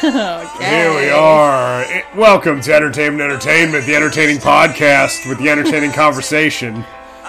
Here 0.00 0.94
we 0.94 1.10
are. 1.10 1.82
Eh, 1.82 2.02
Welcome 2.14 2.60
to 2.62 2.72
Entertainment 2.74 3.20
Entertainment, 3.22 3.84
the 3.84 3.96
entertaining 3.96 4.38
podcast 4.38 5.28
with 5.28 5.38
the 5.38 5.48
entertaining 5.50 5.90
conversation 5.92 6.84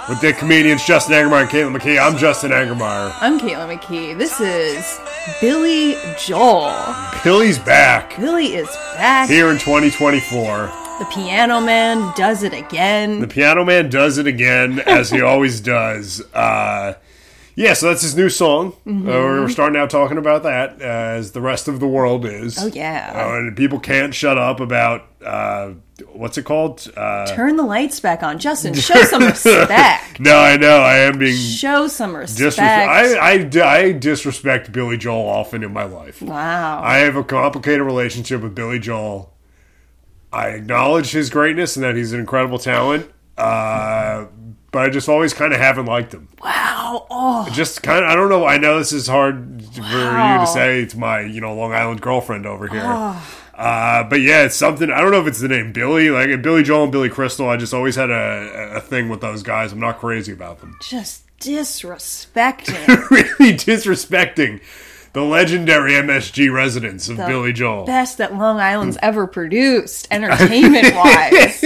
with 0.08 0.22
the 0.22 0.34
comedians 0.34 0.86
Justin 0.86 1.16
Angermeyer 1.16 1.42
and 1.42 1.50
Caitlin 1.50 1.76
McKee. 1.76 2.00
I'm 2.00 2.16
Justin 2.18 2.52
Angermeyer. 2.52 3.12
I'm 3.22 3.40
Caitlin 3.40 3.76
McKee. 3.80 4.16
This 4.18 4.40
is 4.40 5.00
Billy 5.42 5.96
Joel. 6.20 6.72
Billy's 7.24 7.58
back 7.58 8.16
Billy 8.18 8.54
is 8.54 8.68
back. 8.96 9.28
here 9.30 9.50
in 9.50 9.58
2024. 9.58 10.72
The 11.00 11.06
Piano 11.06 11.62
Man 11.62 12.14
does 12.16 12.44
it 12.44 12.54
again. 12.54 13.20
The 13.22 13.28
Piano 13.28 13.66
Man 13.66 13.90
does 13.90 14.20
it 14.20 14.28
again, 14.28 14.80
as 14.82 15.10
he 15.10 15.22
always 15.24 15.60
does. 15.60 16.22
Uh, 16.36 16.94
yeah, 17.60 17.74
so 17.74 17.88
that's 17.90 18.02
his 18.04 18.16
new 18.16 18.30
song. 18.30 18.72
Mm-hmm. 18.88 19.10
Uh, 19.10 19.12
we're 19.12 19.50
starting 19.50 19.78
out 19.78 19.90
talking 19.90 20.18
about 20.18 20.44
that, 20.44 20.82
uh, 20.82 20.86
as 20.86 21.34
the 21.34 21.42
rest 21.42 21.68
of 21.68 21.82
the 21.82 21.88
world 21.88 22.26
is. 22.26 22.58
Oh, 22.58 22.68
yeah. 22.68 23.12
Uh, 23.14 23.36
and 23.38 23.58
people 23.58 23.82
can't 23.82 24.16
shut 24.16 24.38
up 24.38 24.62
about, 24.62 25.08
uh, 25.26 25.72
what's 26.14 26.38
it 26.38 26.46
called? 26.46 26.90
Uh, 26.96 27.26
Turn 27.28 27.58
the 27.58 27.64
lights 27.64 28.00
back 28.00 28.24
on. 28.24 28.40
Justin, 28.40 28.74
show 28.74 29.04
some 29.04 29.24
respect. 29.26 30.22
no, 30.22 30.38
I 30.40 30.56
know. 30.56 30.78
I 30.78 31.00
am 31.00 31.20
being 31.20 31.36
Show 31.36 31.90
some 31.90 32.16
respect. 32.16 32.38
disrespect. 32.38 32.90
I, 32.90 33.18
I, 33.18 33.76
I 33.80 33.92
disrespect 33.92 34.72
Billy 34.72 34.96
Joel 34.96 35.28
often 35.28 35.62
in 35.62 35.74
my 35.74 35.84
life. 35.84 36.22
wow. 36.22 36.82
I 36.82 37.00
have 37.00 37.18
a 37.18 37.26
complicated 37.26 37.82
relationship 37.82 38.42
with 38.42 38.56
Billy 38.56 38.80
Joel. 38.80 39.34
I 40.32 40.50
acknowledge 40.52 41.12
his 41.12 41.30
greatness 41.30 41.76
and 41.76 41.84
that 41.84 41.98
he's 41.98 42.14
an 42.14 42.22
incredible 42.22 42.58
talent, 42.60 43.12
uh, 43.38 44.28
but 44.72 44.84
I 44.84 44.90
just 44.90 45.10
always 45.10 45.34
kind 45.34 45.54
of 45.54 45.60
haven't 45.60 45.86
liked 45.86 46.14
him. 46.14 46.28
wow. 46.44 47.06
Oh, 47.10 47.48
Just 47.52 47.84
kind 47.84 48.04
of, 48.06 48.10
I 48.12 48.16
don't 48.16 48.30
know. 48.30 48.46
I 48.46 48.58
know 48.58 48.78
this 48.80 48.92
is 48.94 49.08
hard 49.08 49.64
for 49.74 49.82
you 49.82 50.40
to 50.40 50.48
say 50.48 50.86
to 50.86 50.98
my, 50.98 51.22
you 51.22 51.42
know, 51.42 51.54
Long 51.56 51.74
Island 51.74 52.02
girlfriend 52.02 52.46
over 52.46 52.68
here. 52.68 52.82
Uh, 52.82 54.04
but 54.04 54.22
yeah, 54.22 54.44
it's 54.46 54.56
something. 54.56 54.90
I 54.90 55.02
don't 55.02 55.12
know 55.12 55.20
if 55.20 55.28
it's 55.28 55.42
the 55.42 55.50
name 55.50 55.74
Billy, 55.74 56.10
like 56.10 56.42
Billy 56.42 56.64
Joel 56.64 56.84
and 56.84 56.92
Billy 56.92 57.10
Crystal. 57.10 57.50
I 57.50 57.58
just 57.58 57.74
always 57.74 57.96
had 57.96 58.10
a, 58.10 58.76
a 58.76 58.80
thing 58.82 59.10
with 59.10 59.20
those 59.22 59.44
guys. 59.44 59.74
I'm 59.74 59.80
not 59.82 60.00
crazy 60.00 60.32
about 60.32 60.60
them. 60.62 60.78
just 60.82 61.26
disrespecting. 61.40 62.88
really 63.12 63.54
disrespecting 63.58 64.62
the 65.14 65.22
legendary 65.24 65.94
MSG 65.94 66.54
residents 66.54 67.10
of 67.10 67.18
Billy 67.18 67.52
Joel. 67.54 67.86
Best 67.86 68.18
that 68.20 68.36
Long 68.36 68.60
Island's 68.60 68.98
ever 69.02 69.26
produced, 69.28 70.08
entertainment 70.12 70.94
wise. 70.96 71.64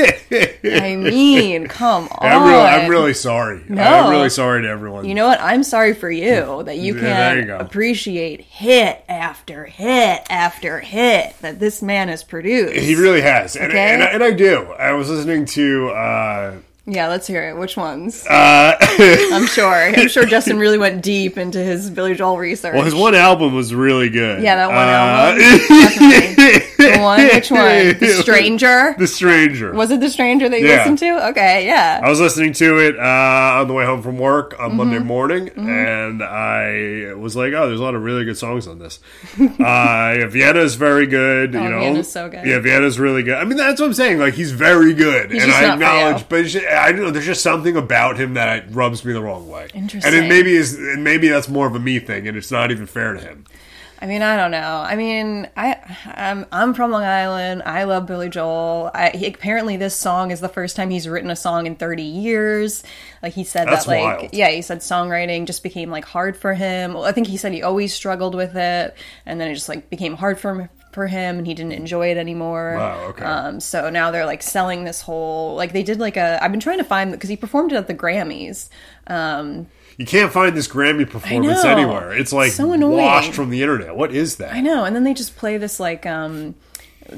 I 0.64 0.96
mean, 1.00 1.68
come 1.68 2.06
on. 2.06 2.32
I'm 2.32 2.44
really, 2.44 2.62
I'm 2.64 2.90
really 2.90 3.14
sorry. 3.14 3.64
No. 3.68 3.82
I'm 3.84 4.10
really 4.12 4.30
sorry 4.30 4.62
to 4.64 4.68
everyone. 4.70 5.06
You 5.06 5.16
know 5.16 5.28
what? 5.28 5.42
I'm 5.42 5.64
sorry 5.64 5.94
for 5.94 6.10
you 6.10 6.64
that 6.64 6.78
you 6.78 6.96
Yeah, 6.96 7.02
there 7.02 7.40
you 7.40 7.46
can 7.48 7.62
appreciate 7.62 8.42
hit 8.42 9.04
after 9.10 9.66
hit 9.66 10.22
after 10.30 10.80
hit 10.80 11.36
that 11.42 11.60
this 11.60 11.82
man 11.82 12.08
has 12.08 12.24
produced. 12.24 12.76
he 12.80 12.96
really 12.96 13.22
has, 13.22 13.56
and, 13.56 13.72
Okay. 13.72 13.94
and, 13.94 14.04
I, 14.04 14.06
and 14.08 14.24
I 14.24 14.32
do. 14.32 14.64
I 14.80 14.94
was 14.94 15.10
listening 15.10 15.46
to. 15.48 15.90
Uh, 15.90 16.56
yeah, 16.86 17.08
let's 17.08 17.28
hear 17.28 17.44
it. 17.50 17.58
Which 17.58 17.78
ones? 17.78 18.26
uh, 18.28 18.76
I'm 18.80 19.46
sure. 19.48 19.74
I'm 19.74 20.08
sure 20.10 20.26
Justin 20.26 20.58
really 20.58 20.78
went 20.78 21.02
deep 21.04 21.38
into 21.38 21.60
his 21.60 21.90
Billy 21.90 22.14
Joel 22.16 22.38
research. 22.38 22.74
well, 22.74 22.84
his 22.84 22.96
one 22.96 23.16
album 23.16 23.54
was 23.56 23.74
really 23.74 24.10
good. 24.10 24.44
Yeah, 24.44 24.56
that 24.56 24.68
one 24.68 24.78
Uh, 24.78 26.50
album. 26.52 26.70
The 26.84 27.00
one? 27.00 27.20
Which 27.24 27.52
one? 27.52 27.60
The 28.00 28.18
Stranger? 28.22 28.96
The 28.98 29.08
Stranger. 29.08 29.74
Was 29.74 29.92
it 29.92 30.00
The 30.00 30.10
Stranger 30.10 30.50
that 30.50 30.60
you 30.60 30.68
Yeah. 30.68 30.78
listened 30.80 31.00
to? 31.00 31.28
Okay, 31.30 31.66
yeah. 31.66 32.02
I 32.04 32.10
was 32.10 32.20
listening 32.20 32.54
to 32.54 32.78
it 32.80 32.98
uh, 33.00 33.60
on 33.62 33.68
the 33.68 33.74
way 33.74 33.86
home 33.86 34.02
from 34.02 34.18
work 34.18 34.56
on 34.60 34.76
Monday 34.76 34.98
Mm-hmm. 34.98 35.08
morning, 35.08 35.50
and 35.56 36.22
I 36.24 37.14
was 37.16 37.36
like, 37.36 37.54
"Oh, 37.54 37.68
there's 37.68 37.80
a 37.80 37.84
lot 37.84 37.96
of 37.96 38.04
really 38.04 38.26
good 38.26 38.38
songs 38.38 38.68
on 38.68 38.80
this." 38.80 39.00
uh, 39.40 39.46
yeah, 39.60 40.26
Vienna's 40.28 40.76
very 40.76 41.08
good. 41.08 41.54
you 41.54 41.60
know, 41.60 41.78
Oh, 41.78 41.80
Vienna's 41.80 42.12
so 42.12 42.30
good. 42.30 42.46
Yeah, 42.46 42.60
Vienna's 42.60 43.00
really 43.00 43.24
good. 43.24 43.36
I 43.36 43.44
mean, 43.46 43.58
that's 43.58 43.80
what 43.80 43.88
I'm 43.88 43.94
saying. 43.94 44.20
Like, 44.20 44.34
he's 44.34 44.52
very 44.52 44.94
good, 44.94 45.32
and 45.32 45.40
just 45.40 45.50
I 45.58 45.74
acknowledge. 45.74 46.28
But 46.30 46.46
just, 46.46 46.66
I 46.66 46.92
don't 46.92 47.02
know. 47.02 47.12
There's 47.12 47.26
just 47.26 47.42
something 47.44 47.76
about 47.76 48.18
him 48.20 48.34
that 48.36 48.74
rubs 48.74 49.04
me 49.06 49.14
the 49.14 49.22
wrong 49.22 49.48
way. 49.50 49.68
And 49.74 49.84
Interesting. 49.84 50.14
it 50.14 50.28
maybe 50.28 50.54
is, 50.54 50.76
and 50.76 51.04
maybe 51.04 51.28
that's 51.30 51.50
more 51.50 51.68
of 51.68 51.76
a 51.76 51.80
me 51.80 52.00
thing, 52.00 52.28
and 52.28 52.38
it's 52.38 52.52
not 52.52 52.72
even 52.72 52.86
fair 52.86 53.14
to 53.14 53.20
him. 53.20 53.46
I 54.04 54.06
mean, 54.06 54.22
I 54.22 54.36
don't 54.36 54.52
know. 54.52 54.84
I 54.86 54.98
mean, 54.98 55.50
I 55.56 55.78
I'm 56.08 56.46
I'm 56.52 56.74
from 56.74 56.92
Long 56.92 57.06
Island. 57.06 57.64
I 57.66 57.86
love 57.86 58.06
Billy 58.06 58.28
Joel. 58.28 58.92
I, 58.94 59.12
he, 59.12 59.28
apparently, 59.28 59.78
this 59.78 59.96
song 59.96 60.32
is 60.32 60.42
the 60.42 60.50
first 60.50 60.76
time 60.76 60.90
he's 60.90 61.08
written 61.08 61.32
a 61.32 61.38
song 61.38 61.68
in 61.68 61.78
30 61.78 62.04
years. 62.04 62.84
Like 63.22 63.32
he 63.32 63.46
said 63.46 63.66
That's 63.70 63.86
that, 63.86 63.92
like 63.92 64.18
wild. 64.18 64.34
yeah, 64.34 64.50
he 64.50 64.62
said 64.62 64.80
songwriting 64.80 65.46
just 65.46 65.64
became 65.64 65.90
like 65.90 66.04
hard 66.04 66.36
for 66.36 66.54
him. 66.54 66.96
Well, 66.96 67.06
I 67.06 67.14
think 67.14 67.28
he 67.28 67.38
said 67.38 67.54
he 67.54 67.64
always 67.64 67.94
struggled 67.94 68.36
with 68.36 68.58
it, 68.58 68.94
and 69.26 69.40
then 69.40 69.50
it 69.50 69.54
just 69.54 69.70
like 69.70 69.90
became 69.90 70.16
hard 70.16 70.38
for 70.38 70.54
him 70.54 70.70
for 70.92 71.08
him, 71.08 71.38
and 71.38 71.48
he 71.48 71.54
didn't 71.54 71.72
enjoy 71.72 72.12
it 72.12 72.18
anymore. 72.18 72.76
Wow, 72.78 73.00
okay. 73.12 73.24
Um, 73.24 73.62
so 73.62 73.90
now 73.90 74.12
they're 74.12 74.26
like 74.26 74.44
selling 74.44 74.84
this 74.84 75.00
whole 75.00 75.56
like 75.56 75.72
they 75.72 75.84
did 75.84 76.02
like 76.02 76.18
a. 76.18 76.44
I've 76.44 76.52
been 76.52 76.60
trying 76.60 76.80
to 76.80 76.84
find 76.84 77.10
because 77.14 77.30
he 77.30 77.38
performed 77.38 77.72
it 77.72 77.78
at 77.78 77.88
the 77.88 77.96
Grammys. 77.96 78.68
Um, 79.08 79.68
You 79.98 80.06
can't 80.06 80.32
find 80.32 80.56
this 80.56 80.68
Grammy 80.68 81.10
performance 81.10 81.64
anywhere. 81.64 82.14
It's 82.14 82.34
like 82.34 82.52
So 82.52 82.74
annoying. 82.74 82.98
washed 82.98 83.34
from 83.34 83.50
the 83.50 83.62
internet. 83.62 83.96
What 83.96 84.12
is 84.14 84.38
that? 84.38 84.54
I 84.54 84.62
know, 84.62 84.86
and 84.86 84.96
then 84.96 85.04
they 85.04 85.14
just 85.14 85.36
play 85.36 85.58
this 85.58 85.80
like 85.80 86.06
um 86.06 86.56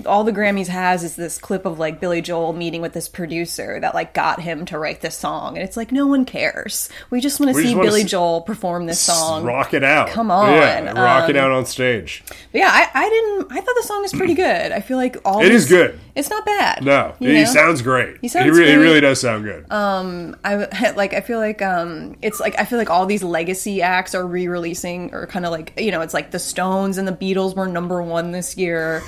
all 0.07 0.23
the 0.23 0.31
Grammys 0.31 0.65
has 0.67 1.03
is 1.03 1.15
this 1.15 1.37
clip 1.37 1.63
of 1.63 1.77
like 1.77 1.99
Billy 1.99 2.19
Joel 2.19 2.53
meeting 2.53 2.81
with 2.81 2.93
this 2.93 3.07
producer 3.07 3.79
that 3.79 3.93
like 3.93 4.15
got 4.15 4.41
him 4.41 4.65
to 4.65 4.79
write 4.79 5.01
this 5.01 5.15
song, 5.15 5.55
and 5.55 5.63
it's 5.63 5.77
like 5.77 5.91
no 5.91 6.07
one 6.07 6.25
cares. 6.25 6.89
We 7.11 7.21
just 7.21 7.39
want 7.39 7.55
to 7.55 7.61
see 7.61 7.75
Billy 7.75 8.01
s- 8.01 8.09
Joel 8.09 8.41
perform 8.41 8.87
this 8.87 8.99
song. 8.99 9.45
Rock 9.45 9.73
it 9.75 9.83
out. 9.83 10.09
Come 10.09 10.31
on, 10.31 10.51
Yeah, 10.53 10.91
rock 10.99 11.29
it 11.29 11.37
um, 11.37 11.45
out 11.45 11.51
on 11.51 11.65
stage. 11.67 12.23
But 12.51 12.59
yeah, 12.59 12.69
I, 12.71 12.89
I 13.05 13.09
didn't. 13.09 13.51
I 13.51 13.61
thought 13.61 13.75
the 13.75 13.83
song 13.87 14.03
is 14.03 14.11
pretty 14.11 14.33
good. 14.33 14.71
I 14.71 14.79
feel 14.81 14.97
like 14.97 15.17
all 15.23 15.41
It 15.41 15.51
is 15.51 15.69
these- 15.69 15.77
good. 15.77 15.99
It's 16.15 16.29
not 16.29 16.45
bad. 16.45 16.83
No, 16.83 17.13
he 17.19 17.33
know? 17.33 17.45
sounds 17.45 17.81
great. 17.81 18.17
He 18.21 18.27
sounds 18.29 18.49
really, 18.49 18.71
he 18.71 18.75
great. 18.77 18.83
really 18.85 19.01
does 19.01 19.19
sound 19.19 19.43
good. 19.43 19.69
Um, 19.71 20.35
I 20.43 20.55
like. 20.95 21.13
I 21.13 21.21
feel 21.21 21.39
like 21.39 21.61
um, 21.61 22.15
it's 22.21 22.39
like 22.39 22.57
I 22.57 22.65
feel 22.65 22.79
like 22.79 22.89
all 22.89 23.05
these 23.05 23.21
legacy 23.23 23.81
acts 23.81 24.15
are 24.15 24.25
re-releasing, 24.25 25.13
or 25.13 25.27
kind 25.27 25.45
of 25.45 25.51
like 25.51 25.73
you 25.77 25.91
know, 25.91 26.01
it's 26.01 26.13
like 26.13 26.31
the 26.31 26.39
Stones 26.39 26.97
and 26.97 27.07
the 27.07 27.11
Beatles 27.13 27.55
were 27.55 27.67
number 27.67 28.01
one 28.01 28.31
this 28.31 28.57
year. 28.57 29.03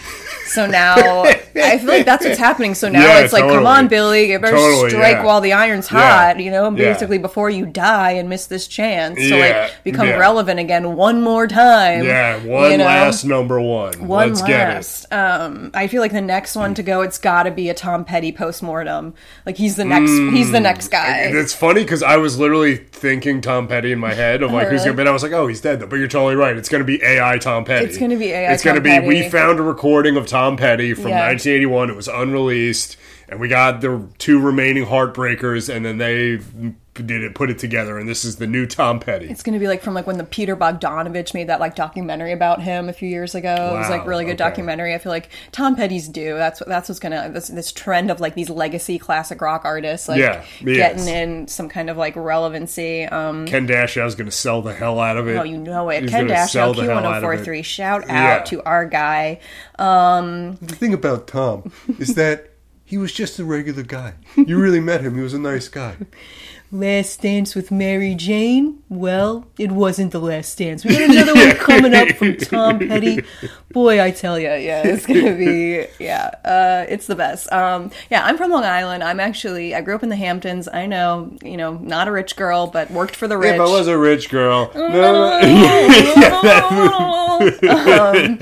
So 0.47 0.66
now 0.66 1.23
I 1.56 1.78
feel 1.78 1.88
like 1.88 2.06
that's 2.06 2.25
what's 2.25 2.38
happening. 2.40 2.73
So 2.75 2.90
now 2.90 3.01
Yeah, 3.03 3.19
it's 3.22 3.34
like, 3.34 3.44
come 3.44 3.66
on, 3.66 3.88
Billy, 3.88 4.31
you 4.31 4.39
better 4.39 4.56
Totally, 4.56 4.89
strike 4.91 5.18
yeah. 5.18 5.24
while 5.25 5.41
the 5.41 5.53
iron's 5.53 5.91
Yeah. 5.91 6.25
hot. 6.34 6.39
You 6.39 6.51
know, 6.51 6.69
Yeah. 6.72 6.94
basically 6.94 7.18
before 7.18 7.50
you 7.50 7.66
die 7.66 8.12
and 8.12 8.29
miss 8.29 8.47
this 8.47 8.68
chance 8.68 9.18
to 9.18 9.28
Yeah, 9.38 9.62
like 9.68 9.84
become 9.84 10.07
yeah. 10.07 10.18
relevant 10.18 10.59
again 10.59 10.95
one 10.95 11.22
more 11.22 11.47
time. 11.47 12.03
yeah, 12.06 12.38
one 12.45 12.72
you 12.72 12.78
know? 12.78 12.85
last 12.85 13.24
number 13.25 13.59
one. 13.59 14.07
One 14.07 14.29
Let's 14.29 14.41
last. 14.41 15.12
Um, 15.12 15.72
I 15.74 15.88
feel 15.88 16.01
like 16.01 16.13
the 16.13 16.22
next 16.22 16.56
one 16.56 16.74
to 16.75 16.84
go, 16.84 16.97
it's 17.02 17.18
got 17.18 17.44
to 17.44 17.52
be 17.52 17.69
a 17.69 17.74
Tom 17.74 18.03
Petty 18.06 18.31
postmortem. 18.31 19.13
Like 19.46 19.58
he's 19.58 19.75
the 19.75 19.85
next. 19.85 20.12
Mm. 20.12 20.35
He's 20.35 20.52
the 20.52 20.59
next 20.59 20.90
guy. 20.90 21.22
it. 21.25 21.35
It's 21.35 21.53
funny 21.53 21.84
because 21.84 22.03
I 22.03 22.18
was 22.18 22.38
literally 22.40 22.75
thinking 22.78 23.41
Tom 23.41 23.68
Petty 23.68 23.91
in 23.91 24.00
my 24.00 24.13
head 24.13 24.44
of 24.44 24.52
like 24.52 24.68
who's 24.68 24.81
gonna 24.84 24.94
be. 24.96 25.02
And 25.02 25.09
I 25.09 25.12
was 25.13 25.24
like, 25.24 25.31
oh, 25.34 25.47
he's 25.47 25.62
dead. 25.62 25.80
though. 25.80 25.88
But 25.88 25.97
you're 25.97 26.07
totally 26.07 26.36
right. 26.36 26.56
It's 26.57 26.69
gonna 26.69 26.84
be 26.84 27.02
AI 27.03 27.38
Tom 27.38 27.66
Petty. 27.66 27.86
It's 27.86 27.97
gonna 27.97 28.18
be 28.18 28.31
AI 28.31 28.53
It's 28.53 28.63
gonna 28.63 28.81
be. 28.81 28.90
Petty. 28.90 29.07
We 29.07 29.30
found 29.30 29.59
a 29.59 29.63
recording 29.63 30.18
of 30.18 30.28
Tom 30.28 30.57
Petty 30.57 30.94
from 30.94 31.09
Yeah. 31.09 31.28
1981. 31.28 31.90
It 31.90 31.96
was 31.96 32.07
unreleased, 32.07 32.97
and 33.30 33.40
we 33.40 33.47
got 33.47 33.81
the 33.81 34.07
two 34.18 34.40
remaining 34.40 34.86
heartbreakers, 34.86 35.74
and 35.74 35.86
then 35.86 35.97
they 35.97 36.40
did 37.06 37.24
it, 37.24 37.35
put 37.35 37.50
it 37.50 37.59
together, 37.59 37.97
and 37.97 38.08
this 38.09 38.25
is 38.25 38.38
the 38.38 38.47
new 38.47 38.66
Tom 38.66 39.00
Petty. 39.00 39.28
It's 39.30 39.44
gonna 39.44 39.59
be 39.59 39.68
like 39.68 39.81
from 39.81 39.94
like 39.94 40.08
when 40.08 40.18
the 40.18 40.24
Peter 40.24 40.56
Bogdanovich 40.56 41.34
made 41.34 41.47
that 41.47 41.59
like 41.59 41.75
documentary 41.75 42.31
about 42.31 42.62
him 42.62 42.90
a 42.90 42.94
few 42.94 43.08
years 43.09 43.35
ago. 43.35 43.74
it 43.75 43.78
was 43.78 43.90
like 43.90 44.06
really 44.08 44.25
good 44.25 44.31
okay. 44.41 44.50
documentary. 44.50 44.94
I 44.94 44.97
feel 44.97 45.12
like 45.12 45.30
Tom 45.52 45.75
Petty's 45.75 46.07
due. 46.07 46.36
That's 46.36 46.59
what 46.59 46.68
that's 46.69 46.90
what's 46.90 47.00
gonna 47.00 47.30
this 47.30 47.47
this 47.50 47.72
trend 47.72 48.09
of 48.12 48.19
like 48.19 48.36
these 48.36 48.50
legacy 48.50 48.97
classic 48.97 49.41
rock 49.41 49.63
artists 49.66 50.07
like 50.07 50.19
Yeah, 50.19 50.41
he 50.41 50.66
getting 50.75 51.00
is. 51.00 51.07
in 51.07 51.47
some 51.47 51.69
kind 51.69 51.90
of 51.90 51.97
like 51.97 52.16
relevancy. 52.16 53.06
Um, 53.06 53.46
Ken 53.46 53.68
Dashow's 53.68 54.16
gonna 54.16 54.31
sell 54.31 54.62
the 54.62 54.74
hell 54.74 55.00
out 55.00 55.18
of 55.18 55.28
it. 55.28 55.36
oh, 55.38 55.44
you 55.44 55.57
know 55.57 55.90
it. 55.90 56.03
He's 56.03 56.12
Ken 56.12 56.28
gonna 56.28 56.40
Dashow, 56.40 56.75
the 56.75 56.84
hell 56.84 57.06
out. 57.06 57.24
Q1043. 57.24 57.63
Shout 57.66 58.03
out 58.03 58.09
Yeah. 58.09 58.40
to 58.46 58.63
our 58.63 58.86
guy. 58.86 59.40
Um 59.80 60.56
The 60.62 60.75
thing 60.75 60.94
about 60.94 61.27
Tom 61.27 61.72
is 62.00 62.16
that 62.16 62.50
he 62.83 62.98
was 62.98 63.12
just 63.12 63.38
a 63.39 63.44
regular 63.45 63.83
guy. 63.83 64.13
You 64.36 64.57
really 64.60 64.80
met 64.80 65.01
him. 65.01 65.16
He 65.16 65.22
was 65.22 65.33
a 65.33 65.39
nice 65.39 65.68
guy. 65.68 65.98
Last 66.72 67.22
Dance 67.22 67.56
with 67.56 67.72
Mary 67.72 68.14
Jane? 68.14 68.84
Well, 68.90 69.48
it 69.58 69.72
wasn't 69.72 70.12
the 70.12 70.19
last 70.19 70.58
dance. 70.58 70.84
We 70.84 70.98
got 70.98 71.10
another 71.10 71.34
one 71.34 71.56
coming 71.58 71.94
up 71.94 72.10
from 72.10 72.36
Tom 72.36 72.80
Petty. 72.80 73.24
Boy, 73.72 74.04
I 74.04 74.12
tell 74.12 74.38
you, 74.38 74.50
yeah, 74.50 74.86
it's 74.86 75.06
gonna 75.06 75.36
be, 75.36 75.86
yeah, 75.98 76.30
uh, 76.44 76.86
it's 76.90 77.08
the 77.08 77.16
best. 77.16 77.50
Um, 77.54 77.92
yeah, 78.10 78.25
I'm 78.25 78.38
from 78.38 78.52
Long 78.52 78.66
Island. 78.66 79.02
I'm 79.02 79.22
actually, 79.22 79.75
I 79.75 79.81
grew 79.81 79.96
up 79.96 80.04
in 80.04 80.10
the 80.10 80.18
Hamptons. 80.18 80.68
I 80.68 80.88
know, 80.88 81.38
you 81.42 81.56
know, 81.56 81.75
not 81.78 82.10
a 82.10 82.12
rich 82.12 82.36
girl, 82.36 82.68
but 82.68 82.92
worked 82.92 83.16
for 83.16 83.30
the 83.30 83.38
rich. 83.38 83.56
If 83.56 83.62
I 83.62 83.66
was 83.66 83.88
a 83.88 83.98
rich 83.98 84.30
girl, 84.30 84.70
um, 87.70 88.38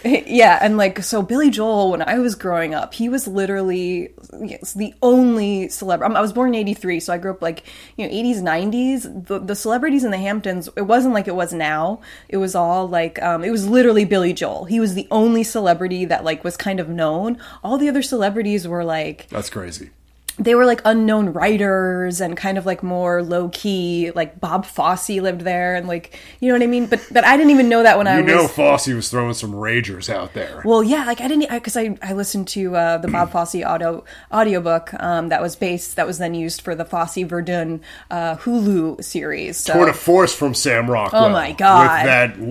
yeah, 0.26 0.58
and 0.60 0.76
like 0.76 1.02
so, 1.02 1.22
Billy 1.22 1.50
Joel. 1.50 1.90
When 1.90 2.02
I 2.02 2.18
was 2.18 2.34
growing 2.34 2.74
up, 2.74 2.94
he 2.94 3.08
was 3.08 3.26
literally 3.26 4.10
yes, 4.40 4.72
the 4.72 4.94
only 5.02 5.68
celebrity. 5.68 6.14
I 6.14 6.20
was 6.20 6.32
born 6.32 6.54
in 6.54 6.60
'83, 6.60 7.00
so 7.00 7.12
I 7.12 7.18
grew 7.18 7.32
up 7.32 7.42
like 7.42 7.64
you 7.96 8.06
know 8.06 8.12
80s 8.12 8.42
90s 8.42 9.26
the, 9.26 9.38
the 9.38 9.54
celebrities 9.54 10.04
in 10.04 10.10
the 10.10 10.18
hamptons 10.18 10.68
it 10.76 10.82
wasn't 10.82 11.14
like 11.14 11.28
it 11.28 11.34
was 11.34 11.52
now 11.52 12.00
it 12.28 12.36
was 12.36 12.54
all 12.54 12.88
like 12.88 13.20
um, 13.22 13.44
it 13.44 13.50
was 13.50 13.68
literally 13.68 14.04
billy 14.04 14.32
joel 14.32 14.64
he 14.64 14.80
was 14.80 14.94
the 14.94 15.06
only 15.10 15.42
celebrity 15.42 16.04
that 16.04 16.24
like 16.24 16.44
was 16.44 16.56
kind 16.56 16.80
of 16.80 16.88
known 16.88 17.38
all 17.62 17.78
the 17.78 17.88
other 17.88 18.02
celebrities 18.02 18.66
were 18.66 18.84
like 18.84 19.28
That's 19.28 19.50
crazy. 19.50 19.90
They 20.38 20.54
were 20.54 20.64
like 20.66 20.80
unknown 20.84 21.32
writers 21.32 22.20
and 22.20 22.36
kind 22.36 22.58
of 22.58 22.66
like 22.66 22.82
more 22.82 23.22
low 23.22 23.48
key. 23.48 24.12
Like 24.14 24.40
Bob 24.40 24.64
Fosse 24.66 25.08
lived 25.10 25.40
there, 25.42 25.74
and 25.74 25.88
like 25.88 26.18
you 26.40 26.48
know 26.48 26.54
what 26.54 26.62
I 26.62 26.66
mean. 26.66 26.86
But 26.86 27.04
but 27.10 27.24
I 27.24 27.36
didn't 27.36 27.50
even 27.50 27.68
know 27.68 27.82
that 27.82 27.98
when 27.98 28.06
I 28.06 28.20
was 28.20 28.28
You 28.30 28.36
was. 28.36 28.42
know, 28.44 28.48
Fosse 28.48 28.86
was 28.88 29.10
throwing 29.10 29.34
some 29.34 29.52
ragers 29.52 30.08
out 30.12 30.34
there. 30.34 30.62
well, 30.64 30.82
yeah, 30.82 31.04
like 31.06 31.20
I 31.20 31.28
didn't 31.28 31.50
because 31.50 31.76
I, 31.76 31.96
I 32.02 32.12
listened 32.12 32.48
to 32.48 32.76
uh, 32.76 32.98
the 32.98 33.08
Bob 33.08 33.30
Fosse 33.32 33.56
audio 33.64 34.04
audiobook 34.32 34.94
um, 35.02 35.28
that 35.30 35.42
was 35.42 35.56
based 35.56 35.96
that 35.96 36.06
was 36.06 36.18
then 36.18 36.34
used 36.34 36.60
for 36.62 36.74
the 36.74 36.84
Fosse 36.84 37.16
Verdon 37.24 37.80
uh, 38.10 38.36
Hulu 38.36 39.02
series. 39.02 39.56
So 39.56 39.72
Tour 39.72 39.86
de 39.86 39.92
force 39.92 40.34
from 40.34 40.54
Sam 40.54 40.90
Rockwell. 40.90 41.24
Oh 41.26 41.28
my 41.30 41.52
God. 41.52 41.82
With 41.82 42.04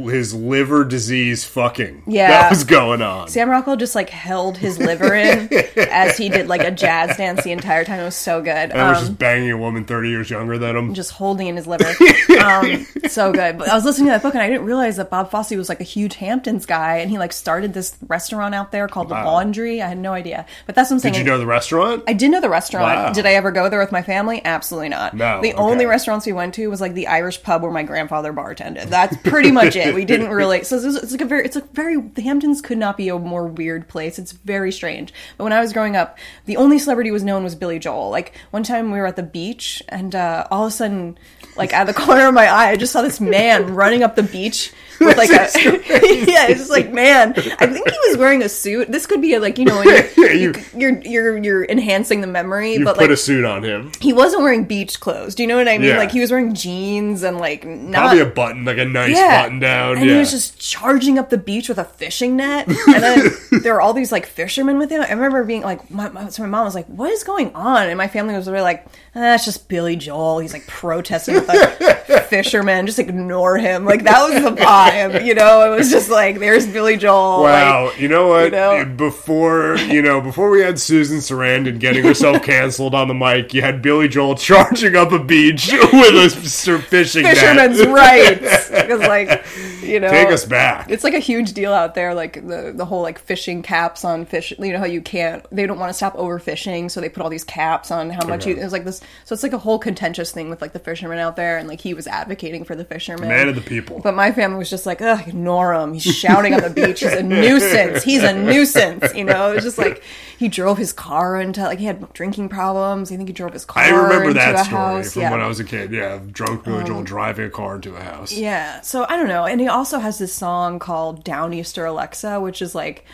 that 0.08 0.14
his 0.14 0.34
liver 0.34 0.84
disease 0.84 1.46
fucking 1.46 2.04
Yeah. 2.08 2.28
that 2.30 2.50
was 2.50 2.64
going 2.64 3.02
on. 3.02 3.28
Sam 3.30 3.50
Rockwell 3.50 3.78
just 3.78 3.96
like 3.96 4.10
held 4.10 4.58
his 4.58 4.78
liver 4.78 5.14
in 5.14 5.50
as 5.78 6.18
he 6.18 6.30
did 6.30 6.48
like 6.48 6.62
a 6.62 6.72
jazz 6.72 7.16
dance 7.18 7.44
the 7.44 7.52
entire 7.52 7.77
time. 7.86 8.00
It 8.00 8.06
was 8.06 8.16
so 8.16 8.42
good. 8.42 8.52
And 8.72 8.74
I 8.74 8.90
was 8.90 9.00
Um, 9.00 9.06
just 9.06 9.18
banging 9.20 9.52
a 9.52 9.58
woman 9.58 9.86
thirty 9.86 10.10
years 10.10 10.30
younger 10.30 10.58
than 10.58 10.76
him. 10.76 10.94
just 10.94 11.12
holding 11.12 11.48
in 11.48 11.56
his 11.56 11.68
liver. 11.68 11.92
Um, 12.38 12.86
so 13.08 13.32
good. 13.32 13.58
But 13.58 13.68
I 13.70 13.74
was 13.74 13.84
listening 13.84 14.08
to 14.08 14.12
that 14.12 14.22
book 14.22 14.36
and 14.36 14.44
I 14.44 14.48
didn't 14.48 14.66
realize 14.66 14.98
that 14.98 15.10
Bob 15.10 15.32
Fosse 15.32 15.52
was 15.52 15.70
like 15.70 15.80
a 15.82 15.84
huge 15.84 16.16
Hamptons 16.16 16.66
guy 16.68 16.98
and 16.98 17.10
he 17.10 17.18
like 17.18 17.34
started 17.34 17.74
this 17.74 17.96
restaurant 18.08 18.54
out 18.54 18.72
there 18.72 18.88
called 18.88 19.10
Wow. 19.10 19.24
The 19.24 19.30
Laundry. 19.30 19.82
I 19.82 19.88
had 19.88 19.98
no 19.98 20.14
idea. 20.14 20.46
But 20.68 20.76
that's 20.76 20.90
what 20.92 20.98
I'm 20.98 21.00
saying. 21.00 21.14
Did 21.14 21.20
you 21.20 21.26
know 21.26 21.40
the 21.40 21.48
restaurant? 21.48 22.04
I 22.08 22.14
did 22.14 22.30
know 22.30 22.40
the 22.42 22.50
restaurant. 22.50 22.86
Wow. 22.96 23.14
Did 23.14 23.26
I 23.26 23.34
ever 23.34 23.52
go 23.52 23.70
there 23.70 23.80
with 23.80 23.92
my 23.92 24.04
family? 24.04 24.40
Absolutely 24.46 24.90
not. 24.90 25.16
No, 25.16 25.42
The 25.42 25.54
okay. 25.54 25.62
only 25.62 25.86
restaurants 25.88 26.26
we 26.28 26.32
went 26.34 26.54
to 26.56 26.68
was 26.68 26.80
like 26.80 26.94
the 26.94 27.08
Irish 27.08 27.42
pub 27.42 27.64
where 27.64 27.72
my 27.72 27.84
grandfather 27.84 28.32
bartended. 28.32 28.90
That's 28.90 29.18
pretty 29.24 29.52
much 29.52 29.76
it. 29.76 29.96
We 29.96 30.06
didn't 30.06 30.30
really. 30.42 30.64
So 30.64 30.76
it's, 30.78 30.86
it's 30.96 31.12
like 31.12 31.22
a 31.22 31.26
very. 31.26 31.44
It's 31.44 31.56
a 31.56 31.62
very. 31.74 32.00
The 32.00 32.22
Hamptons 32.22 32.62
could 32.62 32.78
not 32.78 32.98
be 32.98 33.10
a 33.10 33.18
more 33.18 33.48
weird 33.48 33.88
place. 33.88 34.20
It's 34.20 34.32
very 34.32 34.72
strange. 34.72 35.12
But 35.38 35.46
when 35.46 35.54
I 35.54 35.60
was 35.60 35.74
growing 35.74 35.96
up, 35.96 36.20
the 36.46 36.58
only 36.58 36.78
celebrity 36.78 37.10
was 37.10 37.24
known 37.24 37.44
was 37.44 37.56
Billy 37.68 37.80
Joel. 37.80 38.10
Like 38.10 38.34
one 38.52 38.64
time 38.64 38.92
we 38.94 39.00
were 39.00 39.06
at 39.06 39.18
the 39.18 39.24
beach 39.24 39.84
and 39.90 40.16
uh, 40.16 40.48
all 40.50 40.66
of 40.66 40.70
a 40.70 40.76
sudden, 40.76 41.18
like 41.58 41.74
out 41.74 41.90
of 41.90 41.94
the 41.94 42.02
corner 42.06 42.28
of 42.30 42.34
my 42.34 42.48
eye, 42.48 42.70
I 42.70 42.76
just 42.78 42.94
saw 42.94 43.02
this 43.02 43.20
man 43.20 43.76
running 43.76 44.04
up 44.04 44.16
the 44.16 44.24
beach 44.24 44.72
with 45.06 45.18
like 45.18 45.30
a 45.30 45.34
yeah. 46.26 46.48
It's 46.48 46.60
just 46.60 46.72
like 46.72 46.92
man. 46.92 47.34
I 47.34 47.68
think 47.68 47.90
he 47.90 47.98
was 48.10 48.18
wearing 48.18 48.42
a 48.44 48.50
suit. 48.50 48.92
This 48.92 49.06
could 49.06 49.22
be 49.22 49.34
a, 49.34 49.40
like 49.40 49.58
you 49.58 49.66
know. 49.66 49.82
You're, 49.82 50.04
Yeah, 50.18 50.34
you- 50.34 50.54
you're 50.76 51.02
you're 51.02 51.38
you're 51.38 51.66
enhancing 51.66 52.22
the 52.22 52.28
memory, 52.28 52.74
You 52.74 52.86
but 52.86 52.96
put 52.96 53.04
like 53.04 53.10
a 53.12 53.18
suit 53.18 53.46
on 53.46 53.64
him. 53.64 53.92
he 54.00 54.14
wasn't 54.14 54.42
wearing 54.44 54.64
beach 54.66 55.00
clothes. 55.00 55.36
Do 55.36 55.44
you 55.44 55.48
know 55.48 55.58
what 55.58 55.68
I 55.68 55.78
mean? 55.78 55.90
Yeah. 55.90 55.98
Like 55.98 56.12
he 56.12 56.20
was 56.20 56.32
wearing 56.32 56.54
jeans 56.54 57.24
and 57.24 57.38
like 57.38 57.66
not 57.66 58.00
Probably 58.00 58.20
a 58.22 58.26
button, 58.26 58.66
like 58.66 58.78
a 58.78 58.86
nice 58.86 59.16
yeah. 59.16 59.44
button 59.44 59.60
down. 59.60 59.98
And 59.98 60.06
yeah. 60.06 60.14
he 60.14 60.20
was 60.20 60.32
just 60.32 60.60
charging 60.60 61.18
up 61.20 61.30
the 61.30 61.38
beach 61.38 61.70
with 61.70 61.78
a 61.78 61.84
fishing 61.86 62.36
net. 62.36 62.68
And 62.68 63.04
then 63.04 63.32
there 63.64 63.74
were 63.74 63.82
all 63.82 63.94
these 63.94 64.12
like 64.12 64.26
fishermen 64.26 64.78
with 64.78 64.90
him. 64.90 65.02
I 65.02 65.10
remember 65.12 65.44
being 65.44 65.62
like, 65.62 65.90
my, 65.92 66.10
my, 66.10 66.30
so 66.30 66.44
my 66.44 66.50
mom 66.50 66.66
was 66.66 66.76
like, 66.76 66.86
"What 66.88 67.12
is 67.12 67.24
going 67.24 67.54
on?" 67.54 67.88
And 67.88 67.98
my 67.98 68.08
family 68.08 68.36
was 68.36 68.48
really 68.48 68.62
like, 68.62 68.86
ah, 69.16 69.36
"It's 69.36 69.46
just 69.46 69.68
Billy 69.70 69.96
Joel. 69.96 70.40
He's 70.40 70.54
like 70.54 70.66
protesting 70.68 71.36
with 71.36 71.48
like 71.48 72.26
fishermen. 72.28 72.86
Just 72.86 73.00
ignore 73.00 73.58
him." 73.58 73.86
Like 73.86 74.04
that 74.04 74.24
was 74.30 74.42
the 74.44 74.50
vibe. 74.52 74.87
You 75.26 75.34
know, 75.34 75.72
it 75.72 75.76
was 75.78 75.90
just 75.92 76.10
like, 76.10 76.40
"There's 76.40 76.68
Billy 76.68 76.98
Joel." 76.98 77.44
Wow, 77.44 77.86
Like, 77.88 78.00
you 78.00 78.08
know 78.08 78.28
what? 78.28 78.46
you 78.46 78.52
know? 78.52 78.86
Before 78.86 79.78
you 79.78 80.02
know, 80.02 80.22
before 80.22 80.50
we 80.50 80.62
had 80.62 80.80
Susan 80.80 81.18
Sarandon 81.20 81.80
getting 81.80 82.04
herself 82.04 82.44
canceled 82.44 82.94
on 82.96 83.08
the 83.08 83.14
mic, 83.14 83.54
you 83.54 83.62
had 83.62 83.82
Billy 83.82 84.08
Joel 84.08 84.36
charging 84.36 84.96
up 84.96 85.12
a 85.12 85.20
beach 85.24 85.72
with 85.94 86.16
a 86.16 86.80
fishing 86.80 87.24
net. 87.24 87.38
fishermen's 87.38 87.86
rights 87.86 88.70
because 88.70 89.00
like 89.02 89.46
you 89.82 90.00
know 90.00 90.10
Take 90.10 90.30
us 90.30 90.46
back. 90.46 90.90
it's 90.90 91.04
like 91.04 91.14
a 91.14 91.20
huge 91.20 91.54
deal 91.54 91.74
out 91.74 91.96
there 91.96 92.14
like 92.14 92.34
the 92.46 92.74
the 92.76 92.86
whole 92.86 93.02
like 93.02 93.20
fishing 93.20 93.62
caps 93.62 94.04
on 94.04 94.26
fish 94.26 94.52
you 94.60 94.74
know 94.74 94.80
how 94.80 94.86
you 94.86 95.02
can't 95.02 95.46
they 95.52 95.66
don't 95.66 95.80
want 95.80 95.90
to 95.90 95.94
stop 95.94 96.16
overfishing 96.16 96.90
so 96.92 97.00
they 97.02 97.10
put 97.10 97.24
all 97.24 97.30
these 97.30 97.44
caps 97.44 97.92
on 97.92 98.10
how 98.10 98.26
much 98.28 98.46
you 98.46 98.54
Okay. 98.54 98.62
it's 98.62 98.74
like 98.74 98.84
this 98.86 99.02
so 99.26 99.34
it's 99.34 99.44
like 99.44 99.54
a 99.54 99.58
whole 99.58 99.80
contentious 99.80 100.32
thing 100.32 100.50
with 100.50 100.62
like 100.62 100.74
the 100.74 100.80
fishermen 100.80 101.20
out 101.20 101.36
there 101.36 101.58
and 101.58 101.68
like 101.68 101.80
he 101.82 101.94
was 101.94 102.08
advocating 102.08 102.64
for 102.66 102.76
the 102.76 102.84
fishermen 102.86 103.30
Man 103.30 103.48
of 103.50 103.56
the 103.56 103.62
people. 103.62 104.00
but 104.04 104.14
my 104.16 104.32
family 104.32 104.58
was 104.58 104.70
just 104.70 104.77
like, 104.86 105.02
ugh, 105.02 105.28
ignore 105.28 105.74
him. 105.74 105.94
He's 105.94 106.04
shouting 106.04 106.54
on 106.54 106.62
the 106.62 106.70
beach. 106.70 107.00
He's 107.00 107.14
a 107.14 107.24
nuisance. 107.24 108.04
He's 108.04 108.24
a 108.24 108.34
nuisance. 108.34 109.14
You 109.16 109.24
know, 109.24 109.54
it's 109.54 109.64
just 109.64 109.78
like 109.78 110.04
he 110.38 110.48
drove 110.48 110.78
his 110.78 110.94
car 110.94 111.40
into 111.40 111.64
like 111.64 111.80
he 111.80 111.86
had 111.86 112.12
drinking 112.14 112.50
problems. 112.50 113.12
I 113.12 113.18
think 113.18 113.30
he 113.30 113.34
drove 113.34 113.54
his 113.54 113.66
car 113.66 113.84
I 113.84 113.90
remember 113.90 114.34
that 114.34 114.66
story 114.66 114.82
house. 114.82 115.14
from 115.14 115.22
yeah. 115.24 115.28
Um, 115.28 115.32
when 115.34 115.42
I 115.42 115.48
was 115.48 115.60
a 115.60 115.64
kid. 115.64 115.92
Yeah, 115.92 116.20
drunk 116.32 116.64
Billy 116.64 116.84
Joel 116.84 117.04
driving 117.04 117.46
a 117.46 117.50
car 117.50 117.76
into 117.76 117.96
a 117.96 118.02
house. 118.02 118.32
Yeah. 118.32 118.82
So 118.82 119.06
I 119.10 119.18
don't 119.18 119.28
know. 119.28 119.46
And 119.46 119.60
he 119.60 119.68
also 119.68 120.00
has 120.00 120.20
this 120.20 120.34
song 120.34 120.80
called 120.80 121.26
Downeaster 121.26 121.88
Alexa, 121.88 122.40
which 122.40 122.62
is 122.62 122.76
like 122.76 123.06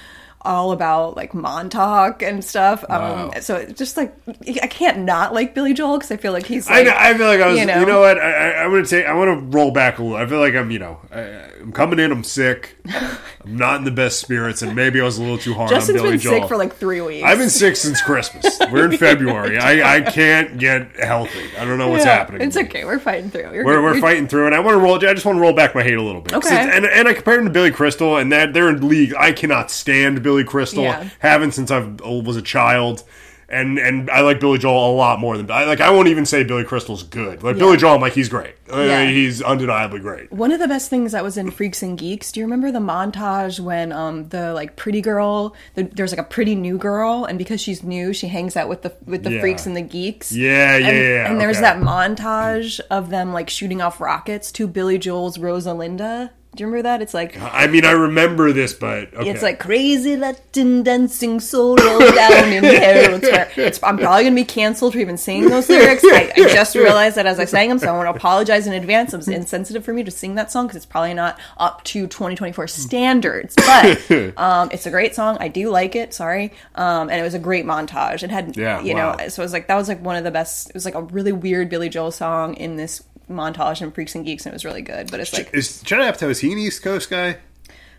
all 0.46 0.72
about 0.72 1.16
like 1.16 1.34
Montauk 1.34 2.22
and 2.22 2.44
stuff. 2.44 2.84
Wow. 2.90 3.32
Um, 3.34 3.42
so 3.42 3.56
it's 3.56 3.78
just 3.78 3.98
like 3.98 4.14
I 4.62 4.68
can't 4.68 5.00
not 5.00 5.34
like 5.34 5.54
Billy 5.56 5.74
Joel 5.74 5.98
because 5.98 6.12
I 6.12 6.18
feel 6.18 6.34
like 6.34 6.46
he's 6.46 6.68
I, 6.70 6.78
like 6.80 6.86
know, 6.88 6.94
I 6.98 7.14
feel 7.18 7.28
like 7.28 7.40
I 7.42 7.48
was. 7.48 7.56
you 7.56 7.62
You 7.62 7.68
know. 7.68 7.86
know, 7.86 8.00
what? 8.02 8.18
I, 8.18 8.32
I, 8.52 8.64
I'm 8.64 8.72
gonna 8.72 8.86
take. 8.86 9.06
I 9.06 9.14
want 9.14 9.40
to 9.40 9.58
roll 9.58 9.72
back 9.72 10.00
a 10.00 10.04
little. 10.04 10.18
I 10.18 10.26
feel 10.26 10.40
like 10.40 10.56
I'm. 10.56 10.72
You 10.72 10.80
know, 10.80 11.00
I, 11.12 11.20
I'm 11.62 11.72
coming 11.72 12.00
in. 12.00 12.12
I'm 12.12 12.24
sick. 12.24 12.76
I'm 13.46 13.58
not 13.58 13.78
in 13.78 13.84
the 13.84 13.92
best 13.92 14.20
spirits, 14.20 14.62
and 14.62 14.76
maybe 14.76 15.02
I 15.02 15.04
was 15.04 15.18
a 15.18 15.22
little 15.22 15.38
too 15.38 15.54
hard 15.54 15.70
Justin's 15.70 15.98
on 16.00 16.04
Billy 16.06 16.14
been 16.16 16.22
Joel. 16.22 16.40
sick 16.42 16.48
for 16.48 16.58
like 16.58 16.76
three 16.76 17.02
weeks. 17.02 17.26
I've 17.26 17.38
been 17.38 17.50
sick 17.50 17.76
since 17.76 18.02
Christmas. 18.02 18.58
We're 18.72 18.86
in 18.92 18.98
February. 18.98 19.58
I, 19.58 19.98
I 19.98 20.02
can't 20.02 20.58
get 20.58 20.96
healthy. 20.98 21.50
I 21.58 21.66
don't 21.66 21.78
know 21.78 21.90
what's 21.90 22.06
Yeah, 22.06 22.16
happening. 22.16 22.42
It's 22.42 22.56
okay. 22.58 22.86
We're 22.86 23.00
fighting 23.00 23.30
through. 23.30 23.50
We're, 23.52 23.82
we're 23.82 23.90
You're- 23.90 24.02
fighting 24.02 24.28
through, 24.28 24.46
and 24.46 24.56
I 24.56 24.60
want 24.60 24.76
to 24.76 24.80
roll. 24.80 24.96
I 24.96 25.14
just 25.14 25.26
want 25.26 25.38
to 25.38 25.42
roll 25.42 25.54
back 25.54 25.76
my 25.76 25.84
hate 25.84 25.98
a 25.98 26.02
little 26.02 26.22
bit. 26.22 26.34
Okay. 26.34 26.56
And, 26.56 26.86
and 26.86 27.08
I 27.08 27.14
compared 27.14 27.40
him 27.40 27.46
to 27.46 27.52
Billy 27.52 27.72
Crystal, 27.72 28.18
and 28.18 28.32
that 28.32 28.54
they're 28.54 28.70
in 28.70 28.88
league. 28.88 29.14
I 29.18 29.32
cannot 29.34 29.70
stand 29.70 30.24
Billy 30.24 30.33
Crystal. 30.44 30.84
Yeah. 30.84 31.10
Haven't 31.20 31.52
since 31.52 31.70
I 31.70 31.80
was 31.80 32.38
a 32.38 32.42
child. 32.42 33.04
And 33.50 33.78
and 33.78 34.10
I 34.10 34.22
like 34.22 34.40
Billy 34.40 34.58
Joel 34.58 34.94
a 34.94 34.96
lot 34.96 35.20
more 35.20 35.38
than 35.38 35.52
I 35.52 35.66
like. 35.66 35.80
I 35.80 35.92
won't 35.92 36.08
even 36.08 36.26
say 36.26 36.44
Billy 36.44 36.64
Crystal's 36.64 37.04
good. 37.04 37.44
Like 37.44 37.58
Billy 37.60 37.78
Joel, 37.78 37.96
I'm 37.96 38.02
like 38.02 38.14
he's 38.14 38.30
great. 38.30 38.56
Uh, 38.72 38.80
Yeah. 38.82 39.06
He's 39.06 39.44
undeniably 39.44 40.00
great. 40.00 40.32
One 40.32 40.52
of 40.52 40.60
the 40.60 40.68
best 40.68 40.90
things 40.90 41.12
that 41.12 41.24
was 41.24 41.38
in 41.38 41.52
Freaks 41.52 41.84
and 41.84 41.96
Geeks. 41.96 42.32
Do 42.32 42.40
you 42.40 42.48
remember 42.48 42.72
the 42.72 42.80
montage 42.80 43.60
when 43.60 43.92
um 43.92 44.30
the 44.30 44.54
like 44.54 44.76
pretty 44.76 45.02
girl, 45.02 45.56
the, 45.76 45.84
there's 45.84 46.12
like 46.12 46.22
a 46.22 46.28
pretty 46.28 46.56
new 46.56 46.80
girl, 46.80 47.26
and 47.26 47.38
because 47.38 47.62
she's 47.62 47.84
new, 47.84 48.12
she 48.12 48.28
hangs 48.28 48.56
out 48.56 48.70
with 48.70 48.82
the 48.82 48.96
with 49.06 49.22
the 49.24 49.34
Yeah. 49.34 49.42
freaks 49.42 49.68
and 49.68 49.78
the 49.78 49.82
geeks. 49.82 50.32
Yeah, 50.32 50.78
yeah, 50.78 50.88
and, 50.88 50.98
yeah. 50.98 51.32
And 51.32 51.40
there's 51.42 51.58
okay. 51.58 51.64
that 51.64 51.78
montage 51.78 52.80
of 52.90 53.12
them 53.12 53.34
like 53.34 53.52
shooting 53.52 53.82
off 53.82 54.02
rockets 54.02 54.52
to 54.54 54.68
Billy 54.68 54.98
Joel's 54.98 55.38
Rosalinda. 55.38 56.32
Do 56.56 56.62
you 56.62 56.68
remember 56.68 56.84
that? 56.84 57.02
It's 57.02 57.16
like 57.16 57.40
I 57.42 57.66
mean, 57.66 57.84
I 57.84 57.92
remember 57.92 58.52
this, 58.52 58.74
but 58.74 59.12
okay. 59.14 59.30
it's 59.30 59.42
like 59.42 59.60
crazy 59.60 60.16
Latin 60.16 60.84
dancing 60.84 61.40
soul 61.40 61.76
roll 61.78 62.00
down 62.00 62.54
in 62.54 62.64
Herald 62.64 63.26
Square. 63.26 63.52
It's, 63.56 63.82
I'm 63.82 63.98
probably 63.98 64.24
gonna 64.24 64.36
be 64.36 64.46
canceled 64.46 64.94
for 64.94 65.00
even 65.00 65.18
saying 65.18 65.50
those 65.50 65.68
lyrics. 65.68 66.04
I, 66.06 66.32
I 66.36 66.54
just 66.54 66.76
realized 66.76 67.16
that 67.16 67.26
as 67.26 67.40
I 67.40 67.46
sang 67.46 67.70
them, 67.70 67.80
so 67.80 67.88
I 67.88 67.98
want 67.98 68.06
to 68.06 68.16
apologize 68.16 68.68
in 68.68 68.74
advance. 68.74 69.14
It 69.14 69.18
was 69.18 69.28
insensitive 69.28 69.84
for 69.84 69.94
me 69.94 70.04
to 70.04 70.12
sing 70.12 70.36
that 70.36 70.52
song 70.52 70.68
because 70.68 70.78
it's 70.78 70.86
probably 70.86 71.16
not 71.16 71.40
up 71.58 71.84
to 71.86 72.06
2024 72.06 72.68
standards. 72.68 73.56
But 73.56 74.12
um, 74.38 74.70
it's 74.72 74.86
a 74.86 74.92
great 74.92 75.16
song. 75.16 75.38
I 75.40 75.48
do 75.48 75.70
like 75.70 75.96
it. 75.96 76.14
Sorry, 76.14 76.54
um, 76.76 77.10
and 77.10 77.20
it 77.20 77.24
was 77.24 77.34
a 77.34 77.40
great 77.40 77.66
montage. 77.66 78.22
It 78.22 78.30
had, 78.30 78.56
Yeah, 78.56 78.80
you 78.80 78.94
wow. 78.94 79.16
know, 79.16 79.28
so 79.30 79.42
it 79.42 79.46
was 79.46 79.54
like 79.54 79.68
that 79.68 79.76
was 79.76 79.88
like 79.88 80.04
one 80.04 80.18
of 80.18 80.24
the 80.24 80.32
best. 80.32 80.70
It 80.70 80.76
was 80.76 80.86
like 80.86 80.96
a 80.96 81.02
really 81.02 81.32
weird 81.32 81.70
Billy 81.70 81.90
Joel 81.90 82.12
song 82.12 82.54
in 82.54 82.76
this 82.76 83.04
montage 83.30 83.82
in 83.82 83.92
Freaks 83.92 84.16
and 84.16 84.26
Geeks, 84.26 84.46
and 84.46 84.54
it 84.54 84.56
was 84.56 84.66
really 84.66 84.82
good. 84.82 85.10
But 85.12 85.20
it's 85.20 85.34
like 85.34 85.54
is 85.54 85.82
Judd 85.82 86.02
Apatow 86.02 86.30
is 86.30 86.40
he 86.40 86.52
an 86.52 86.58
East 86.58 86.82
Coast 86.84 87.10
guy? 87.10 87.38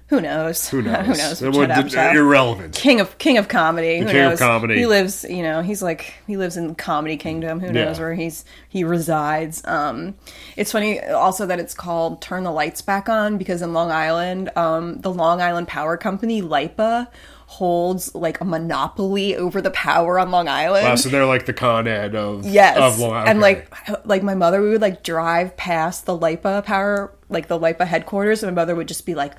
who 0.09 0.21
knows? 0.21 0.69
Who 0.69 0.83
knows? 0.83 1.41
who 1.41 1.67
knows? 1.67 1.91
Judd 1.93 2.15
irrelevant. 2.15 2.75
king 2.75 3.01
of 3.01 3.17
king 3.17 3.39
of 3.39 3.49
comedy. 3.49 4.01
Who 4.01 4.07
king 4.07 4.33
of 4.33 4.39
comedy. 4.39 4.77
He 4.77 4.87
lives, 4.87 5.25
you 5.25 5.43
know, 5.43 5.63
he's 5.63 5.83
like 5.83 6.13
he 6.27 6.37
lives 6.37 6.59
in 6.59 6.69
the 6.69 6.75
comedy 6.75 7.17
kingdom. 7.17 7.59
Who 7.59 7.73
knows 7.73 7.97
Yeah. 7.97 8.05
where 8.05 8.15
he's 8.15 8.45
he 8.69 8.85
resides? 8.85 9.63
Um, 9.65 10.15
it's 10.57 10.73
funny 10.73 11.01
also 11.03 11.47
that 11.47 11.59
it's 11.59 11.73
called 11.75 12.21
"Turn 12.21 12.45
the 12.45 12.53
Lights 12.53 12.83
Back 12.83 13.09
On" 13.09 13.39
because 13.39 13.63
in 13.63 13.73
Long 13.73 13.91
Island, 13.91 14.51
um, 14.57 15.01
the 15.01 15.11
Long 15.11 15.41
Island 15.41 15.69
Power 15.69 15.97
Company 15.97 16.43
(LIPA) 16.43 17.09
holds 17.55 18.15
like 18.15 18.41
a 18.41 18.45
monopoly 18.45 19.37
over 19.37 19.61
the 19.61 19.71
power 19.71 20.19
on 20.19 20.31
Long 20.31 20.49
Island. 20.49 20.87
Wow, 20.87 20.97
so 20.97 21.09
they're 21.09 21.25
like 21.27 21.47
the 21.47 21.53
Con 21.53 21.87
Ed 21.87 22.15
of 22.15 22.45
Yes, 22.45 22.77
of 22.79 22.99
Long 22.99 23.13
Island. 23.13 23.29
and 23.31 23.41
like 23.41 24.07
like 24.07 24.23
my 24.23 24.35
mother, 24.35 24.61
we 24.61 24.71
would 24.71 24.81
like 24.81 25.03
drive 25.03 25.57
past 25.57 26.07
the 26.07 26.17
LIPA 26.17 26.63
power 26.67 27.13
like 27.29 27.49
the 27.49 27.59
Lipa 27.59 27.85
headquarters, 27.85 28.43
and 28.43 28.55
my 28.55 28.63
mother 28.63 28.75
would 28.75 28.89
just 28.89 29.07
be 29.07 29.15
like, 29.15 29.33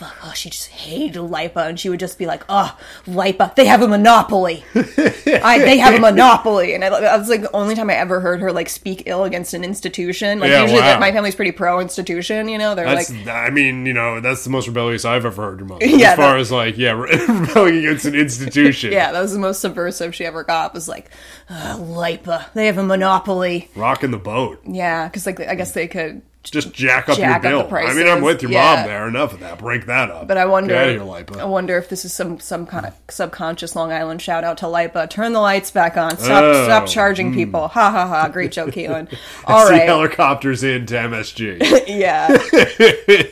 "Fuck, 0.00 0.16
oh, 0.24 0.32
she 0.34 0.48
just 0.48 0.68
hated 0.68 1.20
Lipa," 1.20 1.60
and 1.60 1.78
she 1.78 1.90
would 1.90 2.00
just 2.00 2.18
be 2.18 2.24
like, 2.24 2.42
"Oh, 2.48 2.74
Lipa, 3.06 3.52
they 3.54 3.66
have 3.66 3.82
a 3.82 3.88
monopoly. 3.88 4.64
I, 4.74 5.58
they 5.58 5.76
have 5.78 5.94
a 5.94 6.00
monopoly." 6.00 6.74
And 6.74 6.82
I, 6.82 6.88
I 6.88 7.16
was 7.18 7.28
like 7.28 7.42
the 7.42 7.52
only 7.52 7.74
time 7.74 7.90
I 7.90 7.94
ever 7.96 8.20
heard 8.20 8.40
her 8.40 8.50
like 8.52 8.68
speak 8.70 9.02
ill 9.04 9.24
against 9.24 9.52
an 9.52 9.62
institution. 9.62 10.40
Like 10.40 10.50
Yeah, 10.50 10.62
usually, 10.62 10.80
wow. 10.80 10.98
my 10.98 11.12
family's 11.12 11.34
pretty 11.34 11.52
pro 11.52 11.80
institution. 11.80 12.48
You 12.48 12.56
know, 12.56 12.74
they're 12.74 12.86
That's, 12.86 13.10
like, 13.12 13.26
I 13.28 13.50
mean, 13.50 13.84
you 13.84 13.92
know, 13.92 14.20
that's 14.20 14.42
the 14.44 14.50
most 14.50 14.66
rebellious 14.66 15.04
I've 15.04 15.26
ever 15.26 15.42
heard 15.42 15.58
your 15.60 15.68
mother. 15.68 15.84
Yeah, 16.00 16.12
as 16.12 16.16
far 16.16 16.32
that- 16.34 16.40
as 16.40 16.50
like, 16.50 16.78
yeah, 16.78 16.92
rebelling 16.92 17.76
against 17.78 18.06
an 18.06 18.14
institution. 18.14 18.92
yeah, 18.92 19.12
that 19.12 19.20
was 19.20 19.32
the 19.34 19.38
most 19.38 19.60
subversive 19.60 20.14
she 20.14 20.24
ever 20.24 20.44
got. 20.44 20.72
Was 20.72 20.88
like, 20.88 21.10
uh, 21.50 21.76
Lipa, 21.78 22.46
they 22.54 22.66
have 22.66 22.78
a 22.78 22.82
monopoly. 22.82 23.68
Rocking 23.76 24.10
the 24.12 24.18
boat. 24.18 24.60
Yeah, 24.66 25.08
because 25.08 25.26
like 25.26 25.40
I 25.40 25.54
guess 25.54 25.72
they 25.72 25.88
could 25.88 26.22
Just 26.42 26.72
jack 26.72 27.08
up 27.10 27.18
Jack 27.18 27.42
your 27.42 27.64
bill. 27.64 27.76
I 27.76 27.92
mean, 27.92 28.08
I'm 28.08 28.22
with 28.22 28.40
your 28.40 28.50
Yeah. 28.50 28.76
mom 28.76 28.86
there. 28.86 29.06
Enough 29.06 29.34
of 29.34 29.40
that. 29.40 29.58
Break 29.58 29.84
that 29.86 30.10
up. 30.10 30.26
But 30.26 30.38
I 30.38 30.46
wonder, 30.46 30.72
Get 30.72 30.82
out 30.82 30.88
of 30.88 30.94
here, 30.94 31.04
Lipa. 31.04 31.38
I 31.38 31.44
wonder 31.44 31.76
if 31.76 31.90
this 31.90 32.06
is 32.06 32.14
some 32.14 32.40
some 32.40 32.66
kind 32.66 32.86
of 32.86 32.94
subconscious 33.10 33.76
Long 33.76 33.92
Island 33.92 34.22
shout 34.22 34.42
out 34.42 34.56
to 34.58 34.68
Lipa. 34.68 35.06
Turn 35.06 35.34
the 35.34 35.40
lights 35.40 35.70
back 35.70 35.98
on. 35.98 36.16
Stop 36.16 36.42
Oh, 36.42 36.64
stop 36.64 36.86
charging 36.86 37.28
hmm. 37.28 37.34
people. 37.34 37.68
Ha 37.68 37.90
ha 37.90 38.06
ha. 38.06 38.28
Great 38.28 38.52
joke, 38.52 38.70
Keelan. 38.70 39.12
All 39.44 39.56
right. 39.56 39.60
All 39.60 39.66
see 39.66 39.72
right. 39.74 39.82
helicopters 39.86 40.64
into 40.64 40.94
MSG. 40.94 41.84
yeah. 41.86 42.28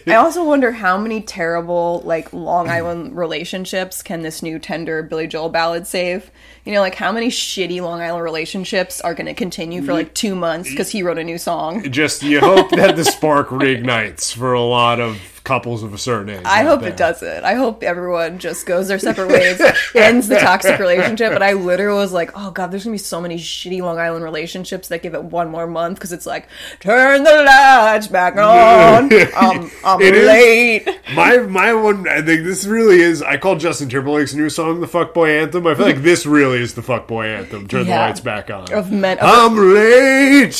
I 0.07 0.17
also 0.17 0.45
wonder 0.45 0.73
how 0.73 0.99
many 0.99 1.23
terrible 1.23 2.03
like 2.05 2.31
Long 2.35 2.69
Island 2.69 3.17
relationships 3.17 4.03
can 4.03 4.21
this 4.21 4.43
new 4.43 4.59
tender 4.59 5.03
Billy 5.03 5.27
Joel 5.27 5.49
ballad 5.49 5.87
save? 5.87 6.31
You 6.69 6.75
know, 6.75 6.83
like 6.83 6.97
how 6.97 7.13
many 7.13 7.29
shitty 7.29 7.81
Long 7.81 8.03
Island 8.03 8.23
relationships 8.23 9.01
are 9.01 9.15
going 9.15 9.25
to 9.25 9.33
continue 9.33 9.81
for 9.81 9.95
like 9.95 10.13
two 10.13 10.35
months 10.35 10.69
because 10.69 10.91
he 10.91 11.03
wrote 11.03 11.17
a 11.17 11.25
new 11.25 11.39
song? 11.39 11.91
Just 11.91 12.23
you 12.23 12.41
hope 12.41 12.69
that 12.73 12.95
the 12.95 13.07
spark 13.07 13.49
reignites 13.49 14.35
for 14.35 14.53
a 14.53 14.61
lot 14.61 15.01
of 15.01 15.38
couples 15.49 15.83
of 15.83 15.95
a 15.95 15.99
certain 15.99 16.29
age. 16.29 16.43
I 16.45 16.63
hope 16.65 16.83
it 16.83 16.97
doesn't. 16.97 17.43
I 17.45 17.55
hope 17.55 17.83
everyone 17.83 18.39
just 18.39 18.67
goes 18.67 18.87
their 18.89 18.99
separate 18.99 19.29
ways, 19.29 19.59
ends 19.95 20.29
the 20.29 20.39
toxic 20.39 20.79
relationship. 20.79 21.33
But 21.33 21.43
I 21.43 21.55
literally 21.55 21.99
was 21.99 22.13
like, 22.13 22.31
oh 22.35 22.51
god, 22.51 22.71
there's 22.71 22.85
gonna 22.85 22.93
be 22.95 22.99
so 22.99 23.21
many 23.21 23.37
shitty 23.39 23.81
Long 23.81 23.99
Island 23.99 24.23
relationships 24.25 24.89
that 24.89 25.03
give 25.03 25.15
it 25.15 25.25
one 25.25 25.49
more 25.51 25.67
month 25.67 25.97
because 25.99 26.13
it's 26.13 26.27
like, 26.27 26.49
turn 26.81 27.25
the 27.25 27.31
lights 27.45 28.09
back 28.09 28.37
on. 28.37 29.11
I'm, 29.35 29.71
I'm 29.85 30.01
It 30.03 30.15
is. 30.15 30.27
late. 30.27 31.01
My 31.15 31.39
my 31.39 31.73
one, 31.73 32.07
I 32.07 32.21
think 32.21 32.45
this 32.45 32.67
really 32.67 33.01
is. 33.01 33.23
I 33.23 33.39
call 33.39 33.57
Justin 33.57 33.89
Timberlake's 33.89 34.35
new 34.35 34.51
song 34.51 34.81
the 34.81 34.87
fuckboy 34.87 35.43
anthem. 35.43 35.67
I 35.67 35.75
feel 35.75 35.87
like 35.87 36.03
this 36.03 36.27
really 36.27 36.59
is 36.61 36.75
the 36.75 36.83
fuckboy 36.83 37.39
anthem. 37.39 37.67
Turn 37.67 37.87
the 37.87 37.91
lights 37.93 38.21
back 38.21 38.51
on. 38.51 38.71
Of 38.73 38.93
men, 38.93 39.19
of, 39.19 39.25
I'm 39.25 39.57
late, 39.57 40.59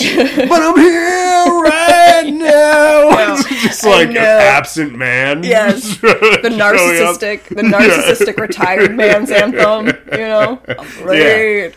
but 0.49 0.63
I'm 0.63 0.77
here 0.79 1.63
right 1.63 2.31
now. 2.33 3.35
It's 3.35 3.63
just 3.63 3.85
like 3.85 4.09
an. 4.09 4.15
Absent 4.79 4.97
man. 4.99 5.43
Yes. 5.43 5.99
the 6.01 6.49
narcissistic, 6.51 7.45
the 7.49 7.63
narcissistic 7.63 8.37
retired 8.39 8.95
man's 8.97 9.31
anthem. 9.31 9.87
You 10.13 10.19
know, 10.19 10.61
I'm 10.69 11.07
late. 11.07 11.75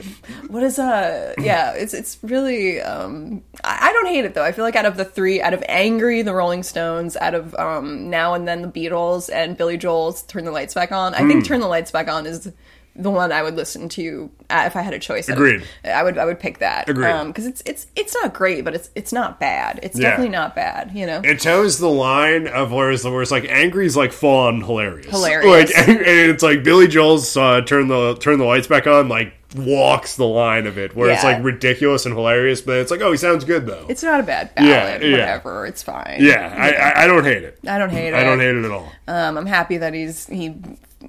What 0.47 0.63
is 0.63 0.77
uh? 0.79 1.33
Yeah, 1.37 1.71
it's 1.73 1.93
it's 1.93 2.17
really. 2.23 2.81
um 2.81 3.43
I, 3.63 3.89
I 3.89 3.93
don't 3.93 4.07
hate 4.07 4.25
it 4.25 4.33
though. 4.33 4.43
I 4.43 4.51
feel 4.51 4.65
like 4.65 4.75
out 4.75 4.85
of 4.85 4.97
the 4.97 5.05
three, 5.05 5.41
out 5.41 5.53
of 5.53 5.63
Angry, 5.67 6.21
the 6.21 6.33
Rolling 6.33 6.63
Stones, 6.63 7.15
out 7.17 7.33
of 7.33 7.55
um 7.55 8.09
Now 8.09 8.33
and 8.33 8.47
Then, 8.47 8.61
the 8.61 8.67
Beatles, 8.67 9.29
and 9.33 9.57
Billy 9.57 9.77
Joel's 9.77 10.23
Turn 10.23 10.45
the 10.45 10.51
Lights 10.51 10.73
Back 10.73 10.91
On. 10.91 11.13
I 11.13 11.19
Hmm. 11.21 11.27
think 11.29 11.45
Turn 11.45 11.59
the 11.59 11.67
Lights 11.67 11.91
Back 11.91 12.07
On 12.07 12.25
is. 12.25 12.51
The 12.95 13.09
one 13.09 13.31
I 13.31 13.41
would 13.41 13.55
listen 13.55 13.87
to 13.89 14.29
if 14.49 14.75
I 14.75 14.81
had 14.81 14.93
a 14.93 14.99
choice. 14.99 15.29
Agreed. 15.29 15.63
I 15.85 16.03
would 16.03 16.17
I 16.17 16.25
would 16.25 16.39
pick 16.39 16.59
that. 16.59 16.89
Agreed. 16.89 17.25
Because 17.27 17.45
it's 17.45 17.63
it's 17.65 17.87
it's 17.95 18.13
not 18.13 18.33
great, 18.33 18.65
but 18.65 18.73
it's 18.75 18.89
it's 18.95 19.13
not 19.13 19.39
bad. 19.39 19.79
It's 19.81 19.97
Yeah. 19.97 20.09
definitely 20.09 20.31
not 20.33 20.55
bad. 20.55 20.91
You 20.93 21.05
know. 21.05 21.21
It 21.23 21.39
toes 21.39 21.77
the 21.79 21.87
line 21.89 22.47
of 22.47 22.71
where 22.73 22.91
it's, 22.91 23.03
where 23.05 23.21
it's 23.21 23.31
like 23.31 23.45
angry's 23.45 23.95
like 23.95 24.11
full 24.11 24.35
on 24.37 24.61
hilarious. 24.61 25.09
Hilarious. 25.09 25.73
Like 25.73 25.87
and 25.87 26.01
it's 26.05 26.43
like 26.43 26.63
Billy 26.63 26.87
Joel's 26.87 27.35
uh, 27.37 27.61
turn 27.61 27.87
the 27.87 28.15
turn 28.15 28.39
the 28.39 28.45
lights 28.45 28.67
back 28.67 28.87
on 28.87 29.07
like 29.07 29.33
walks 29.55 30.15
the 30.15 30.25
line 30.25 30.65
of 30.65 30.77
it 30.77 30.95
where 30.95 31.09
it's 31.09 31.23
like 31.25 31.43
ridiculous 31.43 32.05
and 32.05 32.15
hilarious, 32.15 32.61
but 32.61 32.77
it's 32.77 32.91
like 32.91 33.01
oh 33.01 33.11
he 33.11 33.17
sounds 33.17 33.43
good 33.45 33.65
though. 33.65 33.85
It's 33.89 34.03
not 34.03 34.19
a 34.19 34.23
bad 34.23 34.49
Yeah, 34.57 34.97
ballad. 34.97 35.01
yeah. 35.03 35.11
Whatever. 35.11 35.65
It's 35.65 35.81
fine. 35.83 36.17
yeah, 36.19 36.53
I, 36.57 36.71
I 37.01 37.03
I 37.03 37.07
don't 37.07 37.23
hate 37.23 37.43
it. 37.43 37.57
I 37.67 37.77
don't 37.77 37.89
hate 37.89 38.09
it. 38.09 38.13
I 38.15 38.23
don't 38.23 38.39
hate 38.39 38.55
it 38.55 38.65
at 38.65 38.71
all. 38.71 38.91
Um, 39.07 39.37
I'm 39.37 39.45
happy 39.45 39.77
that 39.77 39.93
he's 39.93 40.25
he, 40.27 40.55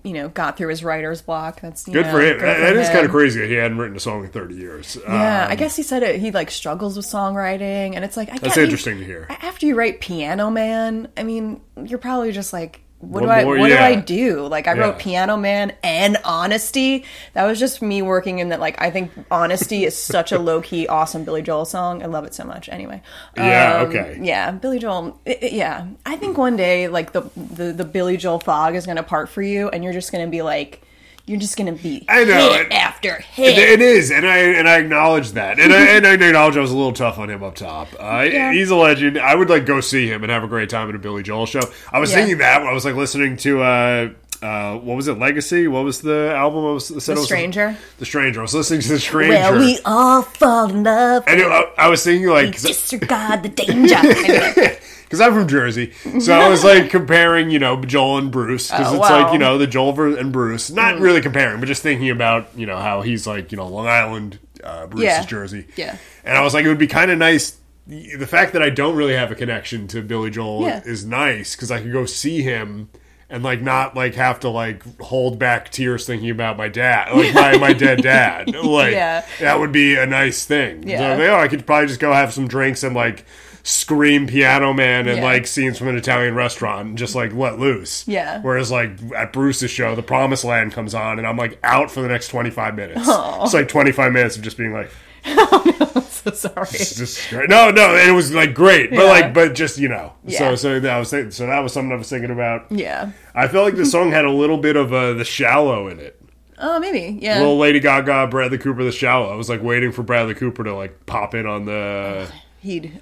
you 0.03 0.13
know, 0.13 0.29
got 0.29 0.57
through 0.57 0.69
his 0.69 0.83
writer's 0.85 1.23
block. 1.23 1.61
That's 1.61 1.85
Good 1.85 2.07
know, 2.07 2.11
for 2.13 2.21
him. 2.21 2.39
good 2.39 2.43
That- 2.47 2.75
for 2.75 2.79
is 2.81 2.89
him. 2.89 2.93
kind 2.95 3.05
of 3.07 3.11
crazy 3.11 3.41
that 3.41 3.49
he 3.49 3.55
hadn't 3.55 3.79
written 3.79 3.97
a 3.97 4.01
song 4.01 4.25
in 4.25 4.31
30 4.31 4.55
years. 4.55 4.97
Yeah, 5.07 5.45
Um, 5.47 5.51
I 5.53 5.55
guess 5.57 5.77
he 5.77 5.83
said 5.83 6.03
it. 6.03 6.21
He 6.21 6.31
like 6.31 6.51
struggles 6.51 6.97
with 6.97 7.07
songwriting, 7.07 7.95
and 7.95 8.05
it's 8.05 8.17
like 8.17 8.31
I 8.33 8.39
That's 8.39 8.57
you- 8.57 8.63
interesting 8.65 8.99
to 8.99 9.05
hear. 9.05 9.27
After 9.43 9.67
you 9.67 9.75
write 9.75 10.01
Piano 10.01 10.51
Man, 10.51 11.09
I 11.17 11.23
mean, 11.23 11.61
you're 11.85 11.99
probably 11.99 12.33
just 12.33 12.53
like. 12.53 12.81
What, 13.03 13.23
What 13.25 13.27
do 13.27 13.31
I 13.33 13.45
more? 13.45 13.59
what 13.59 13.69
Yeah. 13.71 13.79
do 13.79 13.83
I 13.83 14.01
do? 14.01 14.47
Like 14.47 14.69
I 14.69 14.75
Yeah. 14.75 14.81
wrote 14.83 14.99
Piano 15.01 15.37
Man 15.37 15.73
and 15.83 16.17
Honesty. 16.25 17.05
That 17.35 17.45
was 17.47 17.59
just 17.59 17.83
me 17.83 18.01
working 18.01 18.39
in 18.39 18.51
that 18.51 18.61
like 18.61 18.81
I 18.81 18.91
think 18.93 19.11
Honesty 19.29 19.85
is 19.85 19.97
such 19.97 20.31
a 20.31 20.39
low 20.49 20.61
key 20.61 20.87
awesome 20.87 21.25
Billy 21.25 21.43
Joel 21.43 21.65
song. 21.65 22.03
I 22.03 22.07
love 22.07 22.25
it 22.25 22.33
so 22.33 22.45
much. 22.45 22.69
Anyway. 22.69 23.03
Yeah, 23.37 23.79
Um, 23.81 23.89
okay. 23.89 24.19
Yeah, 24.23 24.53
Billy 24.53 24.79
Joel. 24.79 25.19
i- 25.27 25.37
i- 25.43 25.47
yeah. 25.51 25.87
I 26.07 26.15
think 26.17 26.39
one 26.39 26.57
day 26.57 26.87
like 26.87 27.11
the 27.13 27.23
the, 27.37 27.73
the 27.73 27.85
Billy 27.85 28.17
Joel 28.17 28.39
fog 28.39 28.77
is 28.77 28.87
going 28.87 28.97
to 28.99 29.03
part 29.03 29.29
for 29.29 29.43
you 29.43 29.69
and 29.71 29.83
you're 29.83 29.93
just 29.93 30.13
going 30.13 30.25
to 30.25 30.31
be 30.31 30.43
like 30.43 30.81
you're 31.27 31.39
just 31.41 31.57
going 31.57 31.75
to 31.75 31.81
be 31.83 32.05
I 32.09 32.25
know, 32.25 32.53
hit 32.53 32.67
it- 32.67 32.73
after 32.73 33.25
It, 33.37 33.57
it 33.59 33.81
is, 33.81 34.11
and 34.11 34.27
I 34.27 34.39
and 34.39 34.69
I 34.69 34.79
acknowledge 34.79 35.33
that, 35.33 35.59
and 35.61 35.73
I, 35.73 35.87
and 35.97 36.07
I 36.07 36.15
acknowledge 36.15 36.57
I 36.57 36.61
was 36.61 36.71
a 36.73 36.77
little 36.77 36.93
tough 36.93 37.19
on 37.19 37.31
him 37.31 37.43
up 37.43 37.55
top. 37.55 37.89
Uh, 37.99 38.27
Yeah. 38.31 38.53
He's 38.53 38.71
a 38.71 38.77
legend. 38.77 39.19
I 39.19 39.35
would 39.35 39.49
like 39.51 39.65
go 39.67 39.81
see 39.81 40.09
him 40.09 40.23
and 40.25 40.33
have 40.33 40.43
a 40.45 40.49
great 40.49 40.69
time 40.71 40.89
at 40.89 40.95
a 40.95 40.99
Billy 40.99 41.23
Joel 41.23 41.47
show. 41.47 41.61
I 41.93 41.99
was 42.01 42.11
Yeah. 42.11 42.17
thinking 42.19 42.39
that 42.39 42.61
when 42.61 42.69
I 42.71 42.73
was 42.73 42.85
like 42.85 42.95
listening 42.97 43.37
to 43.39 43.63
uh, 43.63 44.09
uh, 44.43 44.75
what 44.79 44.97
was 44.97 45.07
it, 45.07 45.19
Legacy? 45.21 45.69
What 45.69 45.85
was 45.85 46.01
the 46.03 46.33
album? 46.35 46.65
I 46.67 46.73
was, 46.73 46.89
The 46.89 46.95
it 47.13 47.17
was- 47.17 47.25
Stranger. 47.27 47.77
The 47.99 48.05
Stranger. 48.05 48.41
I 48.41 48.43
was 48.43 48.55
listening 48.55 48.81
to 48.81 48.89
the 48.89 48.99
Stranger, 48.99 49.35
Well, 49.35 49.59
we 49.61 49.79
all 49.85 50.23
fall 50.23 50.69
in 50.71 50.83
love. 50.83 51.23
and 51.29 51.41
it, 51.41 51.47
I, 51.47 51.63
I 51.79 51.89
was 51.89 52.03
thinking 52.03 52.29
like. 52.29 52.61
disregard 52.61 53.45
the 53.45 53.49
danger. 53.51 54.77
Because 55.13 55.21
I'm 55.21 55.35
from 55.35 55.47
Jersey. 55.47 55.93
So 56.21 56.33
I 56.33 56.49
was 56.49 56.65
like 56.65 56.89
comparing, 56.89 57.51
you 57.51 57.59
know, 57.59 57.85
Joel 57.85 58.17
and 58.17 58.31
Bruce 58.33 58.71
because 58.71 58.87
Oh, 58.89 58.97
it's 58.97 59.01
wow. 59.11 59.25
Like 59.25 59.33
you 59.35 59.39
know 59.39 59.59
the 59.59 59.67
Joel 59.67 60.17
and 60.17 60.33
Bruce. 60.33 60.71
Not 60.71 60.99
really 61.01 61.21
comparing, 61.21 61.61
but 61.61 61.67
just 61.67 61.83
thinking 61.83 62.09
about 62.09 62.49
you 62.57 62.65
know 62.65 62.79
how 62.79 63.03
he's 63.03 63.27
like 63.27 63.53
you 63.53 63.57
know 63.59 63.67
Long 63.69 63.87
Island, 63.87 64.39
uh, 64.65 64.87
Bruce 64.87 65.05
Yeah. 65.05 65.23
Jersey. 65.27 65.67
Yeah. 65.77 65.99
and 66.25 66.35
I 66.35 66.41
was 66.41 66.55
like, 66.55 66.65
it 66.65 66.69
would 66.69 66.79
be 66.79 66.87
kind 66.87 67.11
of 67.11 67.19
nice. 67.19 67.59
The 67.87 68.27
fact 68.27 68.55
that 68.55 68.63
I 68.63 68.71
don't 68.71 68.97
really 68.97 69.13
have 69.13 69.31
a 69.31 69.35
connection 69.35 69.87
to 69.89 70.01
Billy 70.01 70.31
Joel 70.31 70.63
Yeah. 70.63 70.81
is 70.83 71.05
nice 71.05 71.55
because 71.55 71.71
I 71.71 71.83
could 71.83 71.93
go 71.93 72.07
see 72.07 72.41
him. 72.41 72.89
And 73.29 73.43
like 73.43 73.61
not 73.63 73.95
like 73.97 74.15
have 74.17 74.41
to 74.41 74.49
like 74.51 74.83
hold 75.01 75.39
back 75.39 75.71
tears 75.71 76.07
thinking 76.07 76.29
about 76.31 76.57
my 76.59 76.69
dad, 76.69 77.15
like 77.15 77.35
my, 77.35 77.57
my 77.59 77.73
dead 77.75 78.03
dad. 78.03 78.55
Like 78.55 78.93
Yeah. 78.93 79.25
that 79.41 79.59
would 79.59 79.73
be 79.73 79.97
a 79.97 80.05
nice 80.07 80.45
thing. 80.47 80.87
Yeah. 80.89 80.99
So 80.99 81.05
I 81.05 81.11
was 81.11 81.19
like, 81.19 81.29
oh, 81.29 81.37
I 81.41 81.49
could 81.49 81.67
probably 81.67 81.87
just 81.89 81.99
go 82.01 82.13
have 82.13 82.33
some 82.35 82.47
drinks 82.49 82.83
and 82.83 82.95
like 82.95 83.25
scream 83.65 84.27
Piano 84.27 84.73
Man 84.73 85.07
and 85.07 85.19
Yeah. 85.19 85.25
like 85.25 85.47
scenes 85.47 85.79
from 85.79 85.89
an 85.89 85.97
Italian 85.97 86.35
restaurant 86.35 86.89
and 86.89 86.99
just 86.99 87.15
like 87.15 87.33
let 87.33 87.59
loose. 87.59 88.07
Yeah. 88.09 88.41
Whereas 88.43 88.71
like 88.71 88.91
at 89.17 89.33
Bruce's 89.33 89.71
show, 89.71 89.95
The 89.95 90.03
Promised 90.03 90.45
Land 90.45 90.73
comes 90.73 90.95
on 90.95 91.19
and 91.19 91.27
I'm 91.27 91.37
like 91.37 91.59
out 91.63 91.91
for 91.91 92.01
the 92.03 92.09
next 92.09 92.29
25 92.29 92.75
minutes. 92.75 93.01
It's 93.07 93.55
like 93.55 93.69
25 93.69 94.13
minutes 94.13 94.37
of 94.37 94.43
just 94.43 94.57
being 94.57 94.73
like, 94.73 94.91
oh, 95.27 96.05
so 96.11 96.33
sorry. 96.33 96.67
it's 96.73 96.97
just 96.97 97.31
great. 97.31 97.49
No, 97.49 97.71
no, 97.71 97.95
it 97.95 98.11
was 98.13 98.35
like 98.35 98.55
great, 98.55 98.91
but 98.91 98.99
Yeah. 98.99 99.11
like, 99.11 99.33
but 99.35 99.55
just 99.55 99.79
you 99.79 99.89
know. 99.89 100.13
Yeah. 100.25 100.39
So, 100.39 100.57
so 100.57 100.81
that 100.81 100.99
was 100.99 101.11
so 101.11 101.47
that 101.47 101.61
was 101.61 101.73
something 101.73 101.93
I 101.93 101.97
was 101.97 102.11
thinking 102.11 102.31
about. 102.33 102.67
Yeah. 102.73 103.13
I 103.35 103.47
felt 103.47 103.65
like 103.65 103.77
the 103.77 103.87
song 103.87 104.11
had 104.11 104.25
a 104.25 104.31
little 104.33 104.59
bit 104.59 104.75
of 104.77 104.93
uh, 104.93 105.13
the 105.13 105.25
shallow 105.25 105.87
in 105.89 106.01
it. 106.01 106.19
Oh, 106.59 106.81
maybe. 106.81 107.19
Yeah. 107.21 107.39
Little 107.39 107.59
Lady 107.59 107.79
Gaga, 107.81 108.27
Bradley 108.29 108.59
Cooper, 108.59 108.83
the 108.85 108.93
shallow. 108.93 109.33
I 109.33 109.37
was 109.37 109.49
like 109.49 109.63
waiting 109.63 109.91
for 109.93 110.03
Bradley 110.03 110.35
Cooper 110.35 110.65
to 110.65 110.75
like 110.75 111.07
pop 111.07 111.35
in 111.37 111.47
on 111.47 111.65
the 111.67 112.29
He'd 112.61 113.01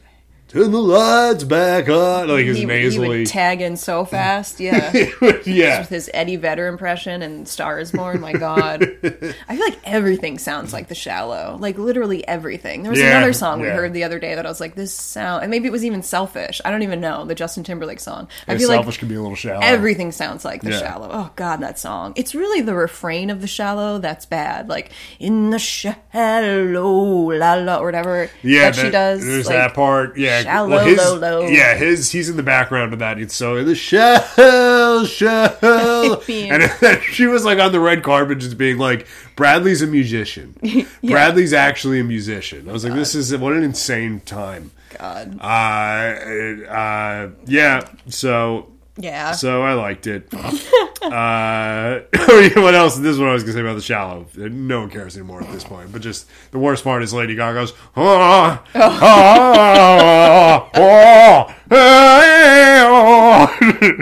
turn 0.50 0.72
the 0.72 0.78
lights 0.78 1.44
back 1.44 1.88
on, 1.88 2.28
like 2.28 2.44
his 2.44 2.56
he, 2.56 2.62
he 2.62 2.66
nasally. 2.66 3.08
would 3.20 3.26
tag 3.26 3.60
in 3.60 3.76
so 3.76 4.04
fast. 4.04 4.58
Yeah. 4.60 4.92
yeah, 5.46 5.78
With 5.80 5.88
his 5.88 6.10
Eddie 6.12 6.36
Vedder 6.36 6.66
impression 6.66 7.22
and 7.22 7.46
Star 7.46 7.78
is 7.78 7.92
Born, 7.92 8.20
my 8.20 8.32
God. 8.32 8.82
I 9.48 9.56
feel 9.56 9.64
like 9.64 9.78
everything 9.84 10.38
sounds 10.38 10.72
like 10.72 10.88
The 10.88 10.94
Shallow. 10.94 11.56
Like 11.60 11.78
literally 11.78 12.26
everything. 12.26 12.82
There 12.82 12.90
was 12.90 13.00
Yeah, 13.00 13.16
another 13.18 13.32
song 13.32 13.60
we 13.60 13.68
heard 13.68 13.92
the 13.92 14.04
other 14.04 14.18
day 14.18 14.34
that 14.34 14.44
I 14.44 14.48
was 14.48 14.60
like, 14.60 14.74
this 14.74 14.92
sound, 14.92 15.42
and 15.44 15.50
maybe 15.50 15.68
it 15.68 15.72
was 15.72 15.84
even 15.84 16.02
Selfish. 16.02 16.60
I 16.64 16.70
don't 16.70 16.82
even 16.82 17.00
know 17.00 17.24
the 17.24 17.34
Justin 17.36 17.62
Timberlake 17.64 18.00
song. 18.00 18.28
I 18.48 18.52
Yeah, 18.52 18.58
feel 18.58 18.68
selfish 18.68 18.94
like 18.94 18.98
can 18.98 19.08
be 19.08 19.14
a 19.14 19.20
little 19.20 19.36
shallow. 19.36 19.60
everything 19.64 20.10
sounds 20.12 20.44
like 20.44 20.62
The 20.62 20.70
Yeah. 20.70 20.80
Shallow. 20.80 21.10
Oh 21.12 21.30
God, 21.36 21.60
that 21.60 21.78
song. 21.78 22.12
It's 22.16 22.34
really 22.34 22.60
the 22.60 22.74
refrain 22.74 23.30
of 23.30 23.40
The 23.40 23.46
Shallow 23.46 23.98
that's 23.98 24.26
bad. 24.26 24.68
Like 24.68 24.90
in 25.20 25.50
the 25.50 25.58
shallow, 25.60 27.30
la 27.32 27.54
la, 27.54 27.78
or 27.78 27.84
whatever 27.86 28.30
yeah, 28.42 28.70
that, 28.70 28.74
she 28.74 28.90
does. 28.90 29.24
There's 29.24 29.46
like, 29.46 29.54
that 29.56 29.74
part. 29.74 30.16
Yeah, 30.18 30.39
shallow, 30.44 30.78
his, 30.78 30.98
low, 30.98 31.16
low. 31.16 31.46
Yeah, 31.46 31.74
his 31.74 32.10
he's 32.10 32.28
in 32.28 32.36
the 32.36 32.42
background 32.42 32.92
of 32.92 32.98
that. 32.98 33.18
It's 33.18 33.34
so 33.34 33.56
in 33.56 33.66
the 33.66 33.74
shell, 33.74 35.04
shell, 35.04 35.56
and 36.28 36.62
then 36.80 37.00
she 37.02 37.26
was 37.26 37.44
like 37.44 37.58
on 37.58 37.72
the 37.72 37.80
red 37.80 38.02
carpet, 38.02 38.38
just 38.38 38.58
being 38.58 38.78
like, 38.78 39.06
"Bradley's 39.36 39.82
a 39.82 39.86
musician. 39.86 40.54
Bradley's 41.02 41.52
actually 41.52 42.00
a 42.00 42.04
musician." 42.04 42.68
I 42.68 42.72
was 42.72 42.84
like, 42.84 42.94
"This 42.94 43.14
is 43.14 43.36
what 43.36 43.52
an 43.52 43.62
insane 43.62 44.20
time." 44.20 44.70
God. 44.98 45.38
Uh, 45.40 46.66
uh, 46.70 47.30
yeah. 47.46 47.88
So 48.08 48.70
Yeah. 49.00 49.32
so 49.32 49.62
I 49.62 49.72
liked 49.74 50.06
it. 50.06 50.28
uh, 50.34 52.00
what 52.60 52.74
else? 52.74 52.96
This 52.96 53.12
is 53.12 53.18
what 53.18 53.28
I 53.28 53.32
was 53.32 53.42
gonna 53.42 53.54
say 53.54 53.60
about 53.60 53.74
the 53.74 53.82
shallow. 53.82 54.26
No 54.36 54.80
one 54.80 54.90
cares 54.90 55.16
anymore 55.16 55.42
at 55.42 55.50
this 55.52 55.64
point. 55.64 55.92
But 55.92 56.02
just 56.02 56.28
the 56.50 56.58
worst 56.58 56.84
part 56.84 57.02
is 57.02 57.12
Lady 57.14 57.34
Gaga's. 57.34 57.72
"Ah, 57.96 58.62
ah, 58.74 60.70
ah, 60.74 60.74
ah." 60.74 61.56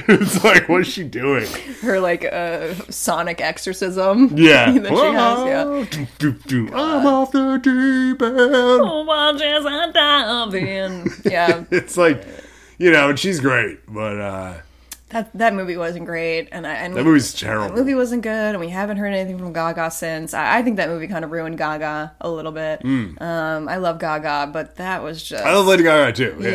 it's 0.09 0.43
like, 0.45 0.69
what's 0.69 0.89
she 0.89 1.05
doing? 1.05 1.47
Her 1.83 2.01
like 2.01 2.25
uh, 2.25 2.75
sonic 2.91 3.41
exorcism. 3.41 4.33
Yeah. 4.37 4.73
that 4.73 4.89
she 4.89 4.97
has. 4.97 5.39
Yeah. 5.47 5.87
Do, 6.19 6.33
do, 6.33 6.67
do. 6.67 6.75
I'm 6.75 7.07
off 7.07 7.33
the 7.33 7.59
deep 7.59 8.23
end. 8.23 8.39
Oh, 8.41 9.05
watch 9.05 9.41
as 9.41 9.65
I 9.67 9.91
dive 9.93 10.55
in. 10.55 11.11
Yeah. 11.25 11.65
It's 11.71 11.97
like, 11.97 12.25
you 12.79 12.91
know, 12.91 13.11
and 13.11 13.19
she's 13.19 13.41
great, 13.41 13.81
but 13.87 14.19
uh, 14.21 14.55
That 15.11 15.31
that 15.33 15.55
movie 15.55 15.79
wasn't 15.79 16.05
great, 16.05 16.49
and 16.53 16.67
I 16.67 16.75
and 16.75 16.93
that 16.95 16.99
we- 16.99 17.05
movie's 17.13 17.33
that 17.33 17.39
terrible. 17.39 17.75
movie 17.75 17.95
wasn't 17.95 18.23
good, 18.23 18.31
and 18.55 18.61
we 18.61 18.69
haven't 18.69 18.99
heard 18.99 19.15
anything 19.15 19.39
from 19.39 19.55
Gaga 19.55 19.91
since. 19.91 20.35
I, 20.35 20.59
I 20.59 20.63
think 20.63 20.77
that 20.77 20.91
movie 20.91 21.09
kind 21.09 21.25
of 21.25 21.31
ruined 21.31 21.57
Gaga 21.57 22.15
a 22.21 22.31
little 22.31 22.53
bit. 22.53 22.85
Um, 22.85 23.69
I 23.69 23.77
love 23.77 23.99
Gaga, 24.01 24.51
but 24.53 24.77
that 24.77 25.03
was 25.03 25.23
just. 25.23 25.43
Hmm. 25.43 25.49
I 25.49 25.55
love 25.55 25.65
Lady 25.67 25.83
Gaga 25.85 26.13
too. 26.13 26.37
Yeah, 26.41 26.51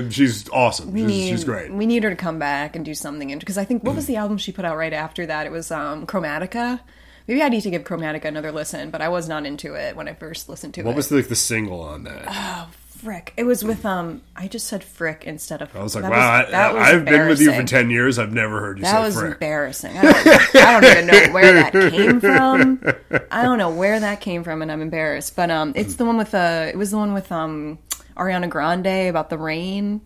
Yeah. 0.00 0.06
uh, 0.06 0.10
she's 0.10 0.48
awesome. 0.48 0.92
She's, 0.94 1.04
need, 1.06 1.28
she's 1.28 1.44
great. 1.44 1.72
We 1.72 1.86
need 1.86 2.02
her 2.02 2.10
to 2.10 2.16
come 2.16 2.40
back 2.40 2.74
and 2.74 2.84
do 2.84 2.92
something 2.94 3.38
because 3.38 3.56
I 3.56 3.64
think 3.64 3.84
what 3.84 3.94
was 3.94 4.06
the 4.06 4.16
album 4.16 4.36
she 4.36 4.50
put 4.50 4.64
out 4.64 4.76
right 4.76 4.92
after 4.92 5.24
that? 5.26 5.46
It 5.46 5.52
was 5.52 5.70
um, 5.70 6.04
Chromatica. 6.04 6.80
Maybe 7.28 7.40
I 7.40 7.50
need 7.50 7.60
to 7.60 7.70
give 7.70 7.84
Chromatica 7.84 8.24
another 8.24 8.50
listen, 8.50 8.90
but 8.90 9.00
I 9.00 9.08
was 9.10 9.28
not 9.28 9.46
into 9.46 9.74
it 9.74 9.94
when 9.94 10.08
I 10.08 10.14
first 10.14 10.48
listened 10.48 10.74
to 10.74 10.80
What 10.82 10.86
it. 10.86 10.88
What 10.88 10.96
was 10.96 11.08
the, 11.08 11.16
like 11.18 11.28
the 11.28 11.36
single 11.36 11.80
on 11.80 12.02
that? 12.02 12.66
Frick? 13.02 13.32
It 13.36 13.44
was 13.44 13.64
with 13.64 13.84
um. 13.84 14.22
I 14.36 14.46
just 14.48 14.66
said 14.68 14.84
Frick 14.84 15.24
instead 15.26 15.60
of. 15.62 15.74
I 15.74 15.82
was 15.82 15.94
like, 15.94 16.04
that 16.04 16.10
wow, 16.10 16.50
that 16.50 16.76
I, 16.76 16.90
I've 16.92 17.04
been 17.04 17.28
with 17.28 17.40
you 17.40 17.52
for 17.52 17.64
ten 17.64 17.90
years. 17.90 18.18
I've 18.18 18.32
never 18.32 18.60
heard 18.60 18.78
you 18.78 18.84
That 18.84 18.92
say 18.98 19.02
was 19.06 19.14
frick. 19.18 19.32
embarrassing. 19.34 19.96
I 19.98 20.02
don't, 20.02 20.56
I 20.56 20.80
don't 20.80 20.84
even 20.92 21.06
know 21.08 21.32
where 21.32 21.52
that 21.54 21.72
came 21.72 22.20
from. 22.20 22.82
I 23.30 23.42
don't 23.42 23.58
know 23.58 23.70
where 23.70 23.98
that 24.00 24.20
came 24.20 24.44
from, 24.44 24.62
and 24.62 24.70
I'm 24.70 24.80
embarrassed. 24.82 25.34
But 25.36 25.50
um, 25.50 25.72
it's 25.74 25.96
the 25.96 26.04
one 26.04 26.16
with 26.16 26.34
uh, 26.34 26.66
it 26.72 26.76
was 26.76 26.90
the 26.92 26.98
one 26.98 27.12
with 27.14 27.30
um, 27.32 27.78
Ariana 28.16 28.48
Grande 28.48 29.08
about 29.08 29.30
the 29.30 29.38
rain, 29.38 30.00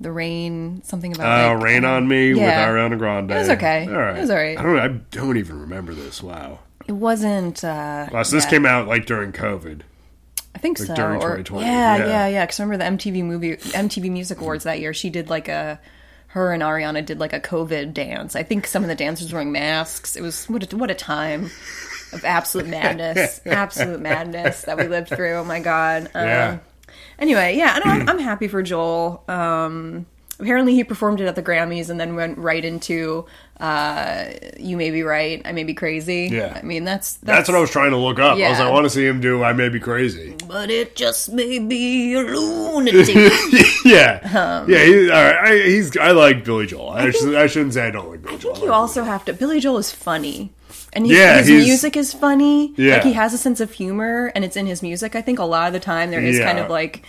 the 0.00 0.10
rain, 0.10 0.82
something 0.84 1.14
about 1.14 1.52
Uh, 1.52 1.54
like, 1.54 1.62
Rain 1.64 1.84
on 1.84 2.08
Me 2.08 2.32
Yeah. 2.32 2.70
with 2.70 2.76
Ariana 2.92 2.98
Grande. 2.98 3.30
It 3.30 3.34
was 3.38 3.48
okay. 3.50 3.86
All 3.86 3.92
right. 3.94 4.16
It 4.16 4.20
was 4.20 4.30
all 4.30 4.36
right. 4.36 4.58
I 4.58 4.62
don't. 4.62 4.78
I 4.78 4.88
don't 4.88 5.36
even 5.36 5.60
remember 5.60 5.94
this. 5.94 6.22
Wow. 6.22 6.58
It 6.88 6.92
wasn't. 6.92 7.62
Uh, 7.62 8.08
Wow. 8.12 8.22
So 8.24 8.34
this 8.36 8.44
yeah. 8.46 8.50
came 8.50 8.66
out 8.66 8.88
like 8.88 9.06
during 9.06 9.32
COVID. 9.32 9.82
I 10.54 10.58
think 10.58 10.78
so. 10.78 10.94
during 10.94 11.16
or- 11.16 11.38
2020, 11.38 11.66
Yeah, 11.66 11.96
yeah. 11.96 12.06
yeah, 12.06 12.26
yeah. 12.28 12.46
Because 12.46 12.60
remember 12.60 12.84
the 12.84 12.90
MTV 13.10 13.24
movie, 13.24 13.56
MTV 13.56 14.10
Music 14.10 14.40
Awards 14.40 14.64
that 14.64 14.80
year. 14.80 14.92
She 14.94 15.08
did 15.10 15.30
like 15.30 15.48
a, 15.48 15.80
her 16.28 16.52
and 16.52 16.62
Ariana 16.62 17.04
did 17.04 17.18
like 17.18 17.32
a 17.32 17.40
COVID 17.40 17.92
dance. 17.94 18.36
I 18.36 18.42
think 18.42 18.66
some 18.66 18.82
of 18.82 18.88
the 18.88 18.94
dancers 18.94 19.32
were 19.32 19.36
wearing 19.38 19.52
masks. 19.52 20.16
It 20.16 20.22
was 20.22 20.48
what 20.48 20.70
a, 20.72 20.76
what 20.76 20.90
a 20.90 20.94
time 20.94 21.50
of 22.12 22.24
absolute 22.24 22.68
madness, 22.68 23.40
absolute 23.46 24.00
madness 24.00 24.62
that 24.62 24.76
we 24.78 24.88
lived 24.88 25.08
through. 25.08 25.34
Oh 25.34 25.44
my 25.44 25.60
god. 25.60 26.10
Um, 26.14 26.26
Yeah. 26.26 26.58
Anyway, 27.18 27.56
yeah, 27.56 27.78
I 27.84 28.04
I'm 28.08 28.18
happy 28.18 28.48
for 28.48 28.62
Joel. 28.62 29.22
Um, 29.28 30.06
apparently, 30.42 30.74
he 30.74 30.84
performed 30.84 31.20
it 31.20 31.26
at 31.26 31.36
the 31.36 31.42
Grammys 31.42 31.88
and 31.88 31.98
then 31.98 32.14
went 32.16 32.36
right 32.36 32.62
into 32.64 33.24
uh, 33.60 34.26
"You 34.58 34.76
May 34.76 34.90
Be 34.90 35.02
Right, 35.02 35.40
I 35.44 35.52
May 35.52 35.64
Be 35.64 35.72
Crazy." 35.74 36.28
Yeah. 36.30 36.58
I 36.60 36.62
mean 36.62 36.84
that's 36.84 37.14
That's 37.14 37.48
what 37.48 37.56
I 37.56 37.60
was 37.60 37.70
trying 37.70 37.92
to 37.92 37.96
look 37.96 38.18
up. 38.18 38.30
I 38.30 38.30
was 38.32 38.38
Yeah. 38.40 38.48
like, 38.50 38.60
I 38.60 38.70
want 38.70 38.84
to 38.84 38.90
see 38.90 39.06
him 39.06 39.20
do 39.20 39.42
"I 39.42 39.52
May 39.52 39.68
Be 39.68 39.80
Crazy." 39.80 40.34
But 40.46 40.70
it 40.70 40.96
just 40.96 41.32
may 41.32 41.58
be 41.58 42.14
a 42.14 42.20
lunatic. 42.22 43.32
yeah, 43.84 44.20
Um, 44.34 44.68
yeah. 44.70 44.84
He, 44.84 45.10
all 45.10 45.24
right, 45.24 45.36
I, 45.52 45.56
he's. 45.58 45.96
I 45.96 46.10
like 46.10 46.44
Billy 46.44 46.66
Joel. 46.66 46.90
I, 46.90 47.10
should, 47.10 47.34
I 47.34 47.46
shouldn't 47.46 47.74
say 47.74 47.86
I 47.86 47.90
don't 47.90 48.10
like 48.10 48.22
Billy 48.22 48.38
Joel. 48.38 48.52
I 48.52 48.54
think 48.56 48.66
you 48.66 48.72
also 48.72 49.04
have 49.04 49.24
to. 49.26 49.32
Billy 49.32 49.60
Joel 49.60 49.78
is 49.78 49.90
funny, 49.92 50.52
and 50.92 51.06
his, 51.06 51.16
Yeah, 51.16 51.38
his 51.38 51.48
music 51.48 51.96
is 51.96 52.12
funny. 52.12 52.74
Yeah. 52.76 52.94
like 52.94 53.04
he 53.04 53.12
has 53.14 53.32
a 53.32 53.38
sense 53.38 53.60
of 53.60 53.72
humor, 53.72 54.32
and 54.34 54.44
it's 54.44 54.56
in 54.56 54.66
his 54.66 54.82
music. 54.82 55.14
I 55.14 55.22
think 55.22 55.38
a 55.38 55.44
lot 55.44 55.66
of 55.68 55.72
the 55.72 55.80
time 55.80 56.10
there 56.10 56.20
is 56.20 56.38
kind 56.40 56.58
of 56.58 56.68
like 56.68 57.04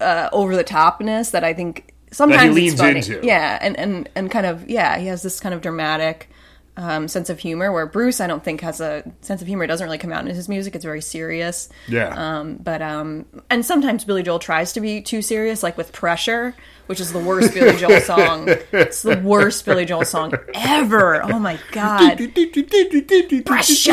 uh, 0.00 0.28
over 0.32 0.54
the 0.54 0.64
topness 0.64 1.30
that 1.32 1.42
I 1.44 1.52
think 1.54 1.92
sometimes 2.12 2.54
leans 2.54 2.72
it's 2.74 2.80
funny. 2.82 2.98
into. 2.98 3.20
Yeah, 3.26 3.58
and 3.60 3.78
and 3.78 4.08
and 4.14 4.30
kind 4.30 4.46
of 4.46 4.68
yeah, 4.68 4.98
he 4.98 5.06
has 5.06 5.22
this 5.22 5.40
kind 5.40 5.54
of 5.54 5.60
dramatic. 5.60 6.28
Um, 6.76 7.08
sense 7.08 7.28
of 7.28 7.40
humor 7.40 7.72
where 7.72 7.86
Bruce 7.86 8.20
I 8.20 8.28
don't 8.28 8.44
think 8.44 8.60
has 8.60 8.80
a 8.80 9.02
sense 9.20 9.42
of 9.42 9.48
humor 9.48 9.64
it 9.64 9.66
doesn't 9.66 9.84
really 9.84 9.98
come 9.98 10.12
out 10.12 10.24
in 10.24 10.32
his 10.32 10.48
music 10.48 10.76
it's 10.76 10.84
very 10.84 11.00
serious 11.00 11.68
Yeah. 11.88 12.14
um, 12.38 12.54
but 12.54 12.80
um, 12.82 13.26
and 13.50 13.66
sometimes 13.66 14.04
Billy 14.04 14.22
Joel 14.22 14.38
tries 14.38 14.72
to 14.74 14.80
be 14.80 15.00
too 15.00 15.20
serious, 15.20 15.64
like 15.64 15.76
with 15.76 15.90
"Pressure," 15.92 16.54
which 16.86 17.00
is 17.00 17.12
the 17.12 17.18
worst 17.18 17.52
Billy 17.52 17.76
Joel 17.78 18.00
song. 18.12 18.48
It's 18.70 19.02
the 19.02 19.18
worst 19.18 19.64
Billy 19.64 19.86
Joel 19.86 20.04
song 20.04 20.32
ever. 20.54 21.20
Oh 21.24 21.40
my 21.40 21.58
god! 21.72 22.16
Pressure. 23.44 23.90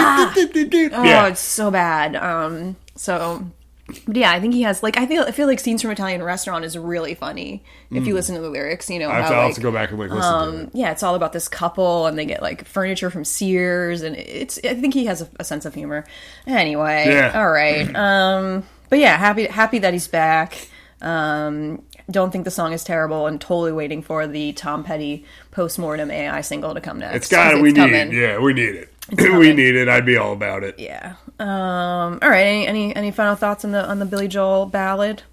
Oh, 0.94 1.04
yeah. 1.04 1.26
it's 1.28 1.40
so 1.42 1.72
bad. 1.72 2.16
Um, 2.16 2.76
so. 2.96 3.48
But 4.08 4.16
yeah, 4.16 4.32
I 4.32 4.40
think 4.40 4.56
he 4.56 4.64
has 4.64 4.82
like 4.82 4.98
I 4.98 5.06
feel 5.06 5.24
I 5.24 5.32
feel 5.32 5.46
like 5.46 5.60
scenes 5.60 5.82
from 5.84 5.92
Italian 5.92 6.24
Restaurant 6.24 6.66
is 6.66 6.76
really 6.76 7.14
funny 7.14 7.64
if 7.92 8.08
you 8.08 8.16
listen 8.16 8.34
to 8.34 8.42
the 8.42 8.50
lyrics. 8.50 8.90
You 8.90 8.98
know, 8.98 9.10
Mm. 9.10 9.12
I 9.12 9.16
have, 9.18 9.24
how, 9.26 9.30
to, 9.30 9.36
I'll 9.36 9.46
have 9.48 9.56
to 9.56 9.62
go 9.62 9.72
back 9.72 9.92
and 9.92 10.00
like 10.00 10.10
listen 10.10 10.32
to 10.32 10.38
um, 10.38 10.56
it. 10.62 10.70
yeah, 10.74 10.92
it's 10.92 11.04
all 11.04 11.14
about 11.14 11.34
this 11.34 11.48
couple, 11.48 12.08
and 12.08 12.18
they 12.18 12.26
get 12.26 12.42
like 12.42 12.66
furniture 12.66 13.12
from 13.12 13.24
Sears, 13.24 14.02
and 14.02 14.16
it's. 14.16 14.58
I 14.64 14.74
think 14.74 14.96
he 14.96 15.06
has 15.06 15.22
a, 15.22 15.30
a 15.40 15.44
sense 15.44 15.66
of 15.66 15.76
humor. 15.76 16.04
Anyway, 16.48 17.06
Yeah. 17.08 17.32
all 17.40 17.50
right. 17.52 17.88
Um, 17.96 18.64
but 18.90 18.98
yeah, 19.00 19.18
happy 19.18 19.46
happy 19.46 19.78
that 19.80 19.94
he's 19.94 20.08
back. 20.08 20.68
Um, 21.02 21.84
don't 22.10 22.32
think 22.32 22.46
the 22.46 22.52
song 22.52 22.74
is 22.74 22.84
terrible, 22.84 23.28
and 23.28 23.40
totally 23.40 23.72
waiting 23.72 24.02
for 24.02 24.26
the 24.26 24.54
Tom 24.54 24.84
Petty 24.84 25.26
postmortem 25.52 26.10
AI 26.10 26.42
single 26.42 26.74
to 26.74 26.82
come 26.82 27.00
next. 27.00 27.16
It's 27.16 27.28
got 27.30 27.54
it. 27.54 27.62
We 27.62 27.70
need. 27.72 27.76
coming. 27.76 28.12
Yeah, 28.14 28.40
we 28.40 28.54
need 28.54 28.76
it. 28.76 28.90
we 29.38 29.54
need 29.54 29.76
it. 29.76 29.88
I'd 29.88 30.06
be 30.06 30.18
all 30.18 30.34
about 30.34 30.64
it. 30.64 30.80
Yeah. 30.80 31.16
Um, 31.40 32.20
all 32.22 32.30
right. 32.30 32.42
Any, 32.46 32.68
any 32.68 32.96
any 32.96 33.12
final 33.12 33.36
thoughts 33.36 33.66
on 33.66 33.72
the 33.72 33.86
on 33.88 34.00
the 34.00 34.06
Billy 34.06 34.28
Joel 34.28 34.66
ballad? 34.66 35.24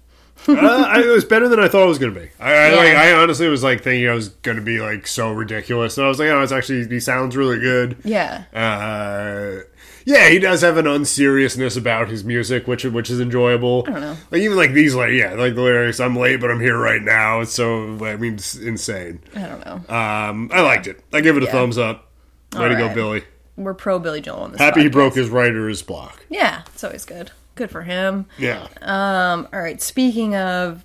uh, 0.47 0.53
I, 0.57 1.01
it 1.01 1.07
was 1.11 1.23
better 1.23 1.47
than 1.47 1.59
I 1.59 1.67
thought 1.67 1.83
it 1.83 1.87
was 1.89 1.99
going 1.99 2.13
to 2.13 2.19
be. 2.19 2.27
I, 2.39 2.51
I, 2.53 2.69
Yeah. 2.71 2.75
like, 2.75 2.95
I 2.95 3.13
honestly 3.13 3.47
was 3.47 3.63
like 3.63 3.81
thinking 3.83 4.09
I 4.09 4.13
was 4.13 4.29
going 4.29 4.57
to 4.57 4.63
be 4.63 4.79
like 4.81 5.05
so 5.07 5.31
ridiculous, 5.31 5.97
and 5.97 6.05
I 6.05 6.09
was 6.09 6.19
like, 6.19 6.29
oh, 6.29 6.41
it's 6.41 6.51
actually 6.51 6.85
he 6.87 6.99
sounds 6.99 7.37
really 7.37 7.59
good. 7.59 7.97
Yeah. 8.03 8.43
Uh, 8.53 9.61
yeah, 10.05 10.27
he 10.27 10.39
does 10.39 10.59
have 10.61 10.75
an 10.75 10.85
unseriousness 10.87 11.77
about 11.77 12.09
his 12.09 12.25
music, 12.25 12.67
which 12.67 12.83
which 12.83 13.09
is 13.09 13.21
enjoyable. 13.21 13.85
I 13.87 13.91
don't 13.91 14.01
know. 14.01 14.17
Like 14.31 14.41
even 14.41 14.57
like 14.57 14.73
these, 14.73 14.95
like 14.95 15.11
yeah, 15.13 15.33
like 15.35 15.55
the 15.55 15.61
lyrics. 15.61 16.01
I'm 16.01 16.17
late, 16.17 16.41
but 16.41 16.51
I'm 16.51 16.59
here 16.59 16.77
right 16.77 17.01
now. 17.01 17.39
It's 17.41 17.53
so 17.53 18.03
I 18.05 18.17
mean, 18.17 18.33
it's 18.33 18.55
insane. 18.55 19.21
I 19.35 19.41
don't 19.43 19.65
know. 19.65 19.95
Um, 19.95 20.49
I 20.51 20.59
liked 20.61 20.87
it. 20.87 20.99
I 21.13 21.21
give 21.21 21.37
it 21.37 21.43
a 21.43 21.45
Yeah. 21.45 21.51
thumbs 21.53 21.77
up. 21.77 22.09
Way 22.53 22.67
to 22.69 22.75
go. 22.75 22.93
Billy. 22.93 23.23
We're 23.55 23.73
pro 23.73 23.99
Billy 23.99 24.21
Joel 24.21 24.39
on 24.41 24.51
this. 24.51 24.61
Happy 24.61 24.81
he 24.83 24.89
broke 24.89 25.13
his 25.15 25.29
writer's 25.29 25.81
block. 25.81 26.25
Yeah, 26.29 26.63
it's 26.73 26.83
always 26.83 27.05
good. 27.05 27.31
Good 27.55 27.69
for 27.69 27.81
him. 27.83 28.25
Yeah. 28.39 28.67
Um, 28.81 29.47
all 29.53 29.59
right. 29.59 29.79
Speaking 29.79 30.35
of, 30.35 30.83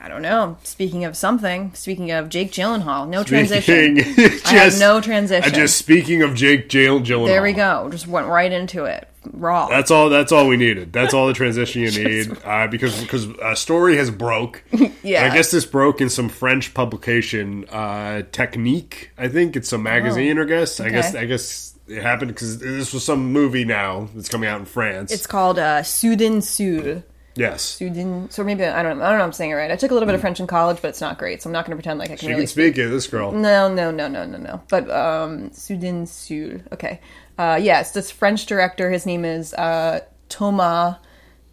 I 0.00 0.06
don't 0.08 0.22
know. 0.22 0.56
Speaking 0.62 1.04
of 1.04 1.16
something. 1.16 1.72
Speaking 1.74 2.12
of 2.12 2.28
Jake 2.28 2.52
Gyllenhaal. 2.52 3.08
No 3.08 3.24
transition. 3.24 3.98
Speaking- 3.98 4.40
I 4.46 4.50
have 4.54 4.78
no 4.78 5.00
transition. 5.00 5.50
I 5.52 5.54
just 5.54 5.76
speaking 5.76 6.22
of 6.22 6.36
Jake 6.36 6.68
Jill 6.68 7.00
Gyllenhaal. 7.00 7.26
there 7.26 7.42
we 7.42 7.52
go. 7.52 7.88
Just 7.90 8.06
went 8.06 8.28
right 8.28 8.52
into 8.52 8.84
it. 8.84 9.08
Raw. 9.32 9.66
That's 9.66 9.90
all. 9.90 10.08
That's 10.08 10.30
all 10.30 10.46
we 10.46 10.56
needed. 10.56 10.92
That's 10.92 11.12
all 11.12 11.26
the 11.26 11.32
transition 11.34 11.82
you 11.82 11.90
need 12.04 12.38
uh, 12.44 12.68
because 12.68 12.98
because 13.02 13.26
a 13.42 13.56
story 13.56 13.96
has 13.96 14.10
broke. 14.10 14.62
Yeah. 15.02 15.24
I 15.30 15.34
guess 15.34 15.50
this 15.50 15.64
broke 15.64 16.00
in 16.02 16.10
some 16.10 16.28
French 16.28 16.74
publication, 16.74 17.64
uh, 17.70 18.22
Technikart. 18.30 19.06
I 19.16 19.28
think 19.28 19.56
it's 19.56 19.68
some 19.70 19.82
magazine. 19.84 20.38
I 20.38 20.44
guess. 20.44 20.80
I 20.80 20.90
guess. 20.90 21.14
Oh, 21.14 21.18
I 21.20 21.24
guess 21.24 21.77
it 21.88 22.02
happened 22.02 22.28
because 22.28 22.58
this 22.58 22.92
was 22.92 23.04
some 23.04 23.32
movie 23.32 23.64
now 23.64 24.08
that's 24.14 24.28
coming 24.28 24.48
out 24.48 24.60
in 24.60 24.66
France. 24.66 25.10
it's 25.12 25.26
called 25.26 25.58
uh, 25.58 25.82
Soudan 25.82 26.40
Sud. 26.42 27.02
yes. 27.34 27.62
Soudan. 27.62 28.30
So 28.30 28.44
maybe 28.44 28.64
I 28.64 28.82
don't. 28.82 28.98
know. 28.98 29.04
I 29.04 29.10
don't 29.10 29.18
know. 29.18 29.24
if 29.24 29.28
I'm 29.28 29.32
saying 29.32 29.50
it 29.52 29.54
right. 29.54 29.70
I 29.70 29.76
took 29.76 29.90
a 29.90 29.94
little 29.94 30.06
bit 30.06 30.14
of 30.14 30.20
French 30.20 30.40
in 30.40 30.46
college, 30.46 30.78
but 30.82 30.88
it's 30.88 31.00
not 31.00 31.18
great. 31.18 31.42
So 31.42 31.48
I'm 31.48 31.52
not 31.52 31.64
going 31.64 31.76
to 31.76 31.82
pretend 31.82 31.98
like 31.98 32.10
I 32.10 32.16
can 32.16 32.18
She 32.18 32.26
really 32.28 32.42
can 32.42 32.46
speak 32.48 32.78
it. 32.78 32.88
This 32.88 33.06
girl. 33.06 33.32
No, 33.32 33.72
no, 33.72 33.90
no, 33.90 34.08
no, 34.08 34.24
no, 34.24 34.38
no. 34.38 34.62
But 34.68 34.90
um, 34.90 35.50
Soudan 35.52 36.06
Sud. 36.06 36.64
Okay. 36.72 37.00
Uh, 37.38 37.58
yes, 37.60 37.92
this 37.92 38.10
French 38.10 38.46
director. 38.46 38.90
His 38.90 39.06
name 39.06 39.24
is 39.24 39.54
uh, 39.54 40.00
Thomas 40.28 40.96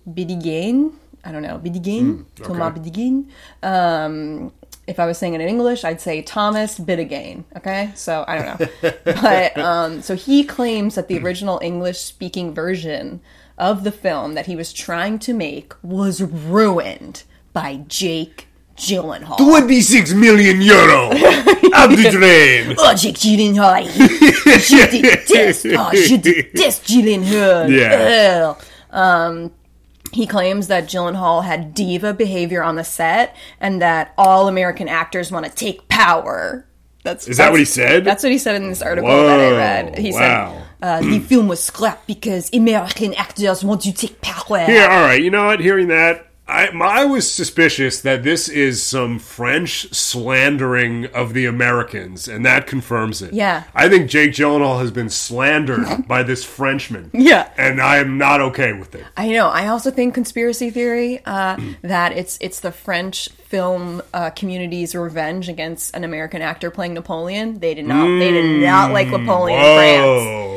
Bidegain. 0.09 0.93
I 1.23 1.31
don't 1.31 1.41
know 1.41 1.59
Bidegain. 1.63 2.25
Thomas 2.35 2.77
Bidegain. 2.77 3.29
Um, 3.63 4.51
if 4.87 4.99
I 4.99 5.05
was 5.05 5.17
saying 5.17 5.33
it 5.33 5.41
in 5.41 5.47
English, 5.47 5.83
I'd 5.83 6.01
say 6.01 6.21
Thomas 6.21 6.77
Bidegain. 6.77 7.43
Okay, 7.57 7.91
so 7.95 8.23
I 8.27 8.37
don't 8.37 8.59
know. 8.59 8.91
but 9.03 9.57
um, 9.57 10.01
so 10.01 10.15
he 10.15 10.43
claims 10.43 10.95
that 10.95 11.07
the 11.07 11.17
original 11.19 11.59
English-speaking 11.61 12.53
version 12.53 13.21
of 13.57 13.83
the 13.83 13.91
film 13.91 14.33
that 14.33 14.45
he 14.45 14.55
was 14.55 14.73
trying 14.73 15.17
to 15.19 15.33
make 15.33 15.73
was 15.81 16.21
ruined 16.21 17.23
by 17.53 17.77
Jake 17.87 18.47
Gyllenhaal. 18.77 19.37
26 19.37 20.13
million 20.13 20.61
euro 20.61 21.07
up 21.73 21.89
the 21.89 22.09
drain. 22.11 22.75
Oh, 22.77 22.93
Jake 22.93 23.15
Gyllenhaal. 23.15 23.85
Je 23.85 24.87
déteste. 25.01 25.75
Oh, 25.77 25.89
je 25.93 26.17
déteste 26.17 26.83
Gyllenhaal. 26.85 27.69
Yeah. 27.71 28.55
Um, 28.91 29.51
he 30.15 30.25
claims 30.25 30.67
that 30.67 30.86
Gyllenhaal 30.86 31.43
had 31.43 31.73
diva 31.73 32.13
behavior 32.13 32.63
on 32.63 32.75
the 32.75 32.86
set 32.86 33.36
and 33.60 33.82
that 33.82 34.13
all 34.17 34.47
American 34.47 34.88
actors 34.88 35.30
want 35.30 35.45
to 35.45 35.51
take 35.51 35.89
power. 35.89 36.65
That's 37.04 37.28
Is 37.28 37.38
that 37.38 37.51
what 37.51 37.60
he 37.60 37.65
said? 37.65 38.06
That's 38.06 38.23
what 38.23 38.32
he 38.32 38.38
said 38.38 38.56
in 38.56 38.69
this 38.69 38.82
article 38.82 39.10
that 39.10 39.39
I 39.39 39.51
read. 39.51 39.97
He 39.97 40.13
wow. 40.13 40.17
said 40.19 40.63
uh, 40.82 41.01
the 41.01 41.19
film 41.19 41.49
was 41.49 41.62
scrapped 41.62 42.08
because 42.08 42.49
American 42.54 43.13
actors 43.15 43.62
want 43.62 43.82
to 43.82 43.91
take 43.91 44.21
power. 44.21 44.65
Yeah, 44.67 44.88
all 44.89 45.04
right. 45.04 45.21
You 45.21 45.32
know 45.32 45.47
what? 45.47 45.60
Hearing 45.60 45.89
that, 45.89 46.28
I, 46.47 46.67
I 46.67 47.05
was 47.05 47.31
suspicious 47.31 48.01
that 48.01 48.23
this 48.23 48.47
is 48.47 48.84
some 48.84 49.17
French 49.17 49.91
slandering 49.93 51.08
of 51.08 51.34
the 51.34 51.45
Americans, 51.45 52.27
and 52.27 52.45
that 52.45 52.67
confirms 52.67 53.21
it. 53.21 53.34
Yeah. 53.34 53.63
I 53.73 53.89
think 53.89 54.10
Jake 54.10 54.31
Gyllenhaal 54.31 54.79
has 54.79 54.91
been 54.91 55.10
slandered 55.10 55.86
by 56.08 56.21
this 56.21 56.43
Frenchman. 56.43 57.10
Yeah. 57.13 57.49
And 57.58 57.81
I 57.81 57.97
am 57.97 58.17
not 58.17 58.41
okay 58.41 58.73
with 58.73 58.93
it. 58.93 59.05
I 59.17 59.31
know. 59.31 59.47
I 59.47 59.67
also 59.67 59.89
think 59.89 60.13
conspiracy 60.13 60.69
theory 60.69 61.23
uh, 61.25 61.58
that 61.81 62.12
it's 62.12 62.38
it's 62.39 62.60
the 62.60 62.71
French 62.71 63.29
film 63.55 64.01
uh, 64.13 64.29
community's 64.31 64.93
revenge 64.93 65.47
against 65.47 65.95
an 65.95 66.03
American 66.03 66.41
actor 66.41 66.69
playing 66.69 66.93
Napoleon. 66.93 67.57
They 67.59 67.73
did 67.73 67.85
not. 67.85 68.05
they 68.19 68.31
did 68.31 68.59
not 68.61 68.91
like 68.91 69.07
Napoleon 69.07 69.57
in 69.57 69.65
whoa. 69.65 69.75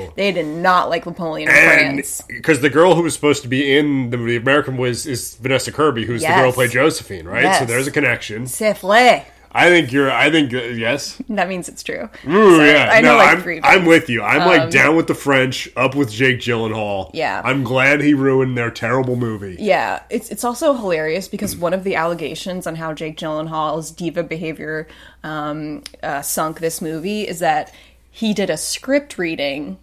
France. 0.07 0.15
They 0.17 0.33
did 0.33 0.47
not 0.47 0.89
like 0.91 1.07
Napoleon 1.07 1.49
in 1.49 1.55
And 1.55 1.81
France. 2.05 2.23
because 2.27 2.61
the 2.61 2.71
girl 2.71 2.97
who 2.97 3.03
was 3.03 3.15
supposed 3.15 3.43
to 3.43 3.49
be 3.49 3.79
in 3.79 4.11
the, 4.11 4.17
the 4.17 4.35
American 4.37 4.77
was 4.77 5.07
is 5.07 5.37
Vanessa 5.37 5.71
Kirby, 5.71 6.07
who's 6.07 6.23
the 6.23 6.27
girl 6.29 6.47
who 6.47 6.53
played 6.53 6.73
Josephine, 6.73 7.27
right? 7.29 7.57
So 7.61 7.67
there's 7.67 7.87
a 7.87 7.93
connection. 7.93 8.49
C'est 8.49 8.77
vrai. 8.81 9.27
I 9.53 9.69
think 9.69 9.93
you're. 9.93 10.11
I 10.11 10.31
think 10.31 10.53
uh, 10.53 10.59
yes. 10.59 11.21
That 11.29 11.49
means 11.49 11.69
it's 11.69 11.83
true. 11.83 12.09
Ooh, 12.29 12.57
So, 12.57 12.65
yeah. 12.65 12.91
I 12.93 13.01
know 13.01 13.13
no, 13.13 13.19
like 13.19 13.37
I'm, 13.37 13.43
three. 13.43 13.61
I'm 13.63 13.85
with 13.87 14.09
you. 14.09 14.23
I'm 14.23 14.47
like 14.47 14.63
Um, 14.63 14.71
down 14.71 14.97
with 14.97 15.07
the 15.07 15.15
French, 15.15 15.69
up 15.77 15.95
with 15.95 16.11
Jake 16.11 16.39
Gyllenhaal. 16.41 17.11
Yeah. 17.15 17.41
I'm 17.45 17.65
glad 17.65 18.01
he 18.01 18.15
ruined 18.15 18.57
their 18.59 18.71
terrible 18.71 19.17
movie. 19.17 19.57
Yeah, 19.59 20.03
it's 20.11 20.31
it's 20.31 20.45
also 20.45 20.75
hilarious 20.75 21.29
because 21.29 21.57
one 21.57 21.73
of 21.73 21.85
the 21.85 21.95
allegations 21.97 22.67
on 22.67 22.77
how 22.77 22.93
Jake 22.93 23.17
Gyllenhaal's 23.17 23.91
diva 23.91 24.23
behavior 24.23 24.87
um, 25.25 25.83
uh, 26.03 26.23
sunk 26.23 26.61
this 26.61 26.81
movie 26.83 27.27
is 27.27 27.39
that 27.39 27.73
he 28.11 28.35
did 28.35 28.51
a 28.51 28.57
script 28.57 29.19
reading. 29.19 29.79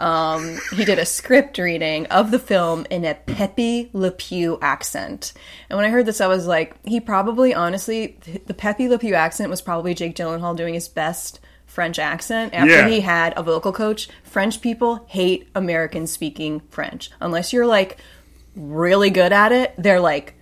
Um, 0.00 0.58
he 0.72 0.84
did 0.84 0.98
a 0.98 1.04
script 1.04 1.58
reading 1.58 2.06
of 2.06 2.30
the 2.30 2.38
film 2.38 2.86
in 2.90 3.04
a 3.04 3.14
Pepe 3.14 3.90
Le 3.92 4.10
Pew 4.10 4.58
accent. 4.62 5.32
And 5.68 5.76
when 5.76 5.84
I 5.84 5.90
heard 5.90 6.06
this, 6.06 6.20
I 6.20 6.26
was 6.26 6.46
like, 6.46 6.74
he 6.86 7.00
probably, 7.00 7.54
honestly, 7.54 8.18
the 8.46 8.54
Pepe 8.54 8.88
Le 8.88 8.98
Pew 8.98 9.14
accent 9.14 9.50
was 9.50 9.60
probably 9.60 9.92
Jake 9.94 10.16
Gyllenhaal 10.16 10.56
doing 10.56 10.74
his 10.74 10.88
best 10.88 11.38
French 11.66 11.98
accent 11.98 12.52
after 12.54 12.70
Yeah. 12.72 12.88
he 12.88 13.00
had 13.00 13.34
a 13.36 13.42
vocal 13.42 13.72
coach. 13.72 14.08
French 14.24 14.60
people 14.60 15.04
hate 15.06 15.48
American 15.54 16.06
speaking 16.06 16.62
French. 16.70 17.10
Unless 17.20 17.52
you're 17.52 17.66
like 17.66 17.98
really 18.56 19.10
good 19.10 19.32
at 19.32 19.52
it, 19.52 19.74
they're 19.78 20.00
like 20.00 20.34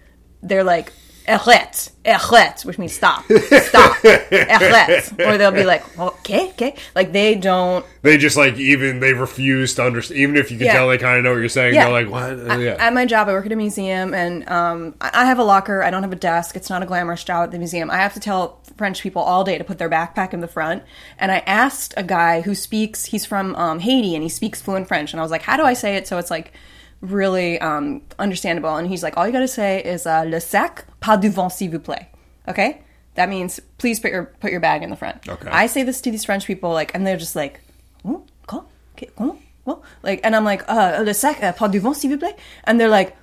they're 0.42 0.64
like 0.64 0.92
arrête, 1.28 1.90
arrête, 2.04 2.64
which 2.64 2.78
means 2.78 2.92
stop, 2.92 3.22
stop, 3.24 3.96
arrête, 4.02 5.12
or 5.26 5.38
they'll 5.38 5.50
be 5.52 5.64
like 5.64 5.82
okay, 5.98 6.48
okay, 6.50 6.74
like 6.94 7.12
they 7.12 7.34
don't. 7.34 7.84
They 8.02 8.16
just 8.16 8.36
like 8.36 8.56
even 8.56 9.00
they 9.00 9.12
refuse 9.12 9.74
to 9.74 9.84
understand. 9.84 10.18
Even 10.20 10.36
if 10.36 10.50
you 10.50 10.56
can 10.58 10.66
Yeah. 10.66 10.72
tell 10.74 10.88
they 10.88 10.98
kind 10.98 11.18
of 11.18 11.24
know 11.24 11.32
what 11.32 11.38
you're 11.40 11.48
saying, 11.48 11.74
Yeah. 11.74 11.84
they're 11.84 11.92
like, 12.04 12.10
"What?" 12.10 12.50
Uh, 12.50 12.58
yeah. 12.58 12.76
At 12.78 12.92
my 12.94 13.04
job, 13.06 13.28
I 13.28 13.32
work 13.32 13.46
at 13.46 13.52
a 13.52 13.56
museum, 13.56 14.14
and 14.14 14.48
um, 14.48 14.94
I 15.00 15.10
I 15.12 15.24
have 15.26 15.38
a 15.38 15.44
locker. 15.44 15.82
I 15.82 15.90
don't 15.90 16.02
have 16.02 16.12
a 16.12 16.16
desk. 16.16 16.56
It's 16.56 16.70
not 16.70 16.82
a 16.82 16.86
glamorous 16.86 17.24
job 17.24 17.44
at 17.44 17.50
the 17.50 17.58
museum. 17.58 17.90
I 17.90 17.96
have 17.98 18.14
to 18.14 18.20
tell 18.20 18.60
French 18.76 19.02
people 19.02 19.22
all 19.22 19.44
day 19.44 19.58
to 19.58 19.64
put 19.64 19.78
their 19.78 19.90
backpack 19.90 20.32
in 20.32 20.40
the 20.40 20.48
front. 20.48 20.82
And 21.18 21.30
I 21.30 21.38
asked 21.46 21.92
a 21.96 22.02
guy 22.02 22.40
who 22.40 22.54
speaks. 22.54 23.04
He's 23.04 23.24
from 23.26 23.54
um, 23.56 23.80
Haiti, 23.80 24.14
and 24.14 24.22
he 24.22 24.28
speaks 24.30 24.62
fluent 24.62 24.88
French. 24.88 25.12
And 25.12 25.20
I 25.20 25.22
was 25.22 25.30
like, 25.30 25.42
"How 25.42 25.56
do 25.56 25.64
I 25.64 25.74
say 25.74 25.96
it 25.96 26.06
so 26.08 26.18
it's 26.18 26.30
like 26.30 26.52
really 27.00 27.61
um, 27.61 28.02
understandable?" 28.18 28.76
And 28.76 28.88
he's 28.88 29.02
like, 29.02 29.16
"All 29.16 29.26
you 29.26 29.32
got 29.32 29.40
to 29.40 29.48
say 29.48 29.82
is 29.82 30.06
uh, 30.06 30.22
le 30.22 30.40
sac, 30.40 30.87
pas 31.00 31.16
devant, 31.16 31.50
s'il 31.52 31.70
vous 31.70 31.80
plaît." 31.80 32.06
Okay, 32.48 32.82
that 33.14 33.28
means 33.28 33.61
please 33.78 34.00
put 34.00 34.11
your 34.11 34.24
put 34.40 34.50
your 34.50 34.61
bag 34.61 34.82
in 34.82 34.90
the 34.90 34.96
front. 34.96 35.28
Okay. 35.28 35.48
I 35.50 35.66
say 35.66 35.82
this 35.82 36.00
to 36.02 36.11
these 36.11 36.24
French 36.24 36.46
people, 36.46 36.70
like, 36.72 36.94
and 36.94 37.06
they're 37.06 37.16
just 37.16 37.37
like, 37.37 37.61
oh, 38.04 38.24
quoi? 38.46 38.62
Okay, 38.96 39.08
comment? 39.16 39.38
Well, 39.64 39.82
like, 40.02 40.20
and 40.24 40.34
I'm 40.34 40.44
like, 40.44 40.62
uh, 40.68 41.02
le 41.04 41.12
sac, 41.12 41.42
uh, 41.42 41.52
pas 41.52 41.68
du 41.68 41.80
vent, 41.80 41.94
s'il 41.94 42.11
vous 42.11 42.18
plaît? 42.18 42.37
And 42.64 42.80
they're 42.80 42.88
like, 42.88 43.14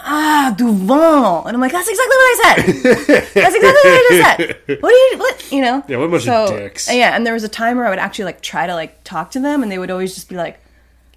ah, 0.00 0.52
du 0.56 0.72
vent. 0.72 1.46
And 1.46 1.54
I'm 1.54 1.60
like, 1.60 1.72
that's 1.72 1.88
exactly 1.88 2.16
what 2.16 2.24
I 2.24 2.36
said. 2.42 2.56
that's 3.34 3.54
exactly 3.54 3.60
what 3.60 3.86
I 3.86 4.06
just 4.08 4.22
said. 4.66 4.80
What 4.82 4.90
do 4.90 4.96
you, 4.96 5.18
what, 5.18 5.52
you 5.52 5.60
know? 5.62 5.84
Yeah, 5.86 5.98
what 5.98 6.06
a 6.06 6.08
bunch 6.08 6.28
of 6.28 6.48
dicks. 6.48 6.92
Yeah, 6.92 7.14
and 7.14 7.24
there 7.24 7.34
was 7.34 7.44
a 7.44 7.48
time 7.48 7.76
where 7.76 7.86
I 7.86 7.90
would 7.90 8.00
actually, 8.00 8.24
like, 8.24 8.40
try 8.40 8.66
to, 8.66 8.74
like, 8.74 9.04
talk 9.04 9.30
to 9.32 9.40
them, 9.40 9.62
and 9.62 9.70
they 9.70 9.78
would 9.78 9.90
always 9.90 10.14
just 10.14 10.28
be 10.28 10.34
like, 10.34 10.58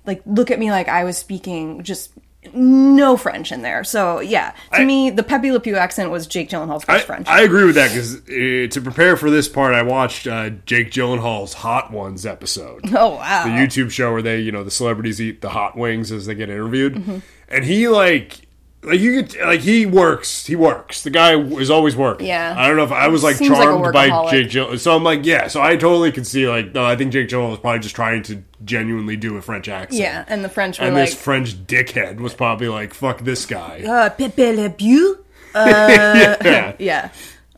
like, 0.06 0.22
look 0.26 0.52
at 0.52 0.60
me 0.60 0.72
like 0.72 0.88
I 0.90 1.04
was 1.04 1.18
speaking 1.18 1.84
just 1.84 2.12
no 2.54 3.18
French 3.18 3.52
in 3.52 3.64
there. 3.64 3.84
So, 3.84 4.20
yeah, 4.20 4.52
to 4.74 4.82
I- 4.82 4.86
me, 4.86 5.10
the 5.10 5.24
Pepe 5.24 5.52
Le 5.52 5.60
Pew 5.60 5.76
accent 5.76 6.12
was 6.12 6.28
Jake 6.28 6.48
Gyllenhaal's 6.50 6.86
I, 6.88 6.94
first 6.96 7.08
French. 7.08 7.28
I 7.28 7.42
agree 7.42 7.64
with 7.66 7.76
that 7.76 7.90
because 7.90 8.18
uh, 8.18 8.68
to 8.72 8.82
prepare 8.84 9.18
for 9.18 9.32
this 9.32 9.50
part, 9.50 9.74
I 9.74 9.82
watched 9.82 10.28
uh, 10.28 10.52
Jake 10.66 10.92
Gyllenhaal's 10.92 11.54
Hot 11.54 11.92
Ones 11.92 12.24
episode. 12.26 12.82
oh, 12.96 13.16
wow. 13.16 13.46
the 13.46 13.50
YouTube 13.50 13.90
show 13.90 14.12
where 14.14 14.22
they, 14.22 14.40
you 14.42 14.52
know, 14.52 14.64
the 14.64 14.70
celebrities 14.72 15.20
eat 15.20 15.42
the 15.42 15.50
hot 15.50 15.76
wings 15.76 16.12
as 16.12 16.28
they 16.28 16.36
get 16.36 16.50
interviewed, 16.50 16.94
Mm-hmm. 16.96 17.18
and 17.50 17.66
he 17.66 17.88
like. 17.88 18.42
Like 18.86 19.00
you 19.00 19.24
could, 19.24 19.40
like 19.42 19.60
he 19.62 19.86
works. 19.86 20.46
He 20.46 20.56
works. 20.56 21.04
The 21.04 21.10
guy 21.10 21.40
is 21.40 21.70
always 21.70 21.96
working. 21.96 22.28
Yeah. 22.28 22.54
I 22.58 22.68
don't 22.68 22.78
know 22.78 22.84
if 22.84 22.92
I 22.92 23.08
was 23.08 23.24
like 23.24 23.36
Seems 23.36 23.52
like 23.52 23.64
charmed 23.64 23.94
by 23.94 24.10
workaholic. 24.10 24.32
Jake 24.32 24.48
Gyllenhaal. 24.50 24.80
So 24.80 24.96
I'm 24.96 25.04
like, 25.04 25.26
yeah. 25.26 25.48
So 25.48 25.62
I 25.62 25.76
totally 25.76 26.12
can 26.12 26.24
see 26.26 26.48
like, 26.48 26.74
no, 26.74 26.86
I 26.86 26.96
think 26.96 27.12
Jake 27.14 27.30
Gyllenhaal 27.30 27.50
was 27.52 27.60
probably 27.60 27.80
just 27.80 27.96
trying 27.96 28.24
to 28.24 28.44
genuinely 28.64 29.18
do 29.18 29.38
a 29.38 29.42
French 29.42 29.68
accent. 29.68 30.00
yeah, 30.02 30.24
and 30.28 30.44
the 30.44 30.50
French 30.50 30.80
And 30.80 30.94
like, 30.96 31.10
this 31.10 31.16
French 31.22 31.56
dickhead 31.66 32.18
was 32.20 32.34
probably 32.34 32.68
like, 32.68 32.94
fuck 32.94 33.20
this 33.22 33.46
guy. 33.46 33.84
uh, 33.88 34.10
Pepe 34.12 34.54
Le 34.54 34.70
Pew? 34.70 35.26
yeah. 35.56 36.76
Yeah. 36.80 37.10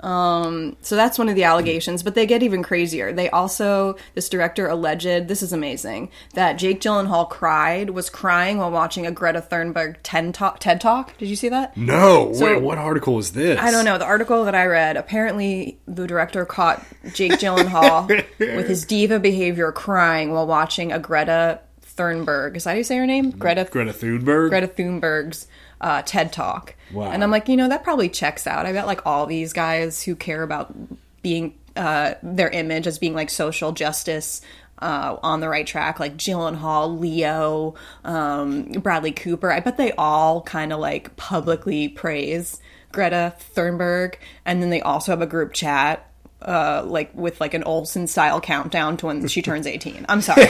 Um, 0.02 0.78
so 0.82 0.96
that's 0.96 1.18
one 1.18 1.30
of 1.30 1.36
the 1.36 1.44
allegations, 1.44 2.04
but 2.04 2.16
they 2.16 2.26
get 2.26 2.44
even 2.44 2.64
crazier. 2.64 3.12
They 3.12 3.30
also, 3.30 3.96
this 4.14 4.30
director 4.30 4.68
alleged, 4.68 5.28
this 5.28 5.42
is 5.42 5.54
amazing, 5.54 6.10
that 6.34 6.54
Jake 6.54 6.82
Gyllenhaal 6.82 7.30
cried, 7.30 7.90
was 7.90 8.10
crying 8.10 8.58
while 8.58 8.72
watching 8.72 9.06
a 9.08 9.12
Greta 9.12 9.42
Thunberg 9.42 9.98
TED 10.04 10.34
Talk. 10.34 10.60
TED 10.60 10.80
Talk. 10.82 11.18
Did 11.18 11.30
you 11.30 11.36
see 11.36 11.50
that? 11.50 11.76
No. 11.76 12.34
So- 12.34 12.46
wait, 12.46 12.62
what 12.62 12.78
article 12.78 13.18
is 13.20 13.32
this? 13.32 13.60
I 13.60 13.72
don't 13.72 13.86
know. 13.86 13.98
The 13.98 14.06
article 14.06 14.46
that 14.46 14.56
I 14.56 14.66
read, 14.66 14.98
apparently 14.98 15.80
the 15.88 16.08
director 16.08 16.46
caught 16.46 16.84
Jake 17.14 17.34
Gyllenhaal 17.34 18.08
with 18.40 18.68
his 18.68 18.86
diva 18.86 19.20
behavior 19.20 19.72
crying 19.72 20.32
while 20.32 20.48
watching 20.48 20.92
a 20.92 21.00
Greta 21.00 21.60
Thunberg. 21.98 22.56
Is 22.56 22.64
that 22.64 22.72
how 22.72 22.76
you 22.78 22.84
say 22.84 22.98
her 22.98 23.06
name? 23.06 23.32
Greta 23.32 23.68
Greta 23.70 23.92
Thunberg. 23.92 24.50
Greta 24.50 24.68
Thunberg's 24.68 25.48
uh, 25.82 26.02
TED 26.04 26.32
Talk. 26.32 26.76
Wow. 26.94 27.12
And 27.12 27.24
I'm 27.24 27.32
like, 27.32 27.50
you 27.50 27.58
know, 27.58 27.68
that 27.68 27.84
probably 27.84 28.10
checks 28.10 28.48
out. 28.48 28.66
I 28.66 28.74
bet 28.74 28.86
like 28.86 29.06
all 29.06 29.26
these 29.26 29.54
guys 29.54 30.04
who 30.04 30.16
care 30.16 30.44
about 30.44 30.74
being 31.22 31.58
uh, 31.76 32.14
their 32.24 32.50
image 32.50 32.88
as 32.88 32.98
being 33.00 33.14
like 33.14 33.30
social 33.30 33.72
justice. 33.72 34.42
Uh, 34.80 35.18
on 35.24 35.40
the 35.40 35.50
right 35.50 35.66
track, 35.66 36.00
like 36.00 36.18
Gyllenhaal, 36.18 37.00
Leo, 37.00 37.74
um, 38.04 38.66
Bradley 38.66 39.12
Cooper. 39.12 39.52
I 39.52 39.60
bet 39.60 39.76
they 39.76 39.92
all 39.94 40.44
kind 40.44 40.72
of 40.72 40.78
like 40.78 41.16
publicly 41.16 41.88
praise 41.88 42.62
Greta 42.92 43.34
Thunberg, 43.56 44.18
and 44.46 44.62
then 44.62 44.70
they 44.70 44.82
also 44.82 45.12
have 45.12 45.22
a 45.22 45.26
group 45.26 45.54
chat, 45.54 46.07
uh, 46.41 46.84
like 46.86 47.13
with 47.15 47.41
like 47.41 47.54
an 47.54 47.63
Olsen 47.63 48.06
style 48.06 48.39
countdown 48.39 48.95
to 48.97 49.08
when 49.08 49.28
she 49.28 49.41
turns 49.41 49.65
eighteen. 49.65 50.06
I'm 50.08 50.21
sorry, 50.21 50.45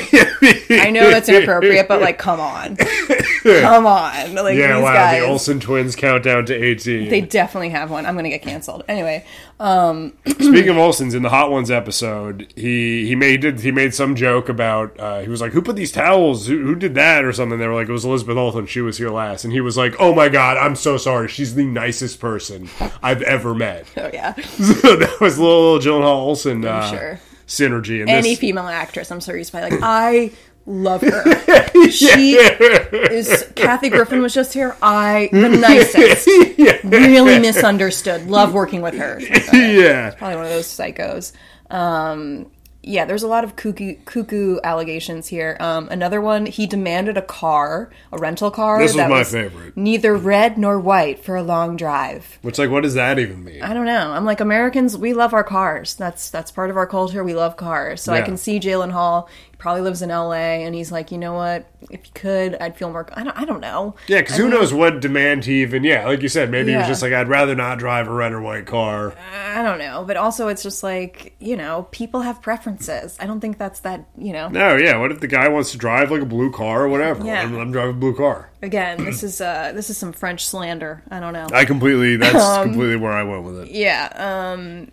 I 0.70 0.92
know 0.92 1.10
that's 1.10 1.30
inappropriate, 1.30 1.88
but 1.88 2.02
like, 2.02 2.18
come 2.18 2.40
on, 2.40 2.76
come 2.76 3.86
on, 3.86 4.36
like 4.36 4.58
yeah, 4.58 4.80
wow. 4.80 4.94
guys. 4.94 5.22
The 5.22 5.28
Olsen 5.28 5.60
twins 5.60 5.96
countdown 5.96 6.46
to 6.48 6.54
18. 6.54 7.10
They 7.10 7.22
definitely 7.22 7.70
have 7.70 7.90
one. 7.90 8.06
I'm 8.06 8.16
gonna 8.16 8.30
get 8.30 8.42
canceled. 8.42 8.84
Anyway, 8.88 9.26
um, 9.60 10.14
Speaking 10.28 10.70
of 10.70 10.78
Olsen's, 10.78 11.16
in 11.16 11.24
the 11.24 11.30
Hot 11.30 11.50
Ones 11.50 11.72
episode, 11.72 12.54
he 12.56 13.08
he 13.08 13.16
made 13.16 13.42
did, 13.42 13.60
he 13.62 13.72
made 13.72 13.94
some 13.96 14.16
joke 14.16 14.50
about 14.50 15.00
uh, 15.00 15.22
he 15.22 15.30
was 15.30 15.42
like, 15.42 15.52
"Who 15.54 15.64
put 15.64 15.76
these 15.76 15.92
towels? 15.92 16.46
Who, 16.46 16.62
who 16.64 16.76
did 16.76 16.94
that?" 16.94 17.26
or 17.26 17.34
something. 17.34 17.58
They 17.58 17.68
were 17.68 17.74
like, 17.74 17.90
"It 17.90 17.92
was 17.92 18.06
Elizabeth 18.06 18.38
Olsen. 18.38 18.68
She 18.68 18.82
was 18.82 19.00
here 19.00 19.10
last." 19.10 19.44
And 19.44 19.52
he 19.52 19.60
was 19.60 19.76
like, 19.76 19.96
"Oh 19.98 20.14
my 20.14 20.30
god, 20.30 20.58
I'm 20.58 20.76
so 20.76 20.98
sorry. 20.98 21.28
She's 21.28 21.56
the 21.56 21.66
nicest 21.66 22.20
person 22.20 22.70
I've 23.02 23.24
ever 23.24 23.56
met." 23.56 23.88
oh 23.98 24.12
yeah, 24.14 24.36
so 24.42 24.96
that 24.96 25.18
was 25.20 25.40
a 25.40 25.44
little 25.44 25.80
Gyllenhaal 25.80 26.06
Olsen 26.06 26.64
uh, 26.64 26.92
sure. 26.92 27.20
synergy. 27.48 28.02
And 28.02 28.12
any 28.12 28.32
this, 28.32 28.40
female 28.40 28.68
actress, 28.68 29.12
I'm 29.12 29.22
sure 29.22 29.36
he's 29.38 29.50
probably 29.50 29.72
like, 29.72 29.80
I 29.82 30.32
love 30.68 31.02
her. 31.02 31.24
She 31.90 32.34
is. 32.36 33.50
Kathy 33.56 33.90
Griffin 33.90 34.22
was 34.22 34.34
just 34.34 34.54
here. 34.54 34.76
I 34.82 35.30
the 35.32 35.48
nicest. 35.48 36.28
Really 36.84 37.40
misunderstood. 37.40 38.28
Love 38.28 38.54
working 38.54 38.82
with 38.82 38.96
her. 38.96 39.20
yeah, 39.54 40.12
Probably 40.12 40.36
one 40.36 40.46
of 40.46 40.52
those 40.52 40.68
psychos. 40.68 41.32
Um, 41.70 42.48
yeah, 42.84 43.04
there's 43.06 43.24
a 43.24 43.28
lot 43.28 43.44
of 43.44 43.56
cuckoo, 43.56 43.96
cuckoo 44.06 44.60
allegations 44.64 45.28
here. 45.28 45.58
Um, 45.60 45.90
another 45.90 46.22
one, 46.22 46.46
he 46.46 46.66
demanded 46.68 47.18
a 47.18 47.22
car, 47.22 47.90
a 48.14 48.18
rental 48.18 48.50
car. 48.50 48.80
This 48.80 48.96
was 48.96 49.10
my 49.10 49.24
favorite. 49.24 49.76
Neither 49.76 50.16
red 50.16 50.58
nor 50.58 50.80
white 50.80 51.24
for 51.24 51.36
a 51.36 51.44
long 51.44 51.76
drive. 51.76 52.40
which 52.42 52.58
like, 52.58 52.70
what 52.70 52.84
does 52.84 52.94
that 52.94 53.20
even 53.20 53.44
mean? 53.44 53.62
I 53.62 53.74
don't 53.74 53.86
know. 53.86 54.12
I'm 54.12 54.26
like 54.26 54.40
Americans. 54.40 54.98
We 54.98 55.14
love 55.14 55.34
our 55.34 55.44
cars. 55.44 55.96
That's 55.96 56.30
that's 56.30 56.52
part 56.52 56.70
of 56.70 56.78
our 56.78 56.88
culture. 56.88 57.24
We 57.24 57.34
love 57.34 57.56
cars. 57.58 58.02
So 58.02 58.14
I 58.14 58.22
can 58.22 58.38
see 58.38 58.60
Gyllenhaal 58.60 59.28
probably 59.58 59.82
lives 59.82 60.02
in 60.02 60.12
L.A. 60.12 60.64
and 60.64 60.76
he's 60.76 60.92
like, 60.92 61.12
you 61.12 61.18
know 61.18 61.34
what? 61.34 61.66
If 61.90 62.06
you 62.06 62.12
could, 62.14 62.56
I'd 62.56 62.78
feel 62.78 62.92
more. 62.92 63.08
I 63.14 63.24
don't. 63.24 63.38
I 63.38 63.46
don't 63.46 63.60
know. 63.62 63.96
Yeah, 64.08 64.20
because 64.22 64.38
who 64.38 64.50
knows 64.50 64.74
what 64.74 65.00
demand 65.00 65.46
he 65.46 65.62
even? 65.62 65.84
Yeah, 65.84 66.06
like 66.06 66.22
you 66.22 66.30
said, 66.30 66.52
maybe 66.52 66.72
he 66.72 66.78
was 66.78 66.88
just 66.88 67.02
like, 67.02 67.14
I'd 67.14 67.28
rather 67.28 67.56
not 67.56 67.80
drive 67.80 68.08
a 68.08 68.14
red 68.14 68.32
or 68.34 68.42
white 68.42 68.66
car. 68.66 69.16
I 69.34 69.64
don't 69.64 69.80
know. 69.80 70.04
But 70.06 70.18
also, 70.18 70.48
it's 70.48 70.62
just 70.64 70.84
like 70.84 71.36
you 71.40 71.56
know, 71.58 71.88
people 71.92 72.22
have 72.22 72.42
preferences. 72.42 73.18
I 73.20 73.26
don't 73.26 73.40
think 73.40 73.58
that's 73.58 73.80
that. 73.82 74.06
You 74.18 74.34
know, 74.34 74.50
No, 74.50 74.76
yeah. 74.76 74.98
What 74.98 75.12
if 75.12 75.20
the 75.22 75.28
guy 75.28 75.48
wants 75.48 75.72
to 75.72 75.78
drive 75.78 76.12
like 76.12 76.22
a 76.22 76.26
blue 76.26 76.52
car 76.52 76.84
or 76.84 76.90
whatever? 76.90 77.26
Yeah. 77.26 77.42
I'm, 77.42 77.58
I'm 77.58 77.72
driving 77.72 77.96
a 77.96 78.00
blue 78.00 78.16
car. 78.16 78.50
again, 78.62 79.04
this 79.06 79.24
is 79.24 79.40
uh 79.42 79.72
this 79.74 79.90
is 79.90 79.98
some 79.98 80.14
French 80.14 80.46
slander. 80.46 81.04
I 81.10 81.20
don't 81.20 81.34
know. 81.34 81.48
I 81.54 81.66
completely. 81.66 82.18
That's 82.18 82.36
Um, 82.36 82.64
completely 82.70 82.98
where 82.98 83.14
I 83.14 83.24
went 83.24 83.44
with 83.44 83.60
it. 83.62 83.72
Yeah. 83.72 84.10
Um. 84.54 84.92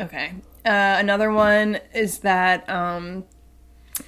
Okay. 0.00 0.32
Uh, 0.64 0.96
another 0.98 1.30
one 1.32 1.78
is 1.92 2.18
that 2.20 2.68
um, 2.70 3.24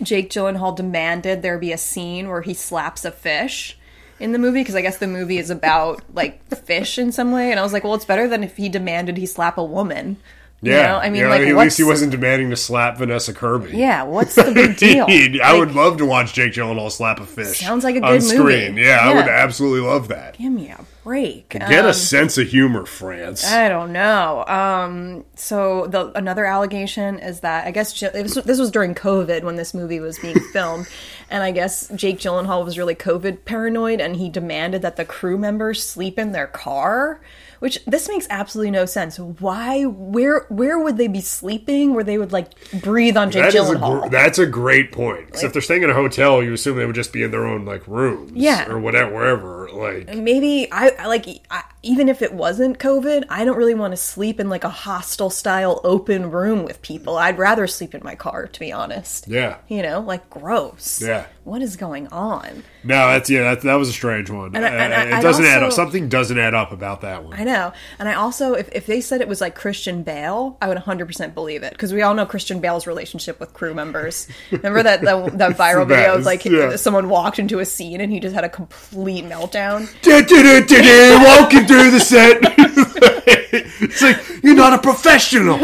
Jake 0.03 0.31
Gyllenhaal 0.31 0.75
demanded 0.75 1.43
there 1.43 1.59
be 1.59 1.73
a 1.73 1.79
scene 1.79 2.29
where 2.29 2.43
he 2.43 2.55
slaps 2.55 3.05
a 3.05 3.11
fish 3.11 3.79
in 4.19 4.33
the 4.33 4.39
movie 4.39 4.61
because 4.61 4.75
I 4.75 4.83
guess 4.83 4.99
the 4.99 5.07
movie 5.07 5.39
is 5.39 5.51
about 5.51 6.03
like 6.15 6.43
fish 6.57 6.99
in 6.99 7.13
some 7.13 7.33
way, 7.33 7.51
and 7.51 7.61
I 7.61 7.63
was 7.63 7.73
like, 7.73 7.85
well, 7.85 7.95
it's 7.95 8.05
better 8.05 8.29
than 8.29 8.45
if 8.45 8.57
he 8.57 8.69
demanded 8.69 9.17
he 9.17 9.27
slap 9.27 9.59
a 9.59 9.65
woman. 9.65 10.17
You 10.65 10.73
Yeah, 10.73 10.87
know? 10.93 10.97
I 10.99 11.11
mean, 11.11 11.23
yeah, 11.23 11.29
like, 11.29 11.43
at 11.43 11.57
least 11.57 11.77
he 11.77 11.85
wasn't 11.85 12.11
demanding 12.11 12.51
to 12.51 12.57
slap 12.57 12.97
Vanessa 12.99 13.35
Kirby. 13.35 13.77
Yeah, 13.77 14.03
what's 14.05 14.35
the 14.35 14.51
big 14.53 14.77
deal? 14.79 15.07
I 15.09 15.53
Like, 15.53 15.59
would 15.59 15.75
love 15.75 15.99
to 15.99 16.07
watch 16.07 16.33
Jake 16.33 16.53
Gyllenhaal 16.55 16.91
slap 16.91 17.21
a 17.21 17.27
fish. 17.27 17.59
Sounds 17.59 17.85
like 17.85 17.97
a 17.97 18.03
on 18.03 18.13
good 18.15 18.23
screen. 18.23 18.75
movie. 18.75 18.83
Yeah, 18.83 18.99
I 19.03 19.15
would 19.15 19.29
absolutely 19.29 19.87
love 19.87 20.09
that. 20.09 20.39
Give 20.39 20.53
me 20.53 20.71
a 20.71 20.81
break. 21.03 21.51
Get 21.51 21.63
Um, 21.85 21.87
a 21.87 21.93
sense 21.95 22.39
of 22.39 22.49
humor, 22.49 22.87
France. 22.87 23.45
I 23.45 23.69
don't 23.69 23.93
know. 23.93 24.45
Um, 24.47 25.25
so 25.35 25.87
the 25.87 26.11
another 26.17 26.47
allegation 26.47 27.19
is 27.19 27.41
that 27.41 27.67
I 27.67 27.71
guess 27.71 28.03
it 28.03 28.15
was, 28.23 28.35
this 28.35 28.59
was 28.59 28.71
during 28.71 28.95
COVID 28.95 29.43
when 29.43 29.57
this 29.57 29.75
movie 29.75 30.01
was 30.01 30.19
being 30.19 30.41
filmed, 30.53 30.87
and 31.31 31.43
I 31.43 31.51
guess 31.51 31.89
Jake 31.95 32.19
Gyllenhaal 32.19 32.65
was 32.65 32.79
really 32.79 32.95
COVID 32.95 33.45
paranoid, 33.45 34.01
and 34.01 34.17
he 34.17 34.31
demanded 34.31 34.81
that 34.83 34.97
the 34.97 35.05
crew 35.05 35.37
members 35.37 35.83
sleep 35.87 36.19
in 36.19 36.33
their 36.33 36.47
car. 36.47 37.21
Which 37.65 37.83
this 37.87 38.09
makes 38.11 38.27
absolutely 38.29 38.73
no 38.73 38.85
sense. 38.85 39.19
Why? 39.19 39.85
Where? 39.85 40.45
Where 40.51 40.79
would 40.79 40.99
they 40.99 41.09
be 41.09 41.23
sleeping? 41.23 41.95
Where 41.95 42.05
they 42.05 42.19
would 42.19 42.31
like 42.31 42.51
breathe 42.83 43.17
on 43.17 43.31
Jake 43.31 43.45
That 43.45 43.55
is 43.55 43.71
a 43.71 43.75
Gyllenhaal? 43.77 44.03
gr- 44.03 44.09
that's 44.11 44.39
a 44.39 44.45
great 44.45 44.93
point. 44.93 45.33
'Cause 45.33 45.45
if 45.45 45.55
they're 45.55 45.63
staying 45.63 45.83
in 45.83 45.89
a 45.89 45.95
hotel, 45.95 46.43
you 46.43 46.53
assume 46.53 46.77
they 46.77 46.85
would 46.85 46.95
just 46.95 47.11
be 47.11 47.23
in 47.23 47.31
their 47.31 47.47
own 47.47 47.65
like 47.65 47.89
rooms, 47.89 48.33
Yeah. 48.35 48.69
or 48.71 48.79
whatever, 48.79 49.15
wherever. 49.15 49.69
Like, 49.73 50.15
maybe 50.15 50.69
I, 50.71 50.91
I 50.99 51.07
like 51.07 51.27
I, 51.51 51.63
even 51.83 52.11
if 52.11 52.21
it 52.21 52.35
wasn't 52.35 52.79
COVID, 52.79 53.25
I 53.31 53.47
don't 53.47 53.57
really 53.57 53.73
want 53.75 53.93
to 53.93 53.97
sleep 53.97 54.39
in 54.39 54.51
like 54.51 54.65
a 54.65 54.69
hostel 54.69 55.31
style 55.31 55.81
open 55.85 56.31
room 56.31 56.65
with 56.65 56.83
people. 56.83 57.17
I'd 57.17 57.39
rather 57.39 57.67
sleep 57.67 57.95
in 57.95 58.03
my 58.05 58.15
car, 58.15 58.47
to 58.47 58.61
be 58.61 58.73
honest. 58.73 59.27
yeah, 59.27 59.57
You 59.69 59.81
know, 59.83 60.01
like 60.01 60.29
gross. 60.29 61.01
Yeah. 61.03 61.25
What 61.45 61.61
is 61.61 61.77
going 61.77 62.09
on? 62.09 62.63
no, 62.85 63.09
that's 63.09 63.29
yeah, 63.31 63.43
that 63.55 63.63
that 63.63 63.75
was 63.75 63.89
a 63.91 63.93
strange 63.93 64.31
one. 64.31 64.57
And 64.57 64.65
I- 64.65 64.69
and 64.69 64.93
Uh, 64.93 65.17
I- 65.17 65.19
it 65.19 65.23
doesn't 65.23 65.45
add 65.45 65.63
up. 65.63 65.73
Something 65.73 66.09
doesn't 66.09 66.39
add 66.39 66.55
up 66.55 66.73
about 66.73 67.03
that 67.03 67.23
one. 67.25 67.39
I 67.39 67.45
know. 67.45 67.73
And 67.99 68.09
I 68.09 68.15
also, 68.15 68.55
if, 68.55 68.69
if 68.73 68.87
they 68.87 69.01
said 69.03 69.21
it 69.21 69.29
was 69.29 69.41
like 69.43 69.55
Christian 69.55 70.03
Bale, 70.03 70.57
I 70.63 70.69
would 70.69 70.79
100% 70.79 71.35
believe 71.35 71.63
it. 71.63 71.73
Because 71.73 71.93
we 71.93 72.01
all 72.03 72.15
know 72.15 72.25
Christian 72.27 72.61
Bale's 72.61 72.87
relationship 72.87 73.41
with 73.41 73.53
crew 73.53 73.75
members. 73.75 74.27
Remember 74.51 74.83
that, 74.83 75.03
that, 75.03 75.39
that 75.39 75.57
viral 75.57 75.87
video 75.87 76.15
of 76.17 76.25
like 76.25 76.45
yeah. 76.47 76.77
someone 76.77 77.09
walked 77.11 77.39
into 77.39 77.59
a 77.59 77.65
scene 77.67 78.01
and 78.01 78.11
he 78.11 78.21
just 78.21 78.35
had 78.35 78.45
a 78.45 78.49
complete 78.49 79.25
meltdown? 79.25 79.89
Walking 81.41 81.67
through 81.67 81.91
the 81.91 82.01
set. 82.01 82.39
it's 83.57 84.03
like 84.03 84.17
you're 84.43 84.55
not 84.55 84.73
a 84.73 84.79
professional. 84.79 85.59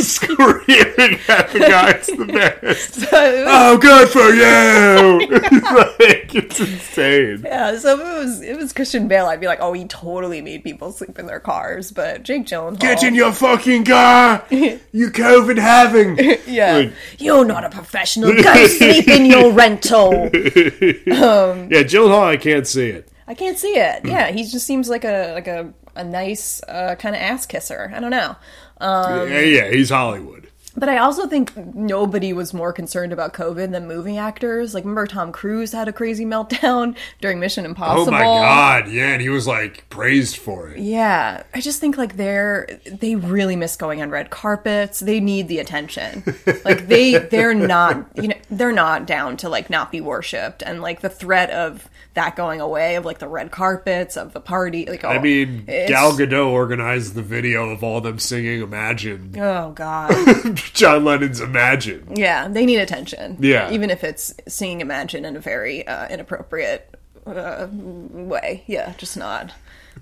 Screaming 0.00 1.18
at 1.28 1.50
the 1.52 1.58
guy. 1.58 1.90
It's 1.90 2.06
the 2.06 2.24
best. 2.24 3.08
Oh, 3.12 3.76
good 3.78 4.08
for 4.08 4.30
you. 4.32 4.42
like, 5.30 6.34
it's 6.34 6.60
insane. 6.60 7.42
Yeah, 7.44 7.76
so 7.78 7.94
if 7.94 8.00
it 8.00 8.18
was 8.18 8.40
it 8.40 8.56
was 8.56 8.72
Christian 8.72 9.08
Bale, 9.08 9.26
I'd 9.26 9.40
be 9.40 9.46
like, 9.46 9.60
oh, 9.60 9.72
he 9.72 9.84
totally 9.86 10.40
made 10.40 10.64
people 10.64 10.92
sleep 10.92 11.18
in 11.18 11.26
their 11.26 11.40
cars. 11.40 11.92
But 11.92 12.22
Jake 12.22 12.46
Gyllenhaal, 12.46 12.78
Get 12.80 13.02
in 13.02 13.14
your 13.14 13.32
fucking 13.32 13.84
car. 13.84 14.44
You 14.92 15.10
COVID 15.10 15.58
having. 15.58 16.18
yeah, 16.46 16.76
Like- 16.76 16.92
you're 17.18 17.44
not 17.44 17.64
a 17.64 17.70
professional. 17.70 18.32
Go 18.42 18.66
sleep 18.66 19.06
in 19.08 19.24
your 19.26 19.52
rental. 19.52 20.12
Yeah, 20.32 21.82
Gyllenhaal, 21.84 22.22
I 22.24 22.36
can't 22.36 22.66
see 22.66 22.88
it. 22.88 23.08
I 23.26 23.34
can't 23.34 23.56
see 23.58 23.74
it. 23.78 24.04
Yeah, 24.04 24.30
he 24.32 24.44
just 24.44 24.66
seems 24.66 24.88
like 24.88 25.04
a 25.04 25.32
like 25.34 25.46
a 25.46 25.72
a 25.96 26.04
nice 26.04 26.60
uh, 26.68 26.94
kind 26.96 27.14
of 27.14 27.22
ass 27.22 27.46
kisser. 27.46 27.92
I 27.94 28.00
don't 28.00 28.10
know. 28.10 28.36
Um, 28.78 29.28
yeah, 29.30 29.40
yeah, 29.40 29.70
he's 29.70 29.90
Hollywood. 29.90 30.49
But 30.76 30.88
I 30.88 30.98
also 30.98 31.26
think 31.26 31.56
nobody 31.74 32.32
was 32.32 32.54
more 32.54 32.72
concerned 32.72 33.12
about 33.12 33.32
COVID 33.32 33.72
than 33.72 33.88
movie 33.88 34.16
actors. 34.16 34.74
Like, 34.74 34.84
remember 34.84 35.06
Tom 35.06 35.32
Cruise 35.32 35.72
had 35.72 35.88
a 35.88 35.92
crazy 35.92 36.24
meltdown 36.26 36.96
during 37.20 37.40
Mission 37.40 37.64
Impossible? 37.64 38.08
Oh 38.08 38.10
my 38.10 38.22
god, 38.22 38.88
yeah, 38.88 39.12
and 39.12 39.22
he 39.22 39.28
was 39.28 39.46
like 39.46 39.88
praised 39.90 40.36
for 40.36 40.70
it. 40.70 40.78
Yeah, 40.78 41.42
I 41.54 41.60
just 41.60 41.80
think 41.80 41.96
like 41.96 42.16
they're 42.16 42.80
they 42.86 43.16
really 43.16 43.56
miss 43.56 43.76
going 43.76 44.00
on 44.02 44.10
red 44.10 44.30
carpets. 44.30 45.00
They 45.00 45.20
need 45.20 45.48
the 45.48 45.58
attention. 45.58 46.24
Like 46.64 46.88
they 46.88 47.18
they're 47.18 47.54
not 47.54 48.06
you 48.14 48.28
know 48.28 48.36
they're 48.50 48.72
not 48.72 49.06
down 49.06 49.36
to 49.38 49.48
like 49.48 49.70
not 49.70 49.90
be 49.90 50.00
worshipped 50.00 50.62
and 50.62 50.82
like 50.82 51.00
the 51.00 51.08
threat 51.08 51.50
of 51.50 51.88
that 52.14 52.36
going 52.36 52.60
away 52.60 52.96
of 52.96 53.04
like 53.04 53.18
the 53.18 53.28
red 53.28 53.50
carpets 53.50 54.16
of 54.16 54.32
the 54.32 54.40
party. 54.40 54.86
Like 54.86 55.04
I 55.04 55.16
oh, 55.16 55.20
mean, 55.20 55.64
it's- 55.68 55.88
Gal 55.88 56.12
Gadot 56.12 56.50
organized 56.50 57.14
the 57.14 57.22
video 57.22 57.70
of 57.70 57.84
all 57.84 58.00
them 58.00 58.18
singing 58.18 58.62
Imagine. 58.62 59.34
Oh 59.38 59.70
god. 59.70 60.10
John 60.56 61.04
Lennon's 61.04 61.40
Imagine. 61.40 62.16
Yeah, 62.16 62.48
they 62.48 62.66
need 62.66 62.78
attention. 62.78 63.36
Yeah. 63.40 63.70
even 63.70 63.90
if 63.90 64.04
it's 64.04 64.34
singing 64.48 64.80
Imagine 64.80 65.24
in 65.24 65.36
a 65.36 65.40
very 65.40 65.86
uh, 65.86 66.08
inappropriate 66.08 66.94
uh, 67.26 67.68
way. 67.72 68.64
Yeah, 68.66 68.92
just 68.96 69.16
not 69.16 69.52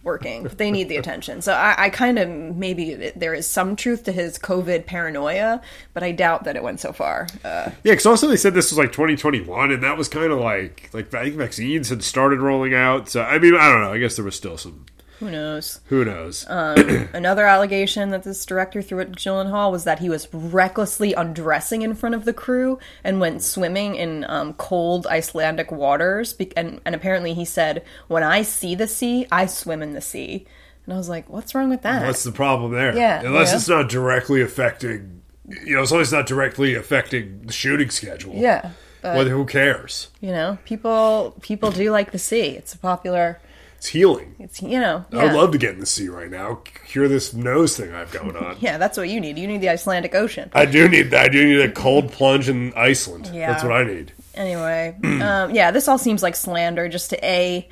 working. 0.02 0.44
They 0.44 0.70
need 0.70 0.88
the 0.88 0.96
attention. 0.96 1.42
So 1.42 1.52
I, 1.52 1.74
I 1.86 1.90
kind 1.90 2.18
of 2.18 2.28
maybe 2.28 3.12
there 3.16 3.34
is 3.34 3.46
some 3.46 3.76
truth 3.76 4.04
to 4.04 4.12
his 4.12 4.38
COVID 4.38 4.86
paranoia, 4.86 5.60
but 5.94 6.02
I 6.02 6.12
doubt 6.12 6.44
that 6.44 6.56
it 6.56 6.62
went 6.62 6.80
so 6.80 6.92
far. 6.92 7.26
Uh, 7.44 7.70
Yeah, 7.84 7.92
because 7.92 8.06
also 8.06 8.28
they 8.28 8.36
said 8.36 8.54
this 8.54 8.70
was 8.70 8.78
like 8.78 8.92
2021, 8.92 9.70
and 9.72 9.82
that 9.82 9.96
was 9.96 10.08
kind 10.08 10.32
of 10.32 10.38
like 10.40 10.90
like 10.92 11.12
I 11.14 11.24
think 11.24 11.36
vaccines 11.36 11.88
had 11.88 12.02
started 12.02 12.40
rolling 12.40 12.74
out. 12.74 13.08
So 13.08 13.22
I 13.22 13.38
mean, 13.38 13.54
I 13.54 13.68
don't 13.70 13.80
know. 13.80 13.92
I 13.92 13.98
guess 13.98 14.16
there 14.16 14.24
was 14.24 14.36
still 14.36 14.56
some. 14.56 14.86
Who 15.18 15.30
knows? 15.30 15.80
Who 15.86 16.04
knows? 16.04 16.46
Another 16.48 17.46
allegation 17.46 18.10
that 18.10 18.22
this 18.22 18.44
director 18.46 18.82
threw 18.82 19.00
at 19.00 19.12
Gyllenhaal 19.12 19.72
was 19.72 19.84
that 19.84 19.98
he 19.98 20.08
was 20.08 20.32
recklessly 20.32 21.12
undressing 21.12 21.82
in 21.82 21.94
front 21.94 22.14
of 22.14 22.24
the 22.24 22.32
crew 22.32 22.78
and 23.02 23.20
went 23.20 23.42
swimming 23.42 23.96
in 23.96 24.24
um, 24.28 24.54
cold 24.54 25.06
Icelandic 25.06 25.72
waters. 25.72 26.32
Be- 26.32 26.56
and, 26.56 26.80
and 26.84 26.94
apparently 26.94 27.34
he 27.34 27.44
said, 27.44 27.82
"When 28.06 28.22
I 28.22 28.42
see 28.42 28.74
the 28.74 28.86
sea, 28.86 29.26
I 29.32 29.46
swim 29.46 29.82
in 29.82 29.92
the 29.92 30.00
sea." 30.00 30.46
And 30.84 30.94
I 30.94 30.96
was 30.96 31.08
like, 31.08 31.28
"What's 31.28 31.54
wrong 31.54 31.68
with 31.68 31.82
that?" 31.82 32.06
What's 32.06 32.24
the 32.24 32.32
problem 32.32 32.72
there? 32.72 32.96
Yeah, 32.96 33.20
unless 33.22 33.50
yeah. 33.50 33.56
it's 33.56 33.68
not 33.68 33.88
directly 33.88 34.40
affecting. 34.40 35.22
You 35.64 35.76
know, 35.76 35.82
as 35.82 35.90
long 35.90 36.00
as 36.00 36.08
it's 36.08 36.12
not 36.12 36.26
directly 36.26 36.74
affecting 36.74 37.42
the 37.46 37.52
shooting 37.52 37.90
schedule. 37.90 38.34
yeah, 38.34 38.70
but 39.02 39.16
Well, 39.16 39.28
who 39.28 39.46
cares? 39.46 40.08
you 40.20 40.30
know, 40.30 40.58
people 40.64 41.36
people 41.40 41.70
do 41.70 41.90
like 41.90 42.12
the 42.12 42.18
sea. 42.18 42.50
It's 42.50 42.72
a 42.74 42.78
popular. 42.78 43.40
It's 43.78 43.86
healing. 43.86 44.34
It's 44.38 44.60
you 44.60 44.80
know. 44.80 45.04
I 45.12 45.24
would 45.24 45.32
love 45.34 45.52
to 45.52 45.58
get 45.58 45.74
in 45.74 45.80
the 45.80 45.86
sea 45.86 46.08
right 46.08 46.30
now. 46.30 46.60
Cure 46.86 47.08
this 47.08 47.32
nose 47.32 47.76
thing 47.76 47.94
I've 47.94 48.10
going 48.10 48.36
on. 48.36 48.56
Yeah, 48.60 48.76
that's 48.76 48.98
what 48.98 49.08
you 49.08 49.20
need. 49.20 49.38
You 49.38 49.46
need 49.46 49.60
the 49.60 49.68
Icelandic 49.70 50.14
Ocean. 50.14 50.50
I 50.52 50.66
do 50.66 50.88
need 50.88 51.10
that. 51.12 51.26
I 51.26 51.28
do 51.28 51.44
need 51.46 51.60
a 51.60 51.70
cold 51.70 52.10
plunge 52.12 52.48
in 52.48 52.72
Iceland. 52.74 53.30
Yeah. 53.32 53.52
That's 53.52 53.62
what 53.62 53.72
I 53.72 53.84
need. 53.84 54.12
anyway 54.34 54.96
um, 55.04 55.52
yeah 55.54 55.70
this 55.72 55.88
all 55.88 55.98
seems 55.98 56.22
like 56.22 56.36
slander 56.36 56.88
just 56.88 57.10
to 57.10 57.24
a 57.24 57.68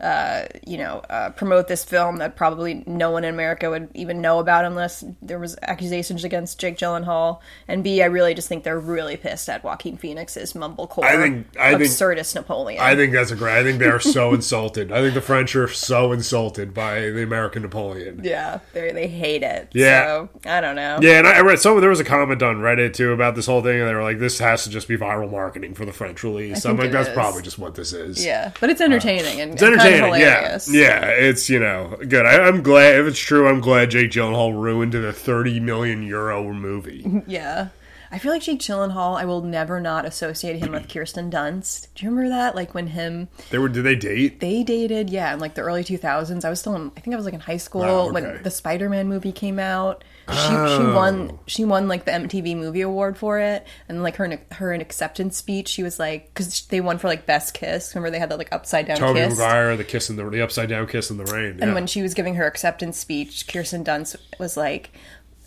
uh, 0.00 0.46
you 0.66 0.78
know 0.78 0.98
uh, 1.10 1.30
promote 1.30 1.66
this 1.68 1.84
film 1.84 2.18
that 2.18 2.36
probably 2.36 2.84
no 2.86 3.10
one 3.10 3.24
in 3.24 3.34
america 3.34 3.68
would 3.68 3.88
even 3.94 4.20
know 4.20 4.38
about 4.38 4.64
unless 4.64 5.04
there 5.20 5.38
was 5.38 5.56
accusations 5.62 6.22
against 6.24 6.58
jake 6.60 6.76
gyllenhaal 6.78 7.40
and 7.66 7.82
b 7.82 8.00
i 8.02 8.06
really 8.06 8.32
just 8.34 8.48
think 8.48 8.62
they're 8.64 8.78
really 8.78 9.16
pissed 9.16 9.48
at 9.48 9.64
joaquin 9.64 9.96
phoenix's 9.96 10.52
mumblecore 10.52 11.02
I 11.04 11.16
think- 11.16 11.46
I 11.58 11.70
think- 11.76 11.82
absurdist 11.90 12.34
napoleon 12.34 12.80
I 12.80 12.94
think 12.94 13.12
that's 13.12 13.30
a 13.30 13.36
great. 13.36 13.58
I 13.58 13.62
think 13.64 13.78
they 13.80 13.86
are 13.88 13.98
so 14.00 14.32
insulted. 14.34 14.92
I 14.92 15.00
think 15.00 15.14
the 15.14 15.20
French 15.20 15.56
are 15.56 15.68
so 15.68 16.12
insulted 16.12 16.72
by 16.72 17.00
the 17.00 17.22
American 17.22 17.62
Napoleon. 17.62 18.20
yeah 18.22 18.60
they 18.72 18.92
they 18.92 19.08
hate 19.08 19.42
it 19.42 19.68
Yeah. 19.72 20.04
so 20.04 20.28
i 20.46 20.60
don't 20.60 20.76
know 20.76 20.98
Yeah, 21.02 21.18
and 21.18 21.26
I 21.26 21.40
read 21.40 21.58
some. 21.58 21.80
There 21.80 21.90
was 21.90 22.00
a 22.00 22.04
comment 22.04 22.42
on 22.42 22.56
Reddit 22.58 22.94
too 22.94 23.12
about 23.12 23.34
this 23.34 23.46
whole 23.46 23.62
thing, 23.62 23.80
and 23.80 23.88
they 23.88 23.94
were 23.94 24.02
like, 24.02 24.18
"This 24.18 24.38
has 24.38 24.64
to 24.64 24.70
just 24.70 24.86
be 24.88 24.96
viral 24.96 25.30
marketing 25.30 25.74
for 25.74 25.84
the 25.84 25.92
French 25.92 26.22
release." 26.22 26.64
I'm 26.64 26.76
like, 26.76 26.92
"That's 26.92 27.08
is. 27.08 27.14
probably 27.14 27.42
just 27.42 27.58
what 27.58 27.74
this 27.74 27.92
is." 27.92 28.24
yeah 28.24 28.52
but 28.60 28.70
it's 28.70 28.80
entertaining 28.80 29.40
and 29.40 29.52
It's 29.54 29.62
entertaining, 29.62 29.87
yeah, 29.90 30.04
hilarious. 30.06 30.72
yeah. 30.72 31.06
It's 31.06 31.48
you 31.50 31.58
know 31.60 31.96
good. 32.08 32.26
I, 32.26 32.40
I'm 32.46 32.62
glad 32.62 33.00
if 33.00 33.06
it's 33.06 33.18
true. 33.18 33.48
I'm 33.48 33.60
glad 33.60 33.90
Jake 33.90 34.10
Gyllenhaal 34.10 34.60
ruined 34.60 34.94
a 34.94 35.12
30 35.12 35.60
million 35.60 36.02
euro 36.02 36.52
movie. 36.52 37.22
Yeah. 37.26 37.68
I 38.10 38.18
feel 38.18 38.32
like 38.32 38.40
Jake 38.40 38.60
Gyllenhaal. 38.60 39.18
I 39.18 39.26
will 39.26 39.42
never 39.42 39.80
not 39.80 40.06
associate 40.06 40.56
him 40.60 40.72
with 40.72 40.88
Kirsten 40.92 41.30
Dunst. 41.30 41.88
Do 41.94 42.06
you 42.06 42.10
remember 42.10 42.30
that? 42.30 42.54
Like 42.54 42.72
when 42.72 42.86
him 42.86 43.28
They 43.50 43.58
were. 43.58 43.68
Did 43.68 43.82
they 43.84 43.96
date? 43.96 44.40
they 44.40 44.62
dated, 44.62 45.10
yeah, 45.10 45.34
in 45.34 45.40
like 45.40 45.54
the 45.54 45.60
early 45.60 45.84
2000s. 45.84 46.42
I 46.42 46.48
was 46.48 46.58
still 46.60 46.74
in, 46.74 46.90
I 46.96 47.00
think 47.00 47.12
I 47.12 47.16
was 47.16 47.26
like 47.26 47.34
in 47.34 47.40
high 47.40 47.58
school 47.58 47.82
Wow, 47.82 48.00
okay. 48.08 48.12
when 48.12 48.42
the 48.42 48.50
Spider-Man 48.50 49.08
movie 49.08 49.32
came 49.32 49.58
out. 49.58 50.04
She 50.30 50.36
she 50.36 50.82
won 50.92 51.38
she 51.46 51.64
won 51.64 51.88
like 51.88 52.04
the 52.04 52.10
MTV 52.10 52.54
Movie 52.56 52.82
Award 52.82 53.16
for 53.16 53.38
it, 53.38 53.66
and 53.88 54.02
like 54.02 54.16
her 54.16 54.38
her 54.52 54.74
acceptance 54.74 55.36
speech, 55.36 55.68
she 55.68 55.82
was 55.82 55.98
like 55.98 56.28
because 56.28 56.66
they 56.66 56.80
won 56.80 56.98
for 56.98 57.08
like 57.08 57.24
best 57.24 57.54
kiss. 57.54 57.94
Remember 57.94 58.10
they 58.10 58.18
had 58.18 58.30
that 58.30 58.38
like 58.38 58.52
upside 58.52 58.86
down 58.86 58.98
Tobey 58.98 59.20
kiss. 59.20 59.38
Maguire, 59.38 59.76
the 59.76 59.84
kiss 59.84 60.10
in 60.10 60.16
the 60.16 60.28
the 60.28 60.42
upside 60.42 60.68
down 60.68 60.86
kiss 60.86 61.10
in 61.10 61.16
the 61.16 61.24
rain. 61.24 61.52
And 61.60 61.68
yeah. 61.70 61.74
when 61.74 61.86
she 61.86 62.02
was 62.02 62.12
giving 62.14 62.34
her 62.34 62.46
acceptance 62.46 62.98
speech, 62.98 63.48
Kirsten 63.48 63.84
Dunst 63.84 64.16
was 64.38 64.54
like, 64.56 64.90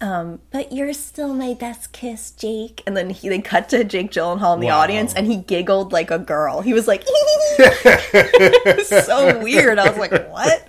um, 0.02 0.40
"But 0.50 0.72
you're 0.72 0.94
still 0.94 1.34
my 1.36 1.54
best 1.54 1.92
kiss, 1.92 2.32
Jake." 2.32 2.82
And 2.88 2.98
then 2.98 3.12
he 3.12 3.30
they 3.30 3.40
cut 3.40 3.70
to 3.70 3.84
Jake 3.84 4.12
Gyllenhaal 4.12 4.56
in 4.56 4.62
the 4.62 4.68
Wow. 4.68 4.80
audience, 4.80 5.14
and 5.14 5.28
he 5.28 5.38
giggled 5.38 5.94
like 5.94 6.10
a 6.10 6.18
girl. 6.20 6.62
He 6.62 6.74
was 6.74 6.88
like, 6.88 7.04
"So 8.86 9.40
weird." 9.44 9.78
I 9.78 9.90
was 9.90 9.98
like, 9.98 10.30
"What?" 10.30 10.68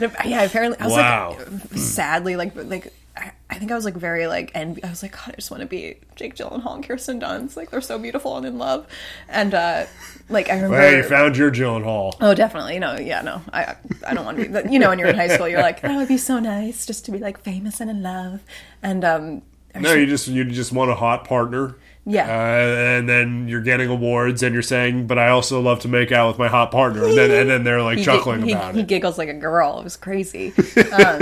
And, 0.00 0.12
yeah, 0.24 0.42
apparently, 0.42 0.78
I 0.78 0.84
was 0.84 0.92
Wow. 0.94 1.36
like, 1.38 1.72
sadly, 1.78 2.36
like, 2.36 2.54
like. 2.56 2.92
I 3.14 3.30
I 3.50 3.56
think 3.56 3.70
I 3.70 3.74
was 3.74 3.84
like 3.84 3.92
very 3.92 4.26
like 4.26 4.52
envy. 4.54 4.82
I 4.82 4.88
was 4.88 5.02
like, 5.02 5.12
God, 5.12 5.28
I 5.28 5.32
just 5.32 5.50
want 5.50 5.60
to 5.60 5.66
be 5.66 5.96
Jake 6.16 6.34
Gyllenhaal 6.34 6.76
and 6.76 6.82
Kirsten 6.82 7.20
Dunst. 7.20 7.58
Like 7.58 7.70
they're 7.70 7.82
so 7.82 7.98
beautiful 7.98 8.38
and 8.38 8.46
in 8.46 8.56
love. 8.56 8.86
And 9.28 9.52
uh 9.52 9.84
like 10.30 10.48
I 10.48 10.54
remember, 10.54 10.80
hey, 10.80 10.96
you 10.96 11.02
found 11.02 11.36
your 11.36 11.50
Gyllenhaal. 11.50 12.14
Oh, 12.22 12.32
definitely. 12.34 12.78
No, 12.78 12.96
yeah, 12.98 13.20
no. 13.20 13.42
I 13.52 13.76
I 14.06 14.14
don't 14.14 14.24
want 14.24 14.38
to 14.38 14.48
be. 14.62 14.72
You 14.72 14.78
know, 14.78 14.88
when 14.88 14.98
you're 14.98 15.08
in 15.08 15.16
high 15.16 15.28
school, 15.28 15.46
you're 15.46 15.60
like, 15.60 15.82
that 15.82 15.94
would 15.94 16.08
be 16.08 16.16
so 16.16 16.38
nice 16.38 16.86
just 16.86 17.04
to 17.04 17.12
be 17.12 17.18
like 17.18 17.38
famous 17.38 17.80
and 17.82 17.90
in 17.90 18.02
love. 18.02 18.40
And 18.82 19.04
um, 19.04 19.42
No, 19.78 19.92
you 19.92 20.06
just 20.06 20.26
you 20.28 20.44
just 20.46 20.72
want 20.72 20.90
a 20.90 20.94
hot 20.94 21.26
partner. 21.26 21.76
Yeah. 22.04 22.24
uh, 22.26 22.98
and 22.98 23.08
then 23.08 23.46
you're 23.46 23.60
getting 23.60 23.88
awards, 23.88 24.42
and 24.42 24.52
you're 24.52 24.62
saying, 24.62 25.06
"But 25.06 25.18
I 25.18 25.28
also 25.28 25.60
love 25.60 25.80
to 25.80 25.88
make 25.88 26.10
out 26.10 26.28
with 26.28 26.38
my 26.38 26.48
hot 26.48 26.72
partner." 26.72 27.04
And 27.04 27.16
then 27.16 27.30
and 27.30 27.48
then 27.48 27.64
they're 27.64 27.82
like 27.82 27.98
he, 27.98 28.04
chuckling 28.04 28.50
about 28.50 28.74
he 28.74 28.80
it. 28.80 28.82
He 28.82 28.86
giggles 28.86 29.18
like 29.18 29.28
a 29.28 29.34
girl. 29.34 29.78
It 29.78 29.84
was 29.84 29.96
crazy. 29.96 30.52
Um, 30.92 31.18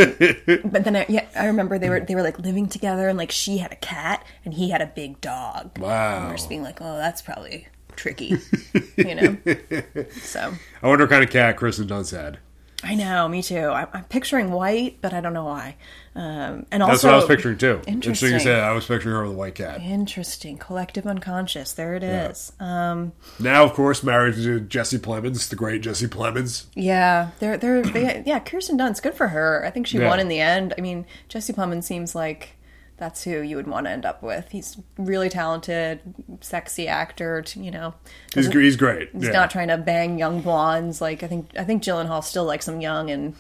but 0.65 0.85
then 0.85 0.97
I, 0.97 1.07
yeah, 1.09 1.27
I 1.37 1.47
remember 1.47 1.79
they 1.79 1.89
were 1.89 2.01
they 2.01 2.15
were 2.15 2.23
like 2.23 2.39
living 2.39 2.67
together, 2.69 3.09
and 3.09 3.17
like 3.17 3.31
she 3.31 3.59
had 3.59 3.71
a 3.73 3.77
cat 3.77 4.25
and 4.45 4.55
he 4.55 4.71
had 4.71 4.81
a 4.83 4.87
big 4.87 5.21
dog. 5.21 5.79
Wow. 5.79 6.17
And 6.17 6.29
we're 6.29 6.37
just 6.37 6.49
being 6.49 6.63
like, 6.63 6.81
oh, 6.81 6.97
that's 6.97 7.23
probably 7.23 7.69
tricky, 7.95 8.37
you 8.97 9.15
know. 9.15 9.37
So 10.23 10.55
I 10.83 10.89
wonder 10.89 11.05
what 11.05 11.11
kind 11.11 11.23
of 11.23 11.31
cat 11.31 11.57
Kristen 11.57 11.87
Dunst 11.87 12.11
had. 12.17 12.39
I 12.83 12.95
know, 12.95 13.29
me 13.29 13.43
too. 13.43 13.59
I, 13.67 13.87
I'm 13.93 14.05
picturing 14.05 14.51
white, 14.53 14.99
but 15.03 15.13
I 15.13 15.21
don't 15.21 15.35
know 15.35 15.45
why. 15.45 15.77
Um, 16.15 16.67
and 16.73 16.83
That's 16.83 17.05
what 17.05 17.13
I 17.13 17.17
was 17.17 17.27
picturing 17.27 17.59
too. 17.59 17.81
Interesting 17.87 18.29
you 18.31 18.35
Interesting. 18.37 18.53
I 18.61 18.73
was 18.73 18.87
picturing 18.87 19.15
her 19.15 19.23
with 19.23 19.33
a 19.33 19.37
white 19.37 19.55
cat. 19.55 19.81
Interesting. 19.83 20.57
Collective 20.57 21.07
unconscious. 21.07 21.73
There 21.73 21.95
it 21.95 22.03
is. 22.03 22.53
Um, 22.59 23.13
Now, 23.39 23.65
of 23.65 23.75
course, 23.75 24.03
married 24.03 24.35
to 24.37 24.61
Jesse 24.61 24.99
Plemons, 24.99 25.49
the 25.49 25.57
great 25.57 25.83
Jesse 25.83 26.07
Plemons. 26.09 26.65
yeah, 26.75 27.31
they're 27.39 27.57
they're 27.59 27.83
they, 27.83 28.23
yeah. 28.27 28.39
Kirsten 28.41 28.79
Dunst, 28.79 29.03
good 29.03 29.15
for 29.15 29.29
her. 29.29 29.65
I 29.65 29.71
think 29.71 29.87
she 29.87 29.99
Yeah. 29.99 30.09
won 30.09 30.19
in 30.19 30.29
the 30.29 30.41
end. 30.41 30.73
I 30.77 30.81
mean, 30.81 31.05
Jesse 31.29 31.53
Plemons 31.53 31.85
seems 31.85 32.15
like 32.15 32.57
that's 33.01 33.25
who 33.25 33.41
you 33.41 33.57
would 33.57 33.67
want 33.67 33.87
to 33.87 33.91
end 33.91 34.05
up 34.07 34.23
with. 34.23 34.51
He's 34.51 34.77
really 34.97 35.29
talented, 35.29 36.01
sexy 36.41 36.87
actor. 36.87 37.45
You 37.57 37.73
know, 37.73 37.95
He's, 38.33 38.47
he's 38.47 38.77
great. 38.77 39.09
he's 39.13 39.25
yeah. 39.25 39.31
not 39.33 39.51
trying 39.51 39.69
to 39.69 39.79
bang 39.79 40.19
young 40.19 40.43
blondes. 40.43 41.01
Like 41.01 41.25
I 41.25 41.27
think 41.27 41.51
I 41.59 41.65
think 41.65 41.83
Gyllenhaal 41.83 42.23
still 42.23 42.45
likes 42.45 42.67
them 42.67 42.81
young 42.81 43.11
and 43.11 43.35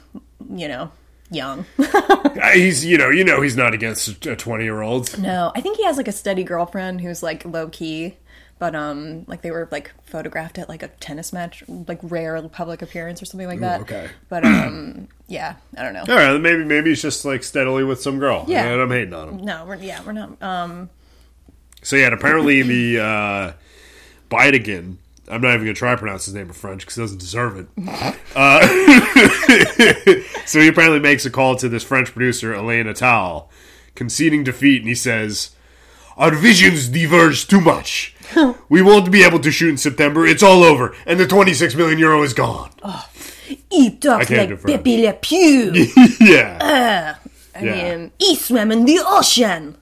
you 0.52 0.66
know 0.66 0.90
young. 1.30 1.64
He's 2.54 2.84
you 2.84 2.98
know 2.98 3.10
you 3.10 3.22
know 3.22 3.40
he's 3.40 3.56
not 3.56 3.72
against 3.74 4.26
a 4.26 4.34
twenty 4.34 4.64
year 4.64 4.80
old. 4.80 5.16
No, 5.18 5.52
I 5.54 5.60
think 5.60 5.76
he 5.76 5.84
has 5.84 5.96
like 5.96 6.08
a 6.08 6.12
steady 6.12 6.42
girlfriend 6.42 7.02
who's 7.02 7.22
like 7.22 7.44
low 7.44 7.68
key, 7.68 8.16
but 8.60 8.76
um, 8.76 9.24
like 9.26 9.40
they 9.40 9.50
were 9.50 9.66
like 9.72 9.90
photographed 10.04 10.58
at 10.58 10.68
like 10.68 10.82
a 10.82 10.88
tennis 10.88 11.32
match, 11.32 11.64
like 11.66 11.98
rare 12.02 12.40
public 12.42 12.82
appearance 12.82 13.20
or 13.22 13.24
something 13.24 13.48
like 13.48 13.60
that. 13.60 13.80
okay. 13.80 14.08
But 14.28 14.44
um, 14.44 15.08
yeah, 15.26 15.56
I 15.76 15.82
don't 15.82 15.94
know. 15.94 16.04
All 16.06 16.14
right, 16.14 16.38
maybe 16.38 16.62
maybe 16.64 16.90
he's 16.90 17.00
just 17.02 17.24
like 17.24 17.42
steadily 17.42 17.82
with 17.82 18.02
some 18.02 18.18
girl. 18.20 18.44
Yeah. 18.46 18.66
and 18.66 18.80
I'm 18.82 18.90
hating 18.90 19.14
on 19.14 19.28
him. 19.30 19.44
No, 19.44 19.64
we're 19.64 19.76
yeah, 19.76 20.02
we're 20.04 20.12
not. 20.12 20.40
Um, 20.42 20.90
So 21.82 21.96
yeah, 21.96 22.06
and 22.06 22.14
apparently 22.14 22.62
the 22.62 23.00
uh, 23.02 23.52
Bidegain. 24.30 24.96
I'm 25.30 25.40
not 25.40 25.54
even 25.54 25.60
gonna 25.64 25.74
try 25.74 25.92
to 25.92 25.96
pronounce 25.96 26.26
his 26.26 26.34
name 26.34 26.48
in 26.48 26.52
French 26.52 26.82
because 26.82 26.96
he 26.96 27.02
doesn't 27.02 27.18
deserve 27.18 27.56
it. 27.56 27.68
Uh, 28.36 28.66
so 30.44 30.60
he 30.60 30.68
apparently 30.68 30.98
makes 30.98 31.24
a 31.24 31.30
call 31.30 31.56
to 31.56 31.68
this 31.68 31.84
French 31.84 32.12
producer, 32.12 32.52
Alain 32.52 32.86
Attal, 32.86 33.46
conceding 33.94 34.44
defeat, 34.44 34.82
and 34.82 34.88
he 34.88 34.94
says, 34.94 35.52
"Our 36.16 36.34
visions 36.34 36.88
diverge 36.88 37.46
too 37.46 37.60
much. 37.60 38.14
we 38.68 38.82
won't 38.82 39.10
be 39.10 39.22
able 39.24 39.38
to 39.40 39.50
shoot 39.50 39.68
in 39.70 39.76
September. 39.76 40.26
It's 40.26 40.42
all 40.42 40.62
over, 40.62 40.94
and 41.06 41.18
the 41.18 41.26
26 41.26 41.74
million 41.74 41.98
euro 41.98 42.22
is 42.22 42.32
gone." 42.34 42.70
Oh, 42.82 43.06
he 43.70 43.90
talks 43.96 44.30
like. 44.30 44.62
Pepe 44.62 45.04
Le 45.06 45.12
Pew. 45.14 45.72
yeah, 46.20 47.16
uh, 47.24 47.28
I 47.58 47.64
Yeah. 47.64 47.96
mean, 47.98 48.12
he 48.18 48.36
swam 48.36 48.70
in 48.72 48.84
the 48.84 49.00
ocean. 49.04 49.76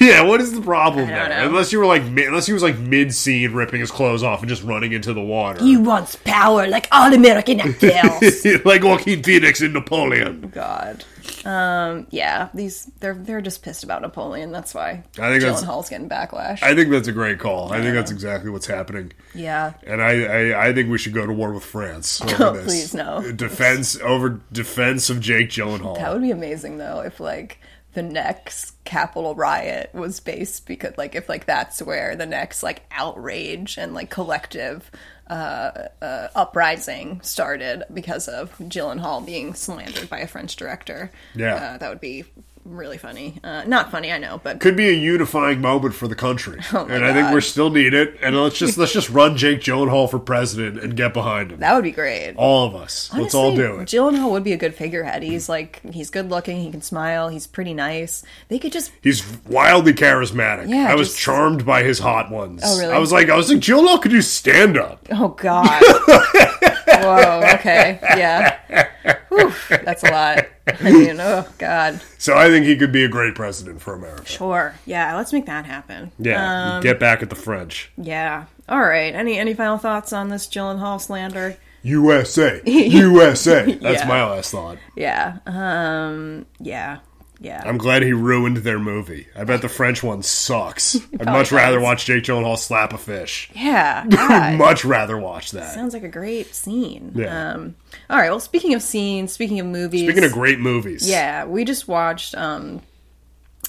yeah. 0.00 0.22
What 0.22 0.40
is 0.40 0.52
the 0.52 0.60
problem 0.60 1.08
there? 1.08 1.28
know. 1.28 1.48
Unless 1.48 1.72
you 1.72 1.80
were 1.80 1.86
like, 1.86 2.02
unless 2.02 2.46
he 2.46 2.52
was 2.52 2.62
like 2.62 2.78
mid 2.78 3.12
scene 3.12 3.52
ripping 3.52 3.80
his 3.80 3.90
clothes 3.90 4.22
off 4.22 4.38
and 4.40 4.48
just 4.48 4.62
running 4.62 4.92
into 4.92 5.12
the 5.12 5.20
water. 5.20 5.60
He 5.64 5.76
wants 5.76 6.14
power 6.24 6.68
like 6.68 6.86
all 6.92 7.12
American 7.12 7.58
actors. 7.82 8.44
like 8.64 8.84
Joaquin 8.84 9.24
Phoenix 9.24 9.60
in 9.60 9.72
Napoleon. 9.72 10.52
God. 10.54 11.04
Um, 11.44 12.06
yeah, 12.10 12.48
these 12.54 12.90
they're 13.00 13.14
they're 13.14 13.40
just 13.40 13.62
pissed 13.62 13.84
about 13.84 14.02
Napoleon. 14.02 14.52
That's 14.52 14.74
why 14.74 15.04
I 15.18 15.30
think 15.30 15.42
that's- 15.42 15.62
Gyllenhaal's 15.62 15.88
getting 15.88 16.08
backlash. 16.08 16.62
I 16.62 16.74
think 16.74 16.90
that's 16.90 17.08
a 17.08 17.12
great 17.12 17.38
call. 17.38 17.72
I 17.72 17.80
think 17.80 17.94
that's 17.94 18.10
exactly 18.10 18.50
what's 18.50 18.66
happening. 18.66 19.12
yeah. 19.34 19.72
And 19.86 20.00
I, 20.02 20.22
I, 20.52 20.68
I 20.68 20.72
think 20.72 20.90
we 20.90 20.98
should 20.98 21.14
go 21.14 21.26
to 21.26 21.32
war 21.32 21.52
with 21.52 21.64
France 21.64 22.20
over 22.22 22.44
Oh, 22.44 22.52
this. 22.54 22.64
please, 22.66 22.94
no. 22.94 23.30
Defense 23.32 23.98
over 24.00 24.40
defense 24.52 25.10
of 25.10 25.20
Jake 25.20 25.48
Gyllenhaal. 25.50 25.96
That 25.96 26.12
would 26.12 26.22
be 26.22 26.30
amazing 26.30 26.78
though 26.78 27.00
if 27.00 27.20
like 27.20 27.58
the 27.94 28.02
next 28.02 28.82
capitol 28.84 29.34
riot 29.34 29.90
was 29.92 30.20
based 30.20 30.66
because 30.66 30.96
like 30.96 31.14
if 31.14 31.28
like 31.28 31.46
that's 31.46 31.82
where 31.82 32.16
the 32.16 32.26
next 32.26 32.62
like 32.62 32.82
outrage 32.90 33.76
and 33.76 33.94
like 33.94 34.10
collective 34.10 34.90
uh, 35.28 35.88
uh, 36.00 36.28
uprising 36.34 37.20
started 37.22 37.84
because 37.92 38.28
of 38.28 38.56
Gyllenhaal 38.58 39.24
being 39.24 39.54
slandered 39.54 40.08
by 40.10 40.20
a 40.20 40.26
French 40.26 40.56
director. 40.56 41.10
Yeah. 41.34 41.54
uh, 41.54 41.78
that 41.78 41.88
would 41.88 42.00
be 42.00 42.24
really 42.64 42.98
funny. 42.98 43.38
Uh, 43.42 43.64
not 43.66 43.90
funny, 43.90 44.12
I 44.12 44.18
know, 44.18 44.40
but 44.42 44.60
Could 44.60 44.76
be 44.76 44.88
a 44.88 44.92
unifying 44.92 45.60
moment 45.60 45.94
for 45.94 46.06
the 46.08 46.14
country, 46.14 46.58
Oh 46.72 46.86
my 46.86 46.94
and 46.94 47.04
I 47.04 47.12
think 47.12 47.26
God. 47.28 47.34
we 47.34 47.40
still 47.40 47.70
need 47.70 47.92
it. 47.94 48.16
And 48.22 48.36
let's 48.40 48.58
just 48.58 48.78
let's 48.78 48.92
just 48.92 49.10
run 49.10 49.36
Jake 49.36 49.60
Gyllenhaal 49.60 50.10
for 50.10 50.18
president 50.18 50.78
and 50.82 50.96
get 50.96 51.12
behind 51.12 51.52
him. 51.52 51.60
that 51.60 51.74
would 51.74 51.82
be 51.84 51.90
great. 51.90 52.34
all 52.36 52.66
of 52.66 52.74
us. 52.74 53.10
let's 53.16 53.34
all 53.34 53.54
do 53.54 53.76
it. 53.80 53.88
Gyllenhaal 53.88 54.30
would 54.30 54.44
be 54.44 54.52
a 54.52 54.56
good 54.56 54.74
figurehead. 54.74 55.22
He's 55.22 55.48
like 55.48 55.80
he's 55.92 56.10
good 56.10 56.30
looking. 56.30 56.60
He 56.62 56.70
can 56.70 56.82
smile. 56.82 57.28
He's 57.28 57.46
pretty 57.46 57.74
nice. 57.74 58.22
They 58.48 58.58
could 58.58 58.72
just 58.72 58.92
He's 59.02 59.24
wildly 59.48 59.92
charismatic. 59.94 60.68
Yeah, 60.68 60.90
I 60.90 60.94
was 60.94 61.08
just- 61.08 61.20
charmed 61.20 61.66
by 61.66 61.82
his 61.82 61.98
hot 61.98 62.30
ones. 62.30 62.62
Oh, 62.64 62.78
really? 62.78 62.92
I 62.92 62.98
was 62.98 63.10
like, 63.12 63.28
I 63.28 63.36
was 63.36 63.48
like, 63.50 63.58
Gyllenhaal 63.60 64.00
could 64.00 64.10
do 64.12 64.22
stand 64.22 64.76
up. 64.78 65.06
Oh 65.10 65.28
God. 65.28 65.82
Whoa. 66.86 67.40
Okay. 67.54 67.98
Yeah. 68.16 68.88
Whew, 69.32 69.52
that's 69.68 70.02
a 70.04 70.10
lot. 70.10 70.46
I 70.80 70.82
mean, 70.92 71.18
oh 71.20 71.46
God. 71.58 72.00
So 72.18 72.36
I 72.36 72.48
think 72.48 72.66
he 72.66 72.76
could 72.76 72.92
be 72.92 73.04
a 73.04 73.08
great 73.08 73.34
president 73.34 73.80
for 73.80 73.94
America. 73.94 74.26
Sure. 74.26 74.74
Yeah. 74.86 75.16
Let's 75.16 75.32
make 75.32 75.46
that 75.46 75.64
happen. 75.66 76.12
Yeah, 76.18 76.74
Um, 76.76 76.82
get 76.82 77.00
back 77.00 77.22
at 77.22 77.30
the 77.30 77.36
French. 77.36 77.90
yeah. 77.96 78.44
All 78.68 78.80
right. 78.80 79.14
Any 79.14 79.38
any 79.38 79.54
final 79.54 79.76
thoughts 79.78 80.12
on 80.12 80.28
this 80.28 80.46
Gyllenhaal 80.46 81.00
slander? 81.00 81.56
USA, 81.82 82.62
USA. 82.64 83.72
That's 83.82 84.02
Yeah. 84.02 84.06
my 84.08 84.24
last 84.24 84.52
thought. 84.52 84.78
Yeah. 84.96 85.38
Um. 85.46 86.46
Yeah. 86.60 86.98
Yeah. 87.42 87.60
I'm 87.64 87.76
glad 87.76 88.02
he 88.02 88.12
ruined 88.12 88.58
their 88.58 88.78
movie. 88.78 89.26
I 89.36 89.44
bet 89.44 89.62
the 89.62 89.68
French 89.68 90.02
one 90.02 90.22
sucks. 90.22 90.96
I'd 91.20 91.26
much 91.26 91.50
rather 91.50 91.80
watch 91.80 92.04
Jake 92.06 92.22
Gyllenhaal 92.24 92.56
slap 92.56 92.92
a 92.92 92.98
fish. 92.98 93.50
yeah. 93.54 94.06
I'd 94.12 94.56
much 94.58 94.84
rather 94.84 95.18
watch 95.18 95.50
that. 95.50 95.74
Sounds 95.74 95.92
like 95.92 96.04
a 96.04 96.08
great 96.08 96.54
scene. 96.54 97.12
Yeah. 97.14 97.52
Um. 97.54 97.74
All 98.08 98.18
right. 98.18 98.30
Well, 98.30 98.40
speaking 98.40 98.74
of 98.74 98.82
scenes, 98.82 99.32
speaking 99.32 99.58
of 99.60 99.66
movies. 99.66 100.04
Speaking 100.04 100.24
of 100.24 100.32
great 100.32 100.60
movies, 100.60 101.08
Yeah, 101.08 101.44
we 101.44 101.64
just 101.64 101.88
watched 101.88 102.34
um 102.36 102.80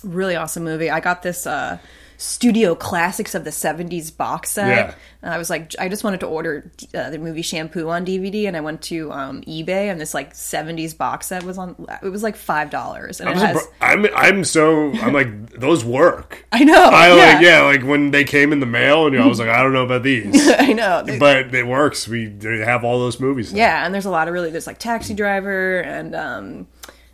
really 0.03 0.35
awesome 0.35 0.63
movie. 0.63 0.89
I 0.89 0.99
got 0.99 1.23
this 1.23 1.47
uh 1.47 1.77
studio 2.23 2.73
classics 2.73 3.35
of 3.35 3.43
the 3.43 3.49
70s 3.49 4.15
box 4.15 4.51
set. 4.51 4.67
Yeah. 4.67 4.95
And 5.21 5.33
I 5.33 5.37
was 5.37 5.49
like 5.49 5.73
I 5.77 5.89
just 5.89 6.05
wanted 6.05 6.21
to 6.21 6.27
order 6.27 6.71
uh, 6.95 7.09
the 7.09 7.17
movie 7.17 7.41
Shampoo 7.41 7.89
on 7.89 8.05
DVD 8.05 8.47
and 8.47 8.55
I 8.55 8.61
went 8.61 8.81
to 8.83 9.11
um 9.11 9.41
eBay 9.41 9.91
and 9.91 9.99
this 9.99 10.13
like 10.13 10.33
70s 10.33 10.97
box 10.97 11.27
set 11.27 11.43
was 11.43 11.57
on 11.57 11.75
it 12.01 12.07
was 12.07 12.23
like 12.23 12.37
$5 12.37 13.19
and 13.19 13.29
I'm, 13.29 13.35
it 13.35 13.39
has 13.39 13.67
I'm 13.81 14.05
I'm 14.15 14.43
so 14.45 14.91
I'm 14.93 15.13
like 15.13 15.49
those 15.59 15.83
work. 15.83 16.45
I 16.53 16.63
know. 16.63 16.81
I 16.81 17.07
yeah. 17.09 17.33
like 17.33 17.41
yeah, 17.43 17.61
like 17.63 17.83
when 17.83 18.11
they 18.11 18.23
came 18.23 18.53
in 18.53 18.61
the 18.61 18.65
mail, 18.65 19.07
and 19.07 19.19
I 19.19 19.27
was 19.27 19.39
like, 19.39 19.49
I 19.49 19.61
don't 19.61 19.73
know 19.73 19.83
about 19.83 20.03
these, 20.03 20.49
I 20.59 20.73
know. 20.73 21.03
But 21.19 21.53
it 21.53 21.67
works. 21.67 22.07
We 22.07 22.27
they 22.27 22.59
have 22.59 22.83
all 22.83 22.99
those 22.99 23.19
movies. 23.19 23.51
now. 23.51 23.59
yeah, 23.59 23.85
and 23.85 23.93
there's 23.93 24.05
a 24.05 24.11
lot 24.11 24.27
of 24.27 24.33
really 24.33 24.49
there's 24.49 24.67
like 24.67 24.79
Taxi 24.79 25.13
Driver 25.13 25.81
and 25.81 26.15
um 26.15 26.67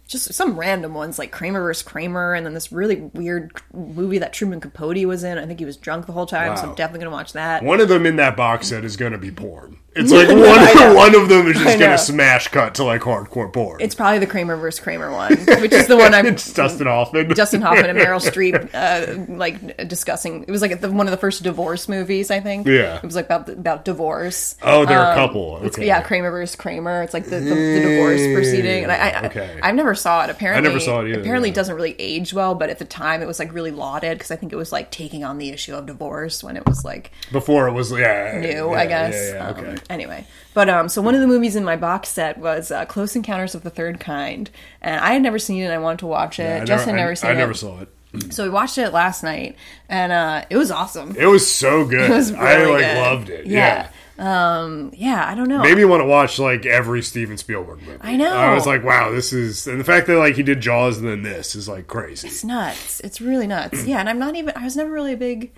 just 0.10 0.34
some 0.34 0.60
random 0.60 0.94
ones 0.94 1.18
like 1.20 1.32
Kramer 1.32 1.62
vs. 1.62 1.84
Kramer, 1.84 2.34
and 2.34 2.46
then 2.46 2.54
this 2.54 2.72
really 2.72 2.98
weird 3.14 3.52
movie 3.74 4.18
that 4.18 4.34
Truman 4.34 4.60
Capote 4.60 5.06
was 5.06 5.24
in. 5.24 5.38
I 5.38 5.46
think 5.46 5.60
he 5.60 5.66
was 5.66 5.78
drunk 5.78 6.06
the 6.08 6.14
whole 6.14 6.26
time, 6.26 6.58
so 6.58 6.64
I'm 6.70 6.76
definitely 6.76 7.06
gonna 7.06 7.16
watch 7.16 7.34
that. 7.34 7.64
One 7.64 7.80
of 7.80 7.88
them 7.90 8.06
in 8.06 8.16
that 8.18 8.36
box 8.36 8.68
set 8.70 8.84
is 8.84 8.98
going 8.98 9.12
to 9.14 9.18
be 9.18 9.32
porn. 9.32 9.78
It's 9.96 10.12
like 10.12 10.28
one, 10.28 10.96
one 10.96 11.16
of 11.16 11.30
them 11.30 11.48
is 11.48 11.58
just 11.58 11.80
gonna 11.80 11.98
smash 11.98 12.48
cut 12.50 12.76
to 12.76 12.84
like 12.84 13.02
hardcore 13.02 13.52
porn. 13.52 13.82
It's 13.82 13.96
probably 13.96 14.20
the 14.20 14.28
Kramer 14.28 14.56
vs. 14.56 14.80
Kramer 14.80 15.12
one, 15.12 15.36
which 15.62 15.72
is 15.74 15.88
the 15.88 15.98
one 15.98 16.14
I'm 16.14 16.26
It's 16.28 16.54
Dustin 16.54 16.88
Hoffman. 16.88 17.30
Dustin 17.30 17.62
Hoffman 17.62 17.90
and 17.90 18.00
Meryl 18.00 18.20
Streep, 18.20 18.70
uh, 18.74 19.34
like 19.36 19.88
discussing. 19.88 20.44
It 20.44 20.52
was 20.52 20.62
like 20.62 20.80
the, 20.82 20.92
one 20.92 21.08
of 21.08 21.12
the 21.12 21.18
first 21.18 21.44
divorce 21.44 21.88
movies, 21.90 22.32
I 22.32 22.40
think. 22.40 22.66
Yeah. 22.68 22.98
it 22.98 23.04
was 23.04 23.16
like 23.16 23.26
about 23.26 23.50
about 23.50 23.86
divorce. 23.86 24.56
Oh, 24.64 24.86
they're 24.86 25.00
a 25.00 25.10
Um, 25.12 25.16
couple. 25.16 25.58
it's- 25.58 25.70
Okay. 25.76 25.86
yeah, 25.88 26.02
Kramer 26.02 26.32
versus 26.32 26.56
Kramer. 26.56 27.04
It's 27.04 27.14
like 27.14 27.26
the, 27.26 27.40
the, 27.40 27.50
the 27.54 27.80
divorce 27.84 28.22
proceeding, 28.34 28.84
and 28.84 28.92
I, 28.92 29.10
I, 29.10 29.26
okay. 29.28 29.60
I, 29.62 29.70
I've 29.70 29.76
never 29.76 29.94
saw 30.00 30.24
it. 30.24 30.30
Apparently, 30.30 30.68
I 30.68 30.72
never 30.72 30.80
saw 30.80 31.02
it 31.02 31.10
either, 31.10 31.20
Apparently, 31.20 31.50
yeah. 31.50 31.54
it 31.54 31.56
doesn't 31.56 31.76
really 31.76 31.96
age 32.00 32.34
well, 32.34 32.56
but 32.56 32.70
at 32.70 32.80
the 32.80 32.86
time, 32.86 33.22
it 33.22 33.26
was 33.28 33.38
like 33.40 33.54
really 33.54 33.72
lauded 33.72 34.18
because 34.18 34.32
I 34.32 34.36
think 34.36 34.52
it 34.54 34.56
was 34.56 34.72
like 34.72 34.90
taking 34.92 35.24
on 35.24 35.38
the 35.38 35.50
issue 35.50 35.76
of 35.76 35.86
divorce 35.86 36.44
when 36.44 36.58
it 36.58 36.66
was 36.66 36.84
like 36.86 37.12
Before 37.32 37.68
it 37.68 37.74
was 37.74 37.92
yeah 37.92 38.40
new, 38.42 38.72
yeah, 38.72 38.78
I 38.80 38.86
guess. 38.86 39.14
Yeah, 39.34 39.62
yeah, 39.62 39.70
Um, 39.70 39.78
anyway, 39.90 40.26
but 40.54 40.70
um, 40.70 40.90
so 40.90 41.02
one 41.02 41.14
of 41.16 41.22
the 41.22 41.28
movies 41.28 41.56
in 41.56 41.64
my 41.64 41.76
box 41.76 42.10
set 42.10 42.38
was 42.38 42.72
uh, 42.72 42.86
Close 42.86 43.16
Encounters 43.16 43.54
of 43.56 43.64
the 43.64 43.70
Third 43.70 44.00
Kind, 44.00 44.50
and 44.82 45.00
I 45.02 45.14
had 45.14 45.22
never 45.22 45.38
seen 45.40 45.62
it. 45.62 45.66
and 45.66 45.74
I 45.74 45.78
wanted 45.78 46.00
to 46.00 46.08
watch 46.08 46.40
it. 46.40 46.62
I 46.62 46.66
Justin 46.66 46.96
never, 46.96 46.98
never 46.98 47.12
I, 47.12 47.14
seen 47.16 47.30
I 47.30 47.34
it. 47.34 47.38
never 47.38 47.54
saw 47.54 47.80
it. 47.82 47.90
So 48.32 48.44
we 48.44 48.50
watched 48.50 48.80
it 48.80 48.90
last 48.92 49.22
night, 49.22 49.56
and 49.88 50.12
uh, 50.12 50.44
it 50.50 50.58
was 50.58 50.72
awesome. 50.72 51.16
It 51.16 51.28
was 51.28 51.50
so 51.50 51.86
good. 51.86 52.10
It 52.12 52.14
was 52.16 52.32
I 52.32 52.64
like 52.66 52.80
good. 52.82 52.98
loved 52.98 53.30
it. 53.30 53.46
Yeah. 53.46 53.88
Um, 54.20 54.92
yeah, 54.94 55.26
I 55.26 55.34
don't 55.34 55.48
know. 55.48 55.62
Maybe 55.62 55.80
you 55.80 55.88
want 55.88 56.02
to 56.02 56.06
watch 56.06 56.40
like 56.40 56.66
every 56.66 57.02
Steven 57.02 57.38
Spielberg 57.38 57.82
movie. 57.82 58.00
I 58.02 58.18
know. 58.18 58.34
I 58.36 58.54
was 58.54 58.68
like, 58.68 58.84
wow, 58.84 59.12
this 59.12 59.32
is 59.32 59.66
and 59.66 59.80
the 59.80 59.86
fact 59.86 60.08
that 60.08 60.18
like 60.18 60.36
he 60.36 60.44
did 60.44 60.60
Jaws 60.60 60.98
and 60.98 61.08
then 61.08 61.24
this 61.24 61.56
is 61.56 61.70
like 61.70 61.88
crazy. 61.88 62.28
It's 62.28 62.44
nuts. 62.44 63.00
It's 63.00 63.22
really 63.22 63.48
nuts. 63.48 63.86
Yeah, 63.86 64.00
and 64.00 64.10
I'm 64.10 64.20
not 64.20 64.36
even. 64.36 64.54
I 64.58 64.66
was 64.66 64.76
never 64.76 64.92
really 64.92 65.14
a 65.14 65.18
big. 65.18 65.54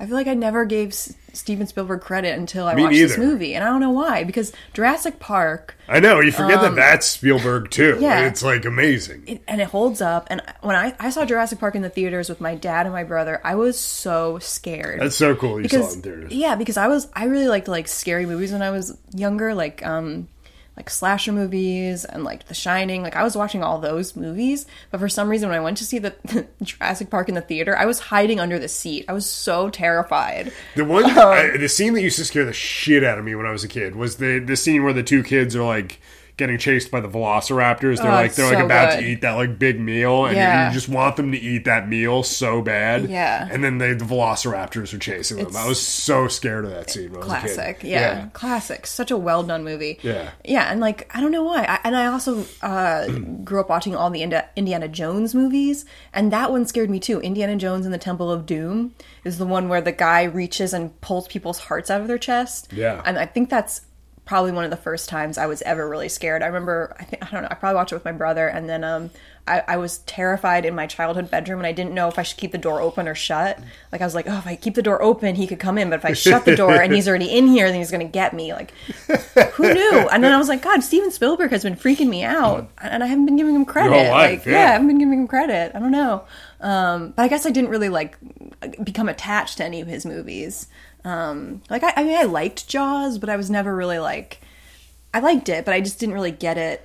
I 0.00 0.06
feel 0.06 0.14
like 0.14 0.26
I 0.28 0.34
never 0.34 0.64
gave 0.64 0.94
Steven 1.36 1.66
Spielberg 1.66 2.00
credit 2.00 2.38
until 2.38 2.66
I 2.66 2.74
Me 2.74 2.82
watched 2.82 2.96
this 2.96 3.18
movie, 3.18 3.54
and 3.54 3.64
I 3.64 3.68
don't 3.68 3.80
know 3.80 3.90
why. 3.90 4.24
Because 4.24 4.52
Jurassic 4.72 5.18
Park, 5.18 5.76
I 5.88 6.00
know 6.00 6.20
you 6.20 6.32
forget 6.32 6.60
that 6.60 6.74
that's 6.74 7.06
Spielberg 7.06 7.70
too. 7.70 7.94
Um, 7.96 8.02
yeah. 8.02 8.26
it's 8.26 8.42
like 8.42 8.64
amazing. 8.64 9.24
it, 9.26 9.42
and 9.46 9.60
it 9.60 9.68
holds 9.68 10.00
up. 10.00 10.26
And 10.30 10.42
when 10.62 10.76
I, 10.76 10.94
I 10.98 11.10
saw 11.10 11.24
Jurassic 11.24 11.58
Park 11.58 11.74
in 11.74 11.82
the 11.82 11.90
theaters 11.90 12.28
with 12.28 12.40
my 12.40 12.54
dad 12.54 12.86
and 12.86 12.92
my 12.92 13.04
brother, 13.04 13.40
I 13.44 13.54
was 13.54 13.78
so 13.78 14.38
scared. 14.38 15.00
That's 15.00 15.16
so 15.16 15.34
cool. 15.36 15.60
You 15.60 15.68
saw 15.68 15.88
it 15.88 15.94
in 15.94 16.02
theaters. 16.02 16.32
yeah, 16.32 16.56
because 16.56 16.76
I 16.76 16.88
was 16.88 17.08
I 17.14 17.24
really 17.26 17.48
liked 17.48 17.68
like 17.68 17.88
scary 17.88 18.26
movies 18.26 18.52
when 18.52 18.62
I 18.62 18.70
was 18.70 18.96
younger, 19.12 19.54
like 19.54 19.84
um 19.86 20.28
like 20.76 20.90
slasher 20.90 21.32
movies 21.32 22.04
and 22.04 22.22
like 22.22 22.46
The 22.48 22.54
Shining. 22.54 23.02
Like 23.02 23.16
I 23.16 23.22
was 23.22 23.36
watching 23.36 23.62
all 23.62 23.78
those 23.78 24.14
movies, 24.14 24.66
but 24.90 25.00
for 25.00 25.08
some 25.08 25.28
reason 25.28 25.48
when 25.48 25.58
I 25.58 25.62
went 25.62 25.78
to 25.78 25.84
see 25.84 25.98
the 25.98 26.14
Jurassic 26.62 27.08
Park 27.10 27.28
in 27.28 27.34
the 27.34 27.40
theater, 27.40 27.76
I 27.76 27.86
was 27.86 27.98
hiding 27.98 28.40
under 28.40 28.58
the 28.58 28.68
seat. 28.68 29.06
I 29.08 29.12
was 29.12 29.26
so 29.26 29.70
terrified. 29.70 30.52
The 30.74 30.84
one, 30.84 31.04
Um, 31.04 31.18
I, 31.18 31.56
the 31.56 31.68
scene 31.68 31.94
that 31.94 32.02
used 32.02 32.18
to 32.18 32.24
scare 32.24 32.44
the 32.44 32.52
shit 32.52 33.02
out 33.04 33.18
of 33.18 33.24
me 33.24 33.34
when 33.34 33.46
I 33.46 33.52
was 33.52 33.64
a 33.64 33.68
kid 33.68 33.96
was 33.96 34.16
the 34.16 34.38
the 34.38 34.56
scene 34.56 34.84
where 34.84 34.92
the 34.92 35.02
two 35.02 35.22
kids 35.22 35.56
are 35.56 35.64
like 35.64 36.00
getting 36.36 36.58
chased 36.58 36.90
by 36.90 37.00
the 37.00 37.08
velociraptors. 37.08 37.96
They're 37.96 38.10
Oh, 38.10 38.14
like 38.14 38.34
they're 38.34 38.52
like 38.54 38.62
about 38.64 38.90
good. 38.92 39.00
to 39.00 39.06
eat 39.06 39.20
that 39.22 39.32
like 39.32 39.58
big 39.58 39.80
meal, 39.80 40.26
and 40.26 40.36
you- 40.36 40.42
Yeah. 40.42 40.68
you, 40.68 40.74
just 40.74 40.88
want 40.88 41.16
them 41.16 41.32
to 41.32 41.38
eat 41.38 41.64
that 41.64 41.88
meal 41.88 42.22
so 42.22 42.60
bad. 42.60 43.08
Yeah. 43.08 43.48
and 43.50 43.64
then 43.64 43.78
they, 43.78 43.94
the 43.94 44.04
velociraptors 44.04 44.92
are 44.92 44.98
chasing 44.98 45.38
them. 45.38 45.46
It's- 45.46 45.64
I 45.64 45.66
was 45.66 45.80
so 45.80 46.28
scared 46.28 46.64
of 46.66 46.72
that 46.72 46.90
scene. 46.90 47.12
When 47.12 47.22
I 47.22 47.26
was 47.26 47.28
a 47.28 47.34
kid. 47.46 47.54
Classic, 47.54 47.78
yeah. 47.82 48.26
classic. 48.34 48.86
Such 48.86 49.10
a 49.10 49.16
well 49.16 49.42
done 49.42 49.64
movie. 49.64 49.98
Yeah. 50.02 50.28
yeah, 50.44 50.70
and 50.70 50.80
like 50.80 51.10
I 51.16 51.20
don't 51.20 51.30
know 51.32 51.44
why. 51.44 51.64
I, 51.64 51.78
and 51.84 51.96
I 51.96 52.06
also 52.06 52.44
uh, 52.62 53.06
grew 53.44 53.60
up 53.60 53.68
watching 53.70 53.96
all 53.96 54.10
the 54.10 54.22
Indi- 54.22 54.36
Indiana 54.56 54.88
Jones 54.88 55.34
movies, 55.34 55.84
and 56.12 56.32
that 56.32 56.50
one 56.52 56.66
scared 56.66 56.90
me 56.90 57.00
too. 57.00 57.20
Indiana 57.20 57.56
Jones 57.56 57.86
and 57.86 57.94
the 57.94 57.98
Temple 57.98 58.30
of 58.30 58.44
Doom 58.46 58.94
is 59.24 59.38
the 59.38 59.46
one 59.46 59.68
where 59.68 59.80
the 59.80 59.92
guy 59.92 60.24
reaches 60.24 60.74
and 60.74 61.00
pulls 61.00 61.26
people's 61.28 61.58
hearts 61.60 61.90
out 61.90 62.00
of 62.02 62.08
their 62.08 62.18
chest. 62.18 62.72
Yeah. 62.72 63.00
and 63.06 63.18
I 63.18 63.24
think 63.26 63.48
that's 63.48 63.80
probably 64.26 64.50
one 64.50 64.64
of 64.64 64.70
the 64.70 64.76
first 64.76 65.08
times 65.08 65.38
I 65.38 65.46
was 65.46 65.62
ever 65.62 65.88
really 65.88 66.08
scared. 66.08 66.42
I 66.42 66.46
remember, 66.46 66.94
I 66.98 67.04
think 67.04 67.24
I 67.24 67.30
don't 67.30 67.42
know. 67.42 67.48
I 67.50 67.54
probably 67.54 67.76
watched 67.76 67.92
it 67.92 67.94
with 67.94 68.04
my 68.04 68.12
brother, 68.12 68.48
and 68.48 68.68
then 68.68 68.82
um, 68.82 69.10
I, 69.46 69.62
I 69.68 69.76
was 69.76 69.98
terrified 69.98 70.64
in 70.64 70.74
my 70.74 70.88
childhood 70.88 71.30
bedroom, 71.30 71.60
and 71.60 71.66
I 71.66 71.70
didn't 71.70 71.94
know 71.94 72.08
if 72.08 72.18
I 72.18 72.24
should 72.24 72.36
keep 72.36 72.50
the 72.50 72.58
door 72.58 72.80
open 72.80 73.06
or 73.06 73.14
shut. 73.14 73.60
Like 73.92 74.00
I 74.00 74.04
was 74.04 74.16
like, 74.16 74.26
oh, 74.28 74.36
if 74.36 74.46
I 74.46 74.56
keep 74.56 74.74
the 74.74 74.82
door 74.82 75.00
open, 75.00 75.36
he 75.36 75.46
could 75.46 75.60
come 75.60 75.78
in, 75.78 75.88
but 75.90 76.00
if 76.00 76.04
I 76.04 76.12
shut 76.12 76.44
the 76.44 76.56
door 76.56 76.74
and 76.74 76.92
he's 76.92 77.08
already 77.08 77.26
in 77.26 77.46
here, 77.46 77.68
then 77.68 77.78
he's 77.78 77.92
gonna 77.92 78.04
get 78.04 78.34
me. 78.34 78.52
Like, 78.52 78.72
who 79.52 79.72
knew? 79.72 80.08
And 80.10 80.24
then 80.24 80.32
I 80.32 80.38
was 80.38 80.48
like, 80.48 80.60
God, 80.60 80.82
Steven 80.82 81.12
Spielberg 81.12 81.52
has 81.52 81.62
been 81.62 81.76
freaking 81.76 82.08
me 82.08 82.24
out, 82.24 82.68
and 82.82 83.04
I 83.04 83.06
haven't 83.06 83.26
been 83.26 83.36
giving 83.36 83.54
him 83.54 83.64
credit. 83.64 84.10
life, 84.10 84.40
like, 84.40 84.46
yeah. 84.46 84.58
I 84.58 84.72
haven't 84.72 84.88
been 84.88 84.98
giving 84.98 85.20
him 85.20 85.28
credit. 85.28 85.70
I 85.72 85.78
don't 85.78 85.92
know. 85.92 86.24
Um, 86.60 87.12
but 87.14 87.22
I 87.22 87.28
guess 87.28 87.46
I 87.46 87.50
didn't 87.50 87.70
really 87.70 87.90
like 87.90 88.16
become 88.82 89.08
attached 89.08 89.58
to 89.58 89.64
any 89.64 89.80
of 89.80 89.86
his 89.86 90.04
movies. 90.04 90.66
Um, 91.06 91.62
like 91.70 91.84
I, 91.84 91.92
I 91.96 92.02
mean, 92.02 92.16
I 92.16 92.24
liked 92.24 92.66
Jaws, 92.66 93.18
but 93.18 93.28
I 93.28 93.36
was 93.36 93.48
never 93.48 93.74
really 93.74 94.00
like. 94.00 94.40
I 95.14 95.20
liked 95.20 95.48
it, 95.48 95.64
but 95.64 95.72
I 95.72 95.80
just 95.80 96.00
didn't 96.00 96.14
really 96.14 96.32
get 96.32 96.58
it. 96.58 96.82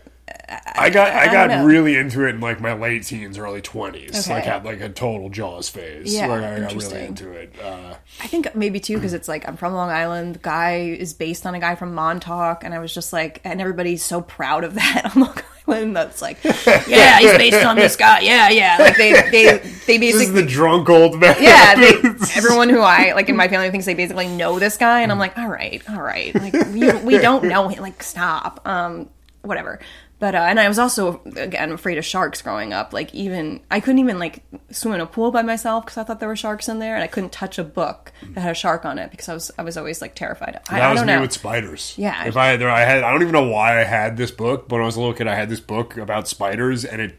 I 0.76 0.90
got 0.90 1.12
I 1.12 1.24
I, 1.24 1.32
got 1.32 1.50
know. 1.50 1.66
really 1.66 1.96
into 1.96 2.26
it 2.26 2.36
in 2.36 2.42
like 2.42 2.62
my 2.62 2.74
late 2.74 3.04
teens, 3.04 3.38
early 3.38 3.62
twenties. 3.62 4.28
Okay. 4.28 4.36
Like 4.36 4.44
had 4.44 4.64
like 4.64 4.80
a 4.80 4.90
total 4.90 5.30
Jaws 5.30 5.70
phase. 5.70 6.14
Yeah, 6.14 6.28
like 6.28 6.44
I 6.44 6.60
got 6.60 6.74
really 6.74 7.06
into 7.06 7.32
it. 7.32 7.56
Uh, 7.62 7.96
I 8.22 8.28
think 8.28 8.54
maybe 8.56 8.80
too 8.80 8.96
because 8.96 9.14
it's 9.14 9.28
like 9.28 9.48
I'm 9.48 9.58
from 9.58 9.74
Long 9.74 9.90
Island. 9.90 10.36
The 10.36 10.40
guy 10.40 10.82
is 10.82 11.14
based 11.14 11.46
on 11.46 11.56
a 11.56 11.60
guy 11.60 11.76
from 11.76 11.96
Montauk, 11.96 12.64
and 12.64 12.74
I 12.74 12.80
was 12.80 12.94
just 12.94 13.12
like, 13.12 13.42
and 13.44 13.60
everybody's 13.60 14.04
so 14.04 14.22
proud 14.22 14.64
of 14.64 14.76
that 14.76 15.12
on 15.16 15.24
Long 15.24 15.38
Island. 15.68 15.96
That's 15.96 16.22
like, 16.22 16.44
yeah, 16.44 17.20
he's 17.20 17.38
based 17.38 17.66
on 17.66 17.76
this 17.76 17.96
guy. 17.96 18.22
Yeah, 18.22 18.50
yeah. 18.50 18.78
Like 18.80 18.98
they 18.98 19.12
they 19.12 19.58
they 19.88 19.98
this 19.98 20.16
is 20.16 20.20
basically 20.20 20.42
the 20.42 20.48
drunk 20.48 20.90
old 20.90 21.20
man. 21.20 21.36
yeah, 21.40 21.76
they, 21.80 21.94
everyone 22.36 22.70
who 22.70 22.80
I 22.82 23.14
like 23.14 23.30
in 23.30 23.36
my 23.36 23.48
family 23.48 23.70
thinks 23.72 23.86
they 23.86 23.94
basically 23.94 24.28
know 24.28 24.60
this 24.60 24.78
guy, 24.78 25.02
and 25.02 25.12
I'm 25.12 25.20
like, 25.20 25.38
all 25.38 25.48
right, 25.48 25.82
all 25.90 26.02
right, 26.02 26.34
like 26.36 26.54
we 26.68 26.92
we 27.04 27.18
don't 27.18 27.46
know 27.46 27.68
him, 27.68 27.82
like 27.82 28.02
stop, 28.04 28.66
um, 28.68 29.10
whatever. 29.42 29.80
But 30.22 30.36
uh, 30.36 30.38
and 30.38 30.60
I 30.60 30.68
was 30.70 30.78
also 30.80 31.20
again 31.36 31.72
afraid 31.72 31.98
of 31.98 32.06
sharks 32.06 32.42
growing 32.42 32.72
up. 32.74 32.94
Like 32.94 33.14
even 33.14 33.60
I 33.70 33.80
couldn't 33.80 34.00
even 34.00 34.20
like 34.20 34.44
swim 34.70 34.94
in 34.94 35.02
a 35.02 35.06
pool 35.08 35.32
by 35.32 35.42
myself 35.42 35.84
because 35.84 35.98
I 35.98 36.04
thought 36.04 36.20
there 36.20 36.30
were 36.30 36.36
sharks 36.36 36.70
in 36.70 36.78
there, 36.80 36.94
and 36.94 37.04
I 37.04 37.08
couldn't 37.08 37.32
touch 37.32 37.58
a 37.58 37.64
book 37.64 38.12
that 38.36 38.40
had 38.42 38.52
a 38.52 38.56
shark 38.56 38.86
on 38.86 39.00
it 39.00 39.10
because 39.12 39.28
I 39.28 39.34
was 39.34 39.52
I 39.58 39.64
was 39.64 39.78
always 39.78 40.00
like 40.00 40.14
terrified. 40.16 40.60
I, 40.70 40.76
That 40.80 40.90
I 40.90 40.92
was 40.94 41.02
me 41.02 41.08
know. 41.08 41.22
with 41.22 41.34
spiders. 41.34 41.96
Yeah. 41.98 42.24
If 42.26 42.38
I 42.38 42.56
there, 42.58 42.70
I 42.70 42.82
had 42.82 43.04
I 43.04 43.12
don't 43.12 43.24
even 43.24 43.34
know 43.34 43.50
why 43.50 43.82
I 43.82 43.84
had 43.84 44.16
this 44.16 44.32
book, 44.32 44.70
but 44.70 44.76
when 44.76 44.84
I 44.84 44.86
was 44.86 44.96
a 44.96 45.00
little 45.00 45.16
kid, 45.16 45.28
I 45.28 45.34
had 45.36 45.50
this 45.50 45.60
book 45.60 45.98
about 45.98 46.28
spiders, 46.28 46.86
and 46.86 47.02
it 47.02 47.16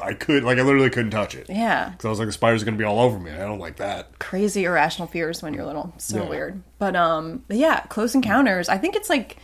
I 0.00 0.14
could 0.14 0.44
like 0.44 0.58
I 0.58 0.62
literally 0.62 0.90
couldn't 0.90 1.10
touch 1.10 1.34
it. 1.34 1.46
yeah, 1.48 1.88
Because 1.90 2.04
I 2.04 2.08
was 2.10 2.18
like, 2.20 2.26
the 2.28 2.32
spiders 2.32 2.62
are 2.62 2.66
gonna 2.66 2.76
be 2.76 2.84
all 2.84 3.00
over 3.00 3.18
me. 3.18 3.32
I 3.32 3.38
don't 3.38 3.58
like 3.58 3.76
that. 3.76 4.18
crazy 4.20 4.64
irrational 4.64 5.08
fears 5.08 5.42
when 5.42 5.54
you're 5.54 5.64
little. 5.66 5.92
So 5.98 6.22
Yeah. 6.22 6.28
weird. 6.28 6.62
But 6.78 6.94
um 6.94 7.42
yeah, 7.48 7.80
Close 7.88 8.14
Encounters. 8.14 8.68
I 8.68 8.78
think 8.78 8.94
it's 8.96 9.10
like 9.10 9.38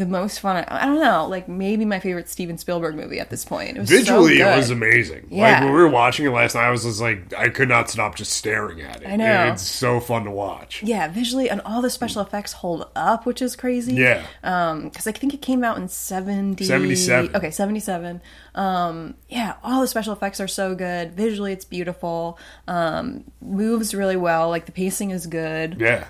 the 0.00 0.06
most 0.06 0.40
fun. 0.40 0.64
I 0.66 0.86
don't 0.86 0.98
know, 1.00 1.26
like 1.28 1.46
maybe 1.46 1.84
my 1.84 2.00
favorite 2.00 2.28
Steven 2.28 2.58
Spielberg 2.58 2.96
movie 2.96 3.20
at 3.20 3.30
this 3.30 3.44
point. 3.44 3.76
It 3.76 3.80
was 3.80 3.88
so 3.88 3.96
Visually, 3.98 4.40
it 4.40 4.44
was 4.56 4.70
amazing. 4.70 5.22
Like 5.24 5.30
Yeah. 5.30 5.64
when 5.64 5.72
we 5.72 5.78
were 5.78 5.88
watching 5.88 6.26
it 6.26 6.30
last 6.30 6.54
night, 6.56 6.64
I 6.66 6.70
was 6.70 6.82
just 6.82 7.00
like, 7.00 7.32
I 7.36 7.48
could 7.50 7.68
not 7.68 7.88
stop 7.88 8.16
just 8.16 8.32
staring 8.32 8.80
at 8.80 9.02
it. 9.02 9.08
I 9.08 9.16
know. 9.16 9.52
It's 9.52 9.62
so 9.62 10.00
fun 10.00 10.24
to 10.24 10.30
watch. 10.30 10.82
Yeah, 10.82 11.06
visually 11.08 11.48
and 11.48 11.60
all 11.60 11.80
the 11.82 11.90
special 11.90 12.22
effects 12.22 12.52
hold 12.54 12.88
up, 12.96 13.26
which 13.26 13.40
is 13.40 13.54
crazy. 13.54 13.94
Yeah. 13.94 14.26
Um, 14.42 14.84
because 14.88 15.06
I 15.06 15.12
think 15.12 15.32
it 15.34 15.42
came 15.42 15.62
out 15.62 15.76
in 15.76 15.86
seventy 15.88 16.64
77. 16.64 17.36
Okay, 17.36 17.50
seventy-seven. 17.52 18.20
Um, 18.54 19.14
yeah, 19.28 19.54
all 19.62 19.80
the 19.80 19.86
special 19.86 20.12
effects 20.12 20.40
are 20.40 20.48
so 20.48 20.74
good. 20.74 21.12
Visually, 21.12 21.52
it's 21.52 21.64
beautiful. 21.64 22.38
Um, 22.66 23.24
moves 23.40 23.94
really 23.94 24.16
well. 24.16 24.48
Like 24.48 24.66
the 24.66 24.72
pacing 24.72 25.10
is 25.10 25.26
good. 25.26 25.76
Yeah. 25.78 26.06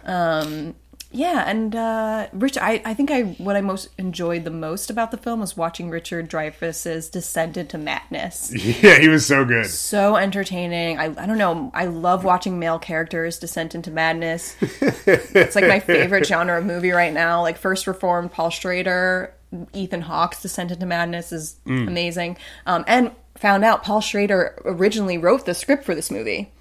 Yeah, 1.12 1.44
and 1.46 1.74
uh, 1.74 2.28
Rich, 2.32 2.56
I, 2.58 2.80
I 2.84 2.94
think 2.94 3.11
I 3.11 3.22
what 3.22 3.56
I 3.56 3.61
most 3.62 3.88
enjoyed 3.98 4.44
the 4.44 4.50
most 4.50 4.90
about 4.90 5.11
the 5.11 5.16
film 5.16 5.40
was 5.40 5.56
watching 5.56 5.90
Richard 5.90 6.30
Dreyfuss's 6.30 7.08
descent 7.08 7.56
into 7.56 7.78
madness. 7.78 8.52
yeah, 8.82 8.98
he 8.98 9.08
was 9.08 9.26
so 9.26 9.44
good. 9.44 9.66
so 9.66 10.16
entertaining. 10.16 10.98
I, 10.98 11.06
I 11.06 11.26
don't 11.26 11.38
know. 11.38 11.72
I 11.74 11.86
love 11.86 12.22
watching 12.22 12.61
male 12.61 12.78
characters 12.78 13.38
descent 13.38 13.74
into 13.74 13.90
madness. 13.90 14.56
it's 14.61 15.56
like 15.56 15.66
my 15.66 15.80
favorite 15.80 16.26
genre 16.26 16.58
of 16.58 16.64
movie 16.64 16.90
right 16.92 17.12
now. 17.12 17.42
Like 17.42 17.58
First 17.58 17.88
Reformed, 17.88 18.30
Paul 18.30 18.50
Schrader, 18.50 19.34
Ethan 19.72 20.02
Hawke's 20.02 20.40
descent 20.42 20.70
into 20.70 20.86
madness 20.86 21.32
is 21.32 21.56
amazing. 21.66 22.36
Um, 22.66 22.84
and 22.86 23.11
found 23.36 23.64
out 23.64 23.82
Paul 23.82 24.00
Schrader 24.00 24.61
originally 24.64 25.18
wrote 25.18 25.44
the 25.44 25.54
script 25.54 25.84
for 25.84 25.94
this 25.94 26.11
movie. 26.11 26.52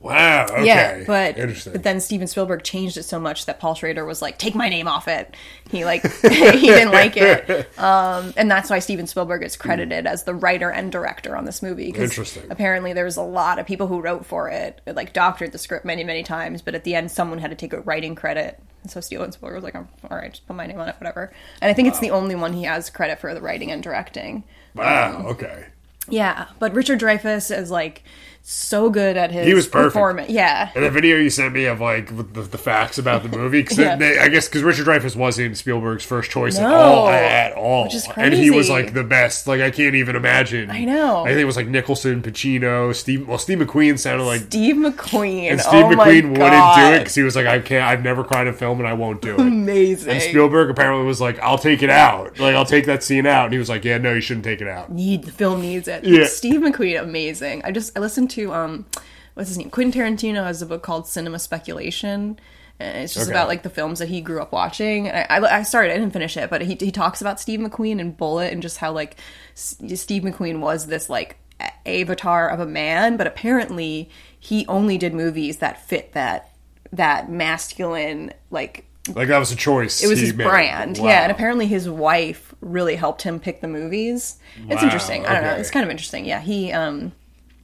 Wow. 0.00 0.46
Okay. 0.50 0.66
Yeah, 0.66 1.04
but 1.06 1.36
interesting. 1.38 1.72
but 1.72 1.82
then 1.82 2.00
Steven 2.00 2.28
Spielberg 2.28 2.62
changed 2.62 2.96
it 2.96 3.02
so 3.02 3.18
much 3.18 3.46
that 3.46 3.58
Paul 3.58 3.74
Schrader 3.74 4.04
was 4.04 4.22
like, 4.22 4.38
"Take 4.38 4.54
my 4.54 4.68
name 4.68 4.86
off 4.86 5.08
it." 5.08 5.34
He 5.70 5.84
like 5.84 6.02
he 6.22 6.68
didn't 6.68 6.92
like 6.92 7.16
it, 7.16 7.76
um, 7.78 8.32
and 8.36 8.48
that's 8.48 8.70
why 8.70 8.78
Steven 8.78 9.08
Spielberg 9.08 9.42
is 9.42 9.56
credited 9.56 10.06
as 10.06 10.22
the 10.22 10.34
writer 10.34 10.70
and 10.70 10.92
director 10.92 11.36
on 11.36 11.46
this 11.46 11.62
movie. 11.62 11.90
Interesting. 11.90 12.44
Apparently, 12.48 12.92
there 12.92 13.04
was 13.04 13.16
a 13.16 13.22
lot 13.22 13.58
of 13.58 13.66
people 13.66 13.88
who 13.88 14.00
wrote 14.00 14.24
for 14.24 14.48
it, 14.48 14.80
like 14.86 15.12
doctored 15.12 15.50
the 15.50 15.58
script 15.58 15.84
many 15.84 16.04
many 16.04 16.22
times, 16.22 16.62
but 16.62 16.76
at 16.76 16.84
the 16.84 16.94
end, 16.94 17.10
someone 17.10 17.40
had 17.40 17.50
to 17.50 17.56
take 17.56 17.72
a 17.72 17.80
writing 17.80 18.14
credit. 18.14 18.60
And 18.84 18.92
so 18.92 19.00
Steven 19.00 19.32
Spielberg 19.32 19.56
was 19.56 19.64
like, 19.64 19.74
"Oh, 19.74 19.88
"All 20.08 20.16
right, 20.16 20.30
just 20.30 20.46
put 20.46 20.54
my 20.54 20.66
name 20.66 20.78
on 20.78 20.88
it, 20.88 20.94
whatever." 21.00 21.32
And 21.60 21.68
I 21.68 21.74
think 21.74 21.88
it's 21.88 21.98
the 21.98 22.12
only 22.12 22.36
one 22.36 22.52
he 22.52 22.62
has 22.62 22.88
credit 22.88 23.18
for 23.18 23.34
the 23.34 23.40
writing 23.40 23.72
and 23.72 23.82
directing. 23.82 24.44
wow. 24.76 25.24
Okay. 25.26 25.66
Yeah, 26.10 26.46
but 26.58 26.72
Richard 26.72 27.00
Dreyfuss 27.00 27.54
is 27.54 27.70
like 27.70 28.02
so 28.50 28.88
good 28.88 29.16
at 29.16 29.30
his 29.30 29.46
He 29.46 29.52
was 29.54 29.66
perfect. 29.66 29.92
performance. 29.92 30.30
Yeah. 30.30 30.70
And 30.74 30.84
the 30.84 30.90
video 30.90 31.16
you 31.16 31.28
sent 31.30 31.52
me 31.52 31.66
of 31.66 31.80
like 31.80 32.16
the, 32.16 32.42
the 32.42 32.58
facts 32.58 32.96
about 32.98 33.22
the 33.22 33.28
movie, 33.28 33.60
because 33.62 33.78
Yeah. 33.78 33.94
I 34.22 34.28
guess 34.28 34.48
because 34.48 34.62
Richard 34.62 34.86
Dreyfuss 34.86 35.14
wasn't 35.16 35.56
Spielberg's 35.56 36.04
first 36.04 36.30
choice 36.30 36.58
at 36.58 36.64
all, 36.64 37.08
at 37.08 37.52
all, 37.52 37.84
Which 37.84 37.94
is 37.94 38.06
crazy. 38.06 38.26
and 38.26 38.34
he 38.34 38.50
was 38.50 38.70
like 38.70 38.94
the 38.94 39.04
best. 39.04 39.46
Like 39.46 39.60
I 39.60 39.70
can't 39.70 39.94
even 39.94 40.16
imagine. 40.16 40.70
I 40.70 40.84
know. 40.84 41.24
I 41.24 41.28
think 41.28 41.40
it 41.40 41.44
was 41.44 41.56
like 41.56 41.68
Nicholson, 41.68 42.22
Pacino, 42.22 42.94
Steve. 42.94 43.28
Well, 43.28 43.38
Steve 43.38 43.58
McQueen 43.58 43.98
sounded 43.98 44.24
like, 44.24 44.40
Steve 44.42 44.76
McQueen. 44.76 45.50
and 45.50 45.60
oh 45.60 45.68
Steve 45.68 45.84
oh 45.84 45.88
McQueen 45.90 46.28
wouldn't 46.30 46.74
do 46.76 46.82
it 46.94 46.98
because 47.00 47.14
he 47.14 47.22
was 47.22 47.36
like, 47.36 47.46
I 47.46 47.58
can't. 47.58 47.84
I've 47.84 48.02
never 48.02 48.24
cried 48.24 48.46
in 48.46 48.54
film, 48.54 48.78
and 48.78 48.88
I 48.88 48.94
won't 48.94 49.20
do 49.20 49.34
it. 49.34 49.40
Amazing. 49.40 50.10
And 50.12 50.22
Spielberg 50.22 50.70
apparently 50.70 51.04
was 51.06 51.20
like, 51.20 51.38
I'll 51.40 51.58
take 51.58 51.82
it 51.82 51.90
out. 51.90 52.38
Like 52.38 52.54
I'll 52.54 52.64
take 52.64 52.86
that 52.86 53.02
scene 53.02 53.26
out. 53.26 53.44
And 53.44 53.52
he 53.52 53.58
was 53.58 53.68
like, 53.68 53.84
Yeah, 53.84 53.98
no, 53.98 54.14
you 54.14 54.20
shouldn't 54.20 54.44
take 54.44 54.60
it 54.62 54.68
out. 54.68 54.90
need 54.90 55.24
the 55.24 55.32
film 55.32 55.60
needs 55.60 55.86
it. 55.88 56.04
Yeah. 56.04 56.24
Steve 56.26 56.60
McQueen, 56.60 57.02
amazing. 57.02 57.60
I 57.64 57.72
just 57.72 57.96
I 57.96 58.00
listened 58.00 58.30
to 58.30 58.37
um, 58.46 58.86
what's 59.34 59.48
his 59.50 59.58
name? 59.58 59.70
Quentin 59.70 60.00
Tarantino 60.02 60.44
has 60.44 60.62
a 60.62 60.66
book 60.66 60.82
called 60.82 61.06
Cinema 61.06 61.38
Speculation. 61.38 62.38
And 62.80 62.98
it's 62.98 63.12
just 63.12 63.26
Okay. 63.28 63.36
about 63.36 63.48
like 63.48 63.64
the 63.64 63.70
films 63.70 63.98
that 63.98 64.08
he 64.08 64.20
grew 64.20 64.40
up 64.40 64.52
watching. 64.52 65.08
And 65.08 65.26
I, 65.28 65.38
I, 65.48 65.58
I 65.58 65.62
started, 65.64 65.90
I 65.92 65.98
didn't 65.98 66.12
finish 66.12 66.36
it, 66.36 66.48
but 66.48 66.62
he 66.62 66.76
he 66.78 66.92
talks 66.92 67.20
about 67.20 67.40
Steve 67.40 67.58
McQueen 67.58 68.00
and 68.00 68.16
Bullitt 68.16 68.52
and 68.52 68.62
just 68.62 68.78
how 68.78 68.92
like 68.92 69.16
S- 69.54 69.76
Steve 69.96 70.22
McQueen 70.22 70.60
was 70.60 70.86
this 70.86 71.10
like 71.10 71.38
avatar 71.84 72.48
of 72.48 72.60
a 72.60 72.66
man, 72.66 73.16
but 73.16 73.26
apparently 73.26 74.08
he 74.38 74.64
only 74.68 74.96
did 74.96 75.12
movies 75.12 75.56
that 75.58 75.84
fit 75.88 76.12
that 76.12 76.50
that 76.92 77.28
masculine 77.30 78.32
like 78.52 78.84
Like 79.12 79.26
that 79.28 79.38
was 79.38 79.50
a 79.50 79.56
choice. 79.56 80.02
it 80.02 80.06
was 80.06 80.20
his 80.20 80.32
made. 80.32 80.44
brand 80.44 80.98
Wow. 80.98 81.06
yeah 81.08 81.22
and 81.24 81.32
apparently 81.32 81.66
his 81.66 81.88
wife 81.88 82.54
really 82.60 82.94
helped 82.94 83.22
him 83.22 83.40
pick 83.40 83.60
the 83.60 83.68
movies 83.68 84.36
it's 84.56 84.76
Wow, 84.80 84.84
interesting 84.84 85.26
i 85.26 85.34
don't 85.34 85.42
know 85.42 85.54
it's 85.54 85.70
kind 85.70 85.84
of 85.84 85.90
interesting 85.90 86.24
yeah 86.24 86.40
he 86.40 86.72
um 86.72 87.12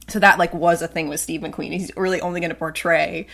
so 0.07 0.19
that 0.19 0.37
like 0.39 0.53
was 0.53 0.81
a 0.81 0.87
thing 0.87 1.07
with 1.07 1.19
steve 1.19 1.41
mcqueen 1.41 1.71
he's 1.71 1.91
really 1.97 2.21
only 2.21 2.39
going 2.39 2.49
to 2.49 2.55
portray 2.55 3.25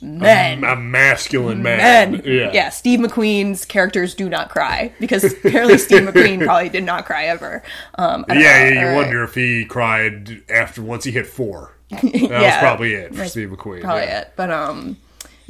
men 0.00 0.62
a 0.62 0.76
masculine 0.76 1.60
man. 1.62 2.12
men 2.12 2.22
Yeah. 2.24 2.50
yeah 2.52 2.68
steve 2.68 3.00
mcqueen's 3.00 3.64
characters 3.64 4.14
do 4.14 4.28
not 4.28 4.48
cry 4.48 4.92
because 5.00 5.24
apparently 5.24 5.76
steve 5.78 6.02
mcqueen 6.08 6.44
probably 6.44 6.68
did 6.68 6.84
not 6.84 7.04
cry 7.04 7.24
ever 7.24 7.62
um 7.96 8.24
Yeah, 8.28 8.34
know, 8.34 8.40
yeah, 8.40 8.90
you 8.90 8.96
wonder 8.96 9.24
if 9.24 9.34
he 9.34 9.64
cried 9.64 10.42
after 10.48 10.82
once 10.82 11.04
he 11.04 11.10
hit 11.10 11.26
four. 11.26 11.74
That 11.90 12.02
was 12.02 12.56
probably 12.60 12.92
it 12.94 13.14
for 13.14 13.24
Steve 13.24 13.48
McQueen. 13.48 13.80
probably 13.80 14.02
yeah. 14.04 14.20
it. 14.20 14.32
But 14.36 14.50
um, 14.50 14.98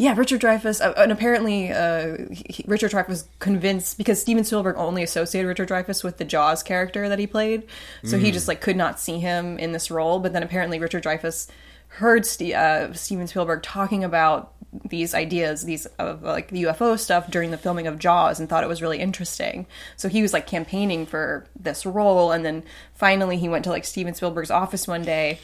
yeah, 0.01 0.15
Richard 0.17 0.41
Dreyfuss, 0.41 0.81
uh, 0.81 0.95
and 0.97 1.11
apparently 1.11 1.73
uh, 1.73 2.17
he, 2.31 2.65
Richard 2.69 2.93
Dreyfuss 2.93 3.09
was 3.09 3.29
convinced 3.41 3.99
because 3.99 4.21
Steven 4.21 4.45
Spielberg 4.45 4.77
only 4.79 5.03
associated 5.03 5.49
Richard 5.49 5.69
Dreyfuss 5.69 6.05
with 6.05 6.19
the 6.19 6.25
Jaws 6.25 6.63
character 6.63 7.09
that 7.09 7.19
he 7.19 7.27
played, 7.27 7.65
so 8.05 8.17
Mm. 8.17 8.21
he 8.21 8.31
just 8.31 8.47
like 8.47 8.61
could 8.61 8.77
not 8.77 9.01
see 9.01 9.19
him 9.19 9.59
in 9.59 9.73
this 9.73 9.91
role. 9.91 10.21
But 10.21 10.33
then 10.33 10.45
apparently 10.45 10.79
Richard 10.79 11.03
Dreyfuss 11.03 11.49
heard 11.89 12.25
Ste 12.25 12.53
uh, 12.55 12.93
Steven 12.95 13.27
Spielberg 13.27 13.63
talking 13.65 14.05
about 14.05 14.53
these 14.89 15.15
ideas, 15.15 15.65
these 15.65 15.87
of 15.99 16.23
like 16.23 16.49
the 16.51 16.65
UFO 16.65 16.97
stuff 16.97 17.29
during 17.31 17.51
the 17.51 17.59
filming 17.59 17.89
of 17.89 17.99
Jaws, 17.99 18.39
and 18.39 18.49
thought 18.49 18.63
it 18.63 18.69
was 18.69 18.81
really 18.81 19.01
interesting. 19.01 19.67
So 19.97 20.09
he 20.09 20.23
was 20.23 20.33
like 20.33 20.47
campaigning 20.47 21.07
for 21.07 21.47
this 21.59 21.85
role, 21.85 22.31
and 22.31 22.45
then 22.45 22.63
finally 22.95 23.37
he 23.37 23.49
went 23.49 23.65
to 23.65 23.71
like 23.71 23.85
Steven 23.85 24.15
Spielberg's 24.15 24.51
office 24.53 24.87
one 24.87 25.03
day 25.03 25.41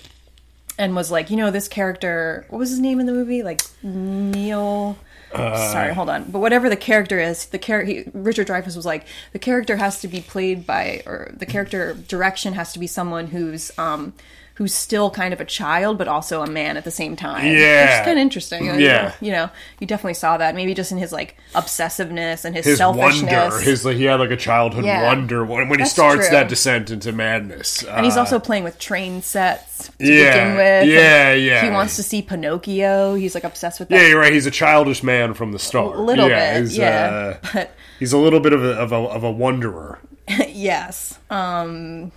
and 0.79 0.95
was 0.95 1.11
like, 1.11 1.31
you 1.31 1.37
know, 1.37 1.51
this 1.51 1.69
character, 1.69 2.45
what 2.49 2.59
was 2.59 2.71
his 2.71 2.81
name 2.81 3.01
in 3.01 3.07
the 3.07 3.13
movie? 3.13 3.43
Like 3.43 3.63
Neil. 3.83 4.99
Sorry, 5.35 5.93
hold 5.93 6.09
on. 6.09 6.31
But 6.31 6.39
whatever 6.39 6.69
the 6.69 6.77
character 6.77 7.19
is, 7.19 7.47
the 7.47 7.59
character 7.59 8.09
Richard 8.15 8.47
Dreyfuss 8.47 8.77
was 8.77 8.87
like, 8.87 9.07
the 9.33 9.41
character 9.41 9.77
has 9.77 10.01
to 10.03 10.09
be 10.09 10.21
played 10.21 10.65
by, 10.65 11.03
or 11.07 11.33
the 11.37 11.47
character 11.47 11.95
direction 11.95 12.53
has 12.53 12.73
to 12.75 12.79
be 12.79 12.87
someone 12.87 13.27
who's 13.29 13.77
um 13.77 14.13
who's 14.57 14.73
still 14.73 15.11
kind 15.11 15.35
of 15.35 15.41
a 15.41 15.45
child, 15.45 15.99
but 15.99 16.07
also 16.07 16.41
a 16.43 16.47
man 16.49 16.77
at 16.77 16.85
the 16.85 16.91
same 16.91 17.17
time. 17.17 17.45
Yeah. 17.45 17.97
it's 17.99 18.05
kind 18.07 18.19
of 18.19 18.23
interesting. 18.23 18.69
Like, 18.69 18.79
Yeah. 18.79 19.13
you 19.21 19.33
know, 19.33 19.51
you 19.81 19.87
definitely 19.89 20.15
saw 20.15 20.37
that 20.37 20.55
maybe 20.55 20.75
just 20.75 20.93
in 20.93 20.99
his 20.99 21.11
like 21.13 21.37
obsessiveness 21.57 22.45
and 22.45 22.55
his, 22.55 22.65
His 22.65 22.79
selfishness. 22.79 23.33
wonder, 23.33 23.59
his 23.59 23.85
like 23.85 23.97
he 23.97 24.05
had 24.05 24.21
like 24.21 24.31
a 24.31 24.37
childhood 24.37 24.85
Yeah. 24.85 25.03
wonder 25.07 25.45
when, 25.45 25.69
when 25.69 25.81
he 25.81 25.85
starts 25.87 26.29
true. 26.29 26.37
that 26.37 26.49
descent 26.49 26.91
into 26.91 27.11
madness. 27.11 27.83
and 27.83 28.05
he's 28.07 28.17
Uh, 28.17 28.21
also 28.21 28.39
playing 28.39 28.63
with 28.63 28.79
train 28.79 29.23
sets 29.23 29.89
to 29.89 29.93
Yeah, 30.07 30.33
begin 30.33 30.57
with. 30.57 30.89
yeah, 30.89 31.29
and 31.33 31.43
yeah. 31.43 31.65
He 31.65 31.71
wants 31.71 31.97
to 31.97 32.05
see 32.05 32.23
Pinocchio. 32.23 33.17
He's 33.17 33.35
like 33.35 33.45
obsessed 33.45 33.81
with 33.81 33.89
that. 33.89 33.97
yeah, 34.01 34.07
you're 34.09 34.21
right. 34.21 34.33
He's 34.33 34.47
a 34.47 34.51
childish 34.53 35.03
man 35.03 35.35
from 35.35 35.51
the 35.51 35.59
start. 35.59 35.97
A 35.97 36.01
little 36.01 36.29
yeah, 36.29 36.55
bit, 36.55 36.61
he's, 36.63 36.79
yeah. 36.79 37.35
uh, 37.43 37.49
But 37.53 37.71
he's 37.99 38.13
a 38.13 38.19
little 38.19 38.39
bit 38.41 38.53
of 38.53 38.63
a 38.63 38.71
of 38.75 38.93
a, 38.93 38.97
of 38.97 39.25
a 39.25 39.31
wanderer. 39.33 39.99
yes, 40.49 41.19
um, 41.29 42.13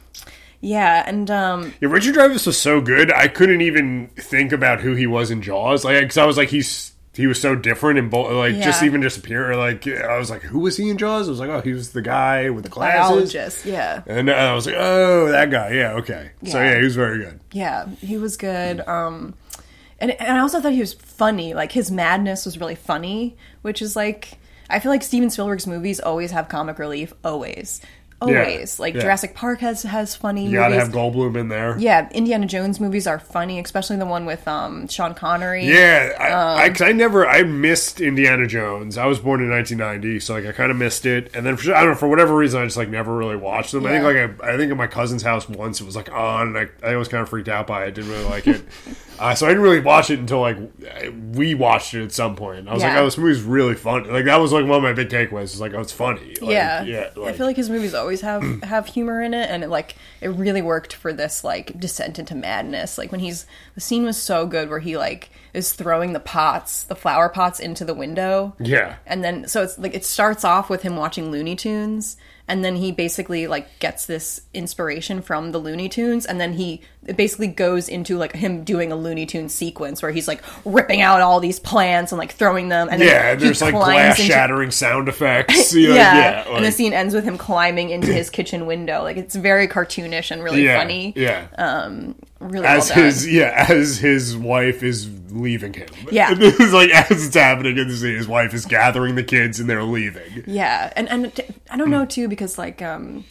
yeah, 0.61 1.03
and 1.05 1.29
um, 1.31 1.73
Yeah, 1.81 1.89
Richard 1.89 2.15
Dreyfuss 2.15 2.47
was 2.47 2.57
so 2.59 2.81
good. 2.81 3.11
I 3.11 3.27
couldn't 3.27 3.61
even 3.61 4.07
think 4.17 4.51
about 4.51 4.81
who 4.81 4.93
he 4.95 5.07
was 5.07 5.31
in 5.31 5.41
Jaws. 5.41 5.83
Like, 5.85 6.01
because 6.01 6.17
I 6.17 6.25
was 6.25 6.37
like, 6.37 6.49
he's 6.49 6.93
he 7.13 7.25
was 7.25 7.41
so 7.41 7.55
different 7.55 7.97
and 7.97 8.11
both. 8.11 8.31
Like, 8.31 8.55
just 8.61 8.83
even 8.83 9.01
just 9.01 9.17
appear. 9.17 9.55
Like, 9.55 9.87
I 9.87 10.17
was 10.19 10.29
like, 10.29 10.43
who 10.43 10.59
was 10.59 10.77
he 10.77 10.89
in 10.89 10.97
Jaws? 10.99 11.27
I 11.27 11.31
was 11.31 11.39
like, 11.39 11.49
oh, 11.49 11.61
he 11.61 11.73
was 11.73 11.91
the 11.91 12.01
guy 12.03 12.49
with 12.51 12.63
the 12.63 12.69
glasses. 12.69 13.09
biologist. 13.33 13.65
Yeah, 13.65 14.03
And 14.05 14.29
I 14.29 14.53
was 14.53 14.67
like, 14.67 14.75
oh, 14.77 15.29
that 15.29 15.49
guy. 15.49 15.71
Yeah, 15.71 15.93
okay. 15.93 16.31
So 16.45 16.57
Yeah. 16.59 16.71
yeah, 16.73 16.77
he 16.77 16.83
was 16.83 16.95
very 16.95 17.17
good. 17.19 17.39
yeah, 17.51 17.87
he 18.01 18.17
was 18.17 18.37
good. 18.37 18.81
Um, 18.87 19.33
and 19.99 20.11
and 20.11 20.37
I 20.37 20.41
also 20.41 20.59
thought 20.61 20.73
he 20.73 20.79
was 20.79 20.93
funny. 20.93 21.55
Like 21.55 21.71
his 21.71 21.89
madness 21.89 22.45
was 22.45 22.59
really 22.59 22.75
funny, 22.75 23.35
which 23.63 23.81
is 23.81 23.95
like 23.95 24.37
I 24.69 24.79
feel 24.79 24.91
like 24.91 25.01
Steven 25.01 25.31
Spielberg's 25.31 25.65
movies 25.65 25.99
always 25.99 26.29
have 26.31 26.49
comic 26.49 26.77
relief. 26.77 27.13
Always, 27.23 27.81
always. 28.21 28.79
like 28.79 28.93
yeah. 28.93 29.01
Jurassic 29.01 29.35
Park 29.35 29.59
has 29.59 29.83
has 29.83 30.15
funny. 30.15 30.45
You 30.45 30.53
gotta 30.53 30.75
movies. 30.75 30.87
have 30.87 30.95
Goldblum 30.95 31.37
in 31.37 31.47
there. 31.49 31.77
Yeah, 31.77 32.09
Indiana 32.11 32.45
Jones 32.45 32.79
movies 32.79 33.07
are 33.07 33.19
funny, 33.19 33.59
especially 33.59 33.97
the 33.97 34.05
one 34.05 34.25
with 34.25 34.47
um 34.47 34.87
Sean 34.87 35.13
Connery. 35.13 35.65
Yeah, 35.65 36.13
I, 36.19 36.31
Um, 36.31 36.75
I, 36.81 36.85
I 36.89 36.91
never, 36.91 37.27
I 37.27 37.43
missed 37.43 38.01
Indiana 38.01 38.47
Jones. 38.47 38.97
I 38.97 39.05
was 39.05 39.19
born 39.19 39.41
in 39.41 39.49
1990, 39.49 40.19
so 40.19 40.33
like 40.33 40.45
I 40.45 40.51
kind 40.51 40.71
of 40.71 40.77
missed 40.77 41.05
it. 41.05 41.35
And 41.35 41.45
then 41.45 41.57
for, 41.57 41.73
I 41.73 41.81
don't 41.81 41.91
know 41.91 41.95
for 41.95 42.07
whatever 42.07 42.35
reason, 42.35 42.61
I 42.61 42.65
just 42.65 42.77
like 42.77 42.89
never 42.89 43.15
really 43.15 43.35
watched 43.35 43.71
them. 43.71 43.85
I 43.85 43.89
think 43.89 44.03
like 44.03 44.17
I, 44.17 44.53
I 44.53 44.57
think 44.57 44.71
at 44.71 44.77
my 44.77 44.87
cousin's 44.87 45.23
house 45.23 45.47
once 45.47 45.81
it 45.81 45.85
was 45.85 45.95
like 45.95 46.11
on, 46.11 46.55
and 46.55 46.69
I, 46.83 46.87
I 46.87 46.95
was 46.95 47.07
kind 47.07 47.21
of 47.21 47.29
freaked 47.29 47.49
out 47.49 47.67
by 47.67 47.85
it. 47.85 47.95
Didn't 47.95 48.11
really 48.11 48.25
like 48.25 48.47
it, 48.47 48.63
uh, 49.19 49.35
so 49.35 49.45
I 49.45 49.49
didn't 49.49 49.63
really 49.63 49.79
watch 49.79 50.09
it 50.09 50.19
until 50.19 50.41
like 50.41 50.57
we 51.33 51.53
watched 51.53 51.93
it 51.93 52.03
at 52.03 52.11
some 52.11 52.35
point. 52.35 52.67
I 52.67 52.73
was 52.73 52.83
like, 52.83 52.97
oh, 52.97 53.05
this 53.05 53.17
movie's 53.17 53.43
really 53.43 53.75
fun. 53.75 54.11
Like 54.11 54.25
that 54.25 54.37
was 54.37 54.51
like 54.51 54.65
one 54.65 54.77
of 54.77 54.83
my 54.83 54.93
big 54.93 55.09
takeaways. 55.09 55.41
Was 55.41 55.61
like, 55.61 55.73
oh, 55.73 55.81
it's 55.81 55.91
funny. 55.91 56.35
Like, 56.41 56.51
yeah, 56.51 56.83
yeah. 56.83 57.09
I 57.23 57.33
feel 57.33 57.45
like 57.45 57.55
his 57.55 57.69
movies 57.69 57.93
always 57.93 58.06
have 58.21 58.43
have 58.63 58.87
humor 58.87 59.21
in 59.21 59.33
it, 59.33 59.49
and 59.49 59.63
it 59.63 59.69
like 59.69 59.95
it 60.21 60.29
really 60.29 60.61
worked 60.61 60.93
for 60.93 61.13
this 61.13 61.43
like 61.43 61.79
descent 61.79 62.19
into 62.19 62.35
madness. 62.35 62.97
Like 62.97 63.11
when 63.11 63.21
he's 63.21 63.45
the 63.75 63.81
scene 63.81 64.03
was 64.03 64.21
so 64.21 64.45
good 64.45 64.69
where 64.69 64.79
he 64.79 64.97
like 64.97 65.29
is 65.53 65.73
throwing 65.73 66.13
the 66.13 66.19
pots, 66.19 66.83
the 66.83 66.95
flower 66.95 67.29
pots, 67.29 67.59
into 67.59 67.85
the 67.85 67.93
window. 67.93 68.55
yeah. 68.59 68.95
And 69.05 69.23
then 69.23 69.47
so 69.47 69.63
it's 69.63 69.77
like 69.77 69.93
it 69.93 70.05
starts 70.05 70.43
off 70.43 70.69
with 70.69 70.81
him 70.81 70.95
watching 70.95 71.31
Looney 71.31 71.55
Tunes 71.55 72.17
and 72.47 72.63
then 72.63 72.75
he 72.75 72.91
basically 72.91 73.47
like 73.47 73.79
gets 73.79 74.05
this 74.05 74.41
inspiration 74.53 75.21
from 75.21 75.51
the 75.51 75.57
Looney 75.57 75.89
Tunes 75.89 76.25
and 76.25 76.39
then 76.39 76.53
he 76.53 76.81
it 77.05 77.15
basically 77.15 77.47
goes 77.47 77.87
into 77.87 78.17
like 78.17 78.33
him 78.35 78.63
doing 78.63 78.91
a 78.91 78.95
Looney 78.95 79.25
Tune 79.25 79.49
sequence 79.49 80.01
where 80.01 80.11
he's 80.11 80.27
like 80.27 80.43
ripping 80.65 81.01
out 81.01 81.21
all 81.21 81.39
these 81.39 81.59
plants 81.59 82.11
and 82.11 82.19
like 82.19 82.31
throwing 82.33 82.69
them 82.69 82.87
and 82.91 83.01
then 83.01 83.07
Yeah, 83.07 83.33
he 83.35 83.43
there's 83.45 83.61
like 83.61 83.73
glass 83.73 84.19
into- 84.19 84.31
shattering 84.31 84.71
sound 84.71 85.07
effects. 85.09 85.73
Know, 85.77 85.81
yeah, 85.81 86.17
yeah, 86.17 86.55
and 86.55 86.65
the 86.65 86.71
scene 86.71 86.93
ends 86.93 87.13
with 87.13 87.23
him 87.23 87.37
climbing 87.37 87.89
into 87.89 88.11
his 88.11 88.29
kitchen 88.29 88.65
window. 88.65 89.03
Like 89.03 89.17
it's 89.17 89.35
very 89.35 89.67
cartoonish 89.67 90.31
and 90.31 90.43
really 90.43 90.63
yeah, 90.63 90.77
funny. 90.77 91.13
Yeah. 91.15 91.47
Um, 91.57 92.15
Really 92.39 92.67
as 92.67 92.89
well 92.89 93.05
his 93.05 93.31
yeah 93.31 93.65
as 93.69 93.97
his 93.97 94.37
wife 94.37 94.83
is 94.83 95.09
leaving 95.31 95.73
him. 95.73 95.87
Yeah. 96.11 96.29
it's 96.37 96.73
like 96.73 96.91
as 96.91 97.25
it's 97.25 97.35
happening 97.35 97.77
in 97.77 97.87
the 97.87 97.95
scene 97.95 98.15
his 98.15 98.27
wife 98.27 98.53
is 98.53 98.65
gathering 98.65 99.15
the 99.15 99.23
kids 99.23 99.59
and 99.59 99.69
they're 99.69 99.83
leaving. 99.83 100.43
Yeah, 100.45 100.91
and 100.95 101.09
and 101.09 101.33
I 101.69 101.77
don't 101.77 101.89
know 101.89 102.05
too 102.05 102.27
because 102.27 102.57
like 102.57 102.81
um 102.81 103.25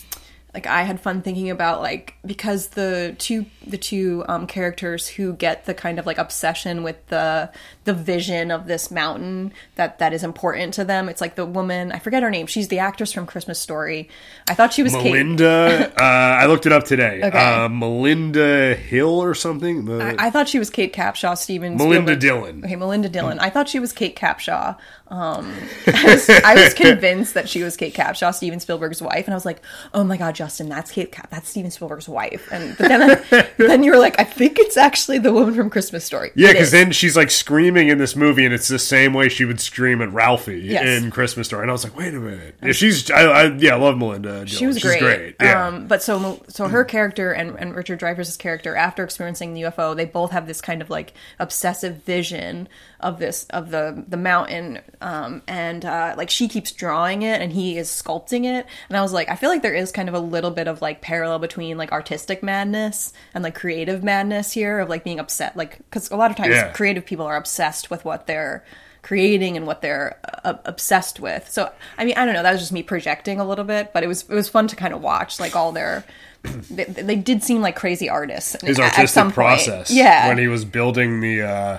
like 0.57 0.67
I 0.67 0.83
had 0.83 1.01
fun 1.01 1.23
thinking 1.23 1.51
about 1.51 1.83
like 1.83 2.15
because 2.25 2.69
the 2.69 3.15
two 3.19 3.47
the 3.67 3.79
two 3.79 4.25
um 4.27 4.47
characters 4.47 5.07
who 5.07 5.35
get 5.35 5.67
the 5.67 5.75
kind 5.75 5.99
of 5.99 6.07
like 6.07 6.19
obsession 6.19 6.83
with 6.83 7.07
the 7.09 7.51
the 7.87 7.95
vision 7.95 8.51
of 8.51 8.67
this 8.67 8.91
mountain 8.91 9.53
that 9.77 9.99
that 10.01 10.13
is 10.13 10.23
important 10.23 10.75
to 10.75 10.85
them. 10.85 11.09
It's 11.09 11.21
like 11.23 11.35
the 11.35 11.47
woman 11.47 11.91
I 11.93 11.99
forget 11.99 12.23
her 12.23 12.31
name. 12.31 12.47
She's 12.47 12.69
the 12.69 12.81
actress 12.81 13.13
from 13.13 13.25
Christmas 13.27 13.59
Story. 13.59 14.11
I 14.49 14.55
thought 14.55 14.75
she 14.75 14.83
was 14.83 14.93
Kate. 14.93 15.05
melinda 15.05 15.93
uh, 15.99 16.03
i 16.03 16.47
looked 16.47 16.67
it 16.67 16.73
up 16.73 16.85
today 16.85 17.21
Okay. 17.25 17.39
uh, 17.65 17.69
melinda 17.69 18.75
hill 18.75 19.23
or 19.23 19.35
something 19.35 19.87
The- 19.87 20.17
I, 20.19 20.27
I 20.27 20.31
thought 20.31 20.49
she 20.49 20.59
was 20.59 20.69
Kate 20.71 20.93
Capshaw. 20.95 21.37
Steven 21.39 21.77
Melinda 21.77 22.13
Spielberg- 22.13 22.21
Dillon. 22.21 22.65
Okay, 22.65 22.77
Melinda 22.77 23.09
Dillon. 23.09 23.39
I 23.39 23.49
thought 23.51 23.69
she 23.69 23.79
was 23.81 23.93
Kate 23.93 24.15
Capshaw. 24.17 24.77
Um, 25.09 25.55
I, 25.87 26.03
was, 26.05 26.29
I 26.29 26.55
was 26.65 26.75
convinced 26.75 27.35
that 27.35 27.49
she 27.49 27.63
was 27.63 27.77
Kate 27.77 27.95
Capshaw, 27.95 28.35
Steven 28.35 28.59
Spielberg's 28.59 29.01
wife, 29.01 29.27
and 29.27 29.35
I 29.35 29.37
was 29.37 29.45
like, 29.45 29.63
"Oh 29.95 30.03
my 30.03 30.17
God, 30.17 30.35
Justin, 30.35 30.69
that's 30.69 30.91
Kate. 30.91 31.13
Cap- 31.13 31.31
that's 31.31 31.49
Steven 31.49 31.71
Spielberg's 31.71 32.09
wife." 32.09 32.49
And 32.51 32.77
but 32.77 32.89
then, 32.89 33.47
then 33.57 33.83
you 33.85 33.93
were 33.93 33.99
like, 33.99 34.19
"I 34.19 34.25
think 34.25 34.59
it's 34.59 34.77
actually 34.77 35.19
the 35.19 35.33
woman 35.33 35.55
from 35.55 35.71
Christmas 35.71 36.05
Story." 36.05 36.33
yeah 36.35 36.51
because 36.51 36.73
then 36.73 36.91
she's 36.91 37.17
like 37.17 37.31
screaming 37.31 37.76
screaming 37.77 37.93
in 37.93 37.99
this 37.99 38.17
movie, 38.17 38.45
and 38.45 38.55
it's 38.55 38.69
the 38.69 38.79
same 38.79 39.13
way 39.13 39.29
she 39.29 39.45
would 39.45 39.61
scream 39.61 40.01
at 40.01 40.13
Ralphie 40.13 40.61
Yes. 40.61 41.03
in 41.03 41.11
Christmas 41.11 41.47
Story. 41.49 41.63
And 41.63 41.71
I 41.71 41.73
was 41.73 41.85
like, 41.85 41.97
wait 41.97 42.15
a 42.15 42.19
minute, 42.19 42.55
yeah, 42.63 42.73
she's 42.73 43.11
I, 43.11 43.23
I 43.25 43.45
yeah, 43.53 43.75
I 43.75 43.77
love 43.79 43.99
Melinda. 43.99 44.47
she 44.47 44.67
was 44.67 44.79
She's 44.79 44.97
great. 44.97 45.37
Yeah, 45.41 45.67
Um, 45.67 45.87
but 45.87 46.03
so 46.03 46.43
so 46.49 46.69
her 46.69 46.85
character 46.85 47.33
and, 47.33 47.57
and 47.59 47.75
Richard 47.75 48.01
Dreyfuss's 48.01 48.37
character, 48.37 48.75
after 48.75 49.05
experiencing 49.05 49.53
the 49.55 49.63
UFO, 49.63 49.95
they 49.95 50.07
both 50.07 50.31
have 50.31 50.47
this 50.47 50.61
kind 50.61 50.81
of 50.81 50.89
like 50.91 51.13
obsessive 51.39 52.03
vision 52.05 52.69
of 53.01 53.19
this 53.19 53.45
of 53.51 53.71
the 53.71 54.05
the 54.09 54.17
mountain, 54.17 54.81
um, 55.01 55.43
and 55.47 55.85
uh, 55.85 56.15
like 56.17 56.31
she 56.31 56.49
keeps 56.49 56.73
drawing 56.73 57.23
it 57.23 57.41
and 57.43 57.53
he 57.53 57.77
is 57.77 57.89
sculpting 57.89 58.45
it. 58.45 58.67
And 58.89 58.97
I 58.97 59.03
was 59.03 59.13
like, 59.13 59.29
I 59.29 59.37
feel 59.37 59.51
like 59.51 59.63
there 59.63 59.75
is 59.75 59.93
kind 59.93 60.09
of 60.09 60.15
a 60.15 60.21
little 60.21 60.51
bit 60.51 60.67
of 60.69 60.81
like 60.83 61.01
parallel 61.03 61.39
between 61.39 61.77
like 61.77 61.93
artistic 61.93 62.43
madness 62.43 63.13
and 63.35 63.45
like 63.45 63.55
creative 63.55 64.03
madness 64.03 64.53
here 64.53 64.81
of 64.81 64.89
like 64.89 65.05
being 65.05 65.21
upset, 65.21 65.57
like 65.57 65.79
because 65.79 66.11
a 66.11 66.17
lot 66.17 66.31
of 66.31 66.37
times 66.37 66.55
Yeah. 66.55 66.73
creative 66.73 67.05
people 67.05 67.27
are 67.27 67.37
obsessed 67.37 67.91
with 67.91 68.05
what 68.05 68.27
they're 68.27 68.65
creating 69.03 69.57
and 69.57 69.67
what 69.69 69.83
they're 69.83 70.19
uh, 70.45 70.55
obsessed 70.65 71.21
with. 71.21 71.49
So 71.51 71.71
I 71.99 72.05
mean, 72.05 72.15
I 72.17 72.25
don't 72.25 72.35
know. 72.35 72.43
That 72.43 72.53
was 72.53 72.61
just 72.61 72.73
me 72.73 72.83
projecting 72.83 73.39
a 73.41 73.45
little 73.47 73.65
bit, 73.65 73.93
but 73.93 74.03
it 74.03 74.07
was 74.09 74.23
it 74.23 74.35
was 74.35 74.49
fun 74.49 74.69
to 74.69 74.77
kind 74.77 74.95
of 74.95 75.03
watch 75.03 75.39
like 75.39 75.55
all 75.55 75.73
their. 75.73 76.05
They, 76.71 76.85
they 76.85 77.17
did 77.17 77.43
seem 77.43 77.61
like 77.61 77.75
crazy 77.75 78.09
artists. 78.09 78.57
his 78.63 78.79
artistic 78.79 79.09
some 79.09 79.27
point. 79.29 79.35
process. 79.35 79.91
Yeah, 79.91 80.29
when 80.29 80.39
he 80.39 80.47
was 80.47 80.65
building 80.65 81.21
the 81.21 81.43
uh, 81.43 81.79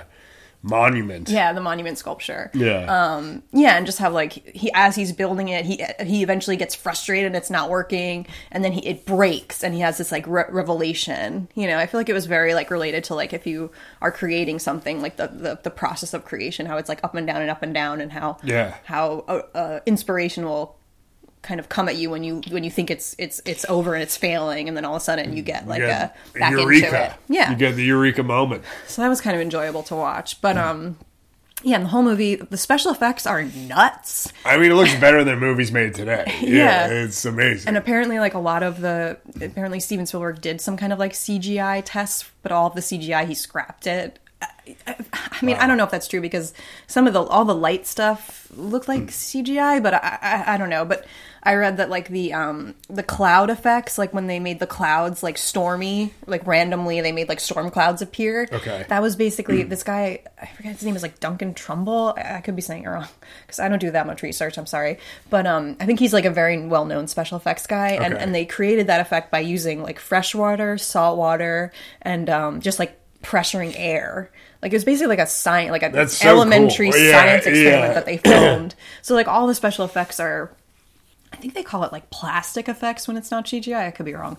monument. 0.68 1.28
yeah, 1.28 1.52
the 1.52 1.60
monument 1.60 1.98
sculpture. 1.98 2.50
Yeah. 2.54 3.38
yeah, 3.52 3.76
and 3.76 3.86
just 3.86 3.98
have 3.98 4.12
like 4.12 4.32
he 4.32 4.70
as 4.74 4.94
he's 4.96 5.12
building 5.12 5.48
it, 5.48 5.64
he 5.66 5.84
he 6.04 6.22
eventually 6.22 6.56
gets 6.56 6.74
frustrated, 6.74 7.34
it's 7.34 7.50
not 7.50 7.70
working, 7.70 8.26
and 8.50 8.64
then 8.64 8.72
he 8.72 8.86
it 8.86 9.04
breaks, 9.06 9.62
and 9.64 9.74
he 9.74 9.80
has 9.80 9.98
this 9.98 10.12
like 10.12 10.26
re- 10.26 10.44
revelation. 10.48 11.48
You 11.54 11.66
know, 11.66 11.78
I 11.78 11.86
feel 11.86 12.00
like 12.00 12.08
it 12.08 12.14
was 12.14 12.26
very 12.26 12.54
like 12.54 12.70
related 12.70 13.04
to 13.04 13.14
like 13.14 13.32
if 13.32 13.46
you 13.46 13.70
are 14.00 14.12
creating 14.12 14.58
something, 14.58 15.02
like 15.02 15.16
the 15.16 15.26
the, 15.28 15.58
the 15.62 15.70
process 15.70 16.14
of 16.14 16.24
creation, 16.24 16.66
how 16.66 16.76
it's 16.76 16.88
like 16.88 17.02
up 17.04 17.14
and 17.14 17.26
down 17.26 17.42
and 17.42 17.50
up 17.50 17.62
and 17.62 17.74
down, 17.74 18.00
and 18.00 18.12
how 18.12 18.38
Yeah. 18.42 18.74
how 18.84 19.24
uh, 19.28 19.42
uh, 19.54 19.80
inspiration 19.86 20.44
will 20.44 20.77
kind 21.48 21.58
of 21.58 21.68
come 21.70 21.88
at 21.88 21.96
you 21.96 22.10
when 22.10 22.22
you 22.22 22.42
when 22.50 22.62
you 22.62 22.70
think 22.70 22.90
it's 22.90 23.16
it's 23.18 23.40
it's 23.46 23.64
over 23.70 23.94
and 23.94 24.02
it's 24.02 24.16
failing, 24.18 24.68
and 24.68 24.76
then 24.76 24.84
all 24.84 24.94
of 24.96 25.00
a 25.02 25.04
sudden 25.04 25.34
you 25.34 25.42
get 25.42 25.66
like 25.66 25.80
Yeah. 25.80 26.10
a 26.34 26.38
back 26.38 26.52
Eureka. 26.52 26.86
into 26.86 27.04
it. 27.04 27.12
Yeah, 27.28 27.50
You 27.50 27.56
get 27.56 27.74
the 27.74 27.82
Eureka 27.84 28.22
moment. 28.22 28.62
so 28.86 29.00
that 29.02 29.08
was 29.08 29.20
kind 29.22 29.34
of 29.34 29.40
enjoyable 29.42 29.82
to 29.84 29.96
watch, 29.96 30.40
but 30.42 30.56
um. 30.56 30.96
Yeah, 31.64 31.80
the 31.80 31.88
whole 31.88 32.04
movie, 32.04 32.36
the 32.36 32.56
special 32.56 32.92
effects 32.92 33.26
are 33.26 33.42
nuts. 33.42 34.32
I 34.44 34.58
mean, 34.58 34.70
it 34.70 34.74
looks 34.74 34.94
better 35.00 35.24
than 35.24 35.40
movies 35.40 35.72
made 35.72 35.92
today. 35.92 36.24
Yeah. 36.40 36.86
it's 36.86 37.24
amazing. 37.24 37.66
And 37.66 37.76
apparently, 37.76 38.20
like 38.20 38.34
a 38.34 38.38
lot 38.38 38.62
of 38.62 38.80
the 38.80 39.18
apparently 39.42 39.80
Steven 39.80 40.06
Spielberg 40.06 40.40
did 40.40 40.60
some 40.60 40.76
kind 40.76 40.92
of 40.92 41.00
like 41.00 41.14
CGI 41.14 41.82
tests, 41.84 42.30
but 42.44 42.52
all 42.52 42.68
of 42.68 42.74
the 42.76 42.80
CGI 42.80 43.26
he 43.26 43.34
scrapped 43.34 43.88
it. 43.88 44.20
I, 44.86 44.94
mean, 45.42 45.56
I 45.56 45.66
don't 45.66 45.76
know 45.78 45.82
if 45.82 45.90
that's 45.90 46.06
true 46.06 46.20
because 46.20 46.54
some 46.86 47.08
of 47.08 47.12
the 47.12 47.22
all 47.24 47.44
the 47.44 47.56
light 47.56 47.88
stuff 47.88 48.46
looked 48.54 48.86
like 48.86 49.06
CGI, 49.08 49.82
but 49.82 49.94
I, 49.94 50.18
I 50.22 50.54
I 50.54 50.56
don't 50.58 50.70
know. 50.70 50.84
But 50.84 51.06
I 51.42 51.54
read 51.54 51.76
that 51.78 51.88
like 51.90 52.08
the 52.08 52.32
um 52.32 52.74
the 52.88 53.02
cloud 53.02 53.50
effects, 53.50 53.96
like 53.98 54.12
when 54.12 54.26
they 54.26 54.40
made 54.40 54.58
the 54.58 54.66
clouds 54.66 55.22
like 55.22 55.38
stormy, 55.38 56.12
like 56.26 56.46
randomly 56.46 57.00
they 57.00 57.12
made 57.12 57.28
like 57.28 57.40
storm 57.40 57.70
clouds 57.70 58.02
appear. 58.02 58.48
Okay. 58.52 58.84
that 58.88 59.00
was 59.02 59.16
basically 59.16 59.62
this 59.64 59.82
guy. 59.82 60.20
I 60.40 60.46
forget 60.46 60.72
his 60.72 60.84
name 60.84 60.96
is 60.96 61.02
like 61.02 61.20
Duncan 61.20 61.54
Trumbull. 61.54 62.14
I, 62.16 62.36
I 62.36 62.40
could 62.40 62.56
be 62.56 62.62
saying 62.62 62.84
it 62.84 62.88
wrong 62.88 63.06
because 63.46 63.58
I 63.60 63.68
don't 63.68 63.78
do 63.78 63.90
that 63.92 64.06
much 64.06 64.22
research. 64.22 64.58
I'm 64.58 64.66
sorry, 64.66 64.98
but 65.30 65.46
um, 65.46 65.76
I 65.80 65.86
think 65.86 65.98
he's 66.00 66.12
like 66.12 66.24
a 66.24 66.30
very 66.30 66.66
well 66.66 66.84
known 66.84 67.06
special 67.08 67.36
effects 67.36 67.66
guy, 67.66 67.90
and 67.90 68.14
Okay. 68.14 68.22
and 68.22 68.34
they 68.34 68.44
created 68.44 68.88
that 68.88 69.00
effect 69.00 69.30
by 69.30 69.40
using 69.40 69.82
like 69.82 69.98
fresh 69.98 70.34
water, 70.34 70.76
salt 70.78 71.18
water, 71.18 71.72
and 72.02 72.28
um, 72.28 72.60
just 72.60 72.78
like 72.78 72.98
pressuring 73.22 73.74
air. 73.76 74.30
Like 74.62 74.72
it 74.72 74.76
was 74.76 74.84
basically 74.84 75.08
like 75.08 75.18
a 75.20 75.26
science, 75.26 75.70
like 75.70 75.84
a 75.84 75.90
That's 75.90 76.16
so 76.16 76.28
elementary 76.28 76.90
cool. 76.90 77.00
Yeah, 77.00 77.12
science 77.12 77.46
experiment 77.46 77.82
yeah. 77.84 77.94
that 77.94 78.06
they 78.06 78.16
filmed. 78.16 78.74
so 79.02 79.14
like 79.14 79.28
all 79.28 79.46
the 79.46 79.54
special 79.54 79.84
effects 79.84 80.18
are, 80.18 80.50
I 81.32 81.36
think 81.36 81.54
they 81.54 81.62
call 81.62 81.84
it 81.84 81.92
like 81.92 82.10
plastic 82.10 82.68
effects 82.68 83.06
when 83.06 83.16
it's 83.16 83.30
not 83.30 83.46
CGI. 83.46 83.86
I 83.86 83.90
could 83.90 84.06
be 84.06 84.14
wrong. 84.14 84.36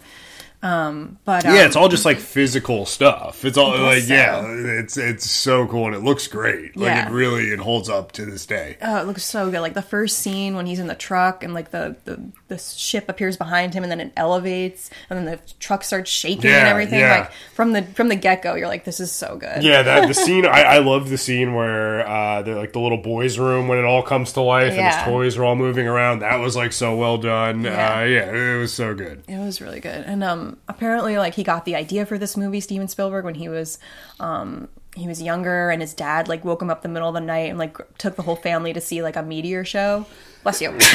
Um, 0.62 1.20
but 1.24 1.46
um, 1.46 1.56
yeah, 1.56 1.66
it's 1.66 1.78
all 1.78 1.88
just 1.88 2.04
like 2.04 2.18
physical 2.18 2.86
stuff. 2.86 3.46
It's 3.46 3.58
all 3.58 3.78
like 3.80 4.04
so. 4.04 4.14
yeah, 4.14 4.44
it's 4.46 4.98
it's 4.98 5.30
so 5.30 5.66
cool 5.68 5.86
and 5.86 5.96
it 5.96 6.04
looks 6.04 6.28
great. 6.28 6.76
Like 6.76 6.88
Yeah. 6.88 7.08
it 7.08 7.12
really 7.14 7.46
it 7.52 7.60
holds 7.60 7.88
up 7.90 8.12
to 8.14 8.26
this 8.26 8.46
day. 8.46 8.76
Oh, 8.82 8.98
it 9.00 9.08
looks 9.08 9.24
so 9.24 9.50
good. 9.50 9.62
Like 9.62 9.74
the 9.74 9.82
first 9.82 10.20
scene 10.20 10.56
when 10.58 10.66
he's 10.66 10.80
in 10.80 10.88
the 10.88 10.96
truck 10.96 11.46
and 11.46 11.54
like 11.54 11.72
the, 11.72 11.96
the, 12.04 12.22
the 12.50 12.58
ship 12.58 13.08
appears 13.08 13.38
behind 13.38 13.74
him 13.74 13.84
and 13.84 13.92
then 13.92 14.02
it 14.02 14.12
elevates 14.18 14.90
and 15.10 15.18
then 15.18 15.26
the 15.26 15.40
truck 15.62 15.82
starts 15.84 16.12
shaking 16.12 16.52
and 16.52 16.68
everything. 16.68 17.00
yeah. 17.00 17.20
Like 17.22 17.32
from 17.54 17.72
the 17.72 17.84
from 17.84 18.10
the 18.10 18.16
get 18.18 18.42
go, 18.42 18.56
you're 18.56 18.68
like, 18.68 18.84
this 18.84 19.00
is 19.00 19.14
so 19.14 19.38
good. 19.38 19.64
Yeah, 19.64 19.82
that 19.84 20.08
the 20.10 20.14
scene 20.26 20.46
I, 20.46 20.64
I 20.64 20.78
love 20.80 21.10
the 21.10 21.18
scene 21.18 21.54
where 21.54 22.06
uh 22.06 22.42
they're 22.42 22.56
like 22.60 22.74
the 22.74 22.82
little 22.82 22.98
boys' 23.02 23.40
room 23.40 23.70
when 23.70 23.78
it 23.80 23.86
all 23.86 24.04
comes 24.04 24.34
to 24.34 24.42
life 24.42 24.68
and 24.74 24.76
Yeah. 24.76 24.98
his 24.98 25.06
toys 25.06 25.38
are 25.38 25.46
all 25.46 25.56
moving 25.56 25.88
around. 25.88 26.20
That 26.20 26.38
was 26.42 26.58
like 26.58 26.74
so 26.74 26.98
well 26.98 27.18
done. 27.18 27.62
Yeah. 27.62 28.00
Uh 28.00 28.04
yeah, 28.04 28.30
it 28.56 28.60
was 28.60 28.74
so 28.74 28.94
good. 28.94 29.24
It 29.30 29.38
was 29.38 29.62
really 29.62 29.80
good. 29.80 30.04
And 30.06 30.22
um 30.22 30.49
apparently 30.68 31.18
like 31.18 31.34
he 31.36 31.44
got 31.44 31.66
the 31.66 31.76
idea 31.76 32.06
for 32.06 32.18
this 32.18 32.36
movie, 32.38 32.60
Steven 32.60 32.88
Spielberg, 32.88 33.26
when 33.26 33.36
he 33.36 33.50
was 33.50 33.80
um 34.20 34.68
he 34.96 35.08
was 35.08 35.22
younger 35.22 35.70
and 35.70 35.82
his 35.82 35.94
dad 35.94 36.28
like 36.28 36.44
woke 36.44 36.62
him 36.62 36.70
up 36.70 36.82
the 36.82 36.90
middle 36.90 37.08
of 37.08 37.14
the 37.14 37.22
night 37.22 37.50
and 37.50 37.60
like 37.60 37.78
took 37.98 38.16
the 38.16 38.22
whole 38.24 38.36
family 38.36 38.74
to 38.74 38.82
see 38.82 39.02
like 39.04 39.16
a 39.16 39.24
meteor 39.24 39.64
show. 39.64 40.06
Bless 40.44 40.62
you. 40.62 40.78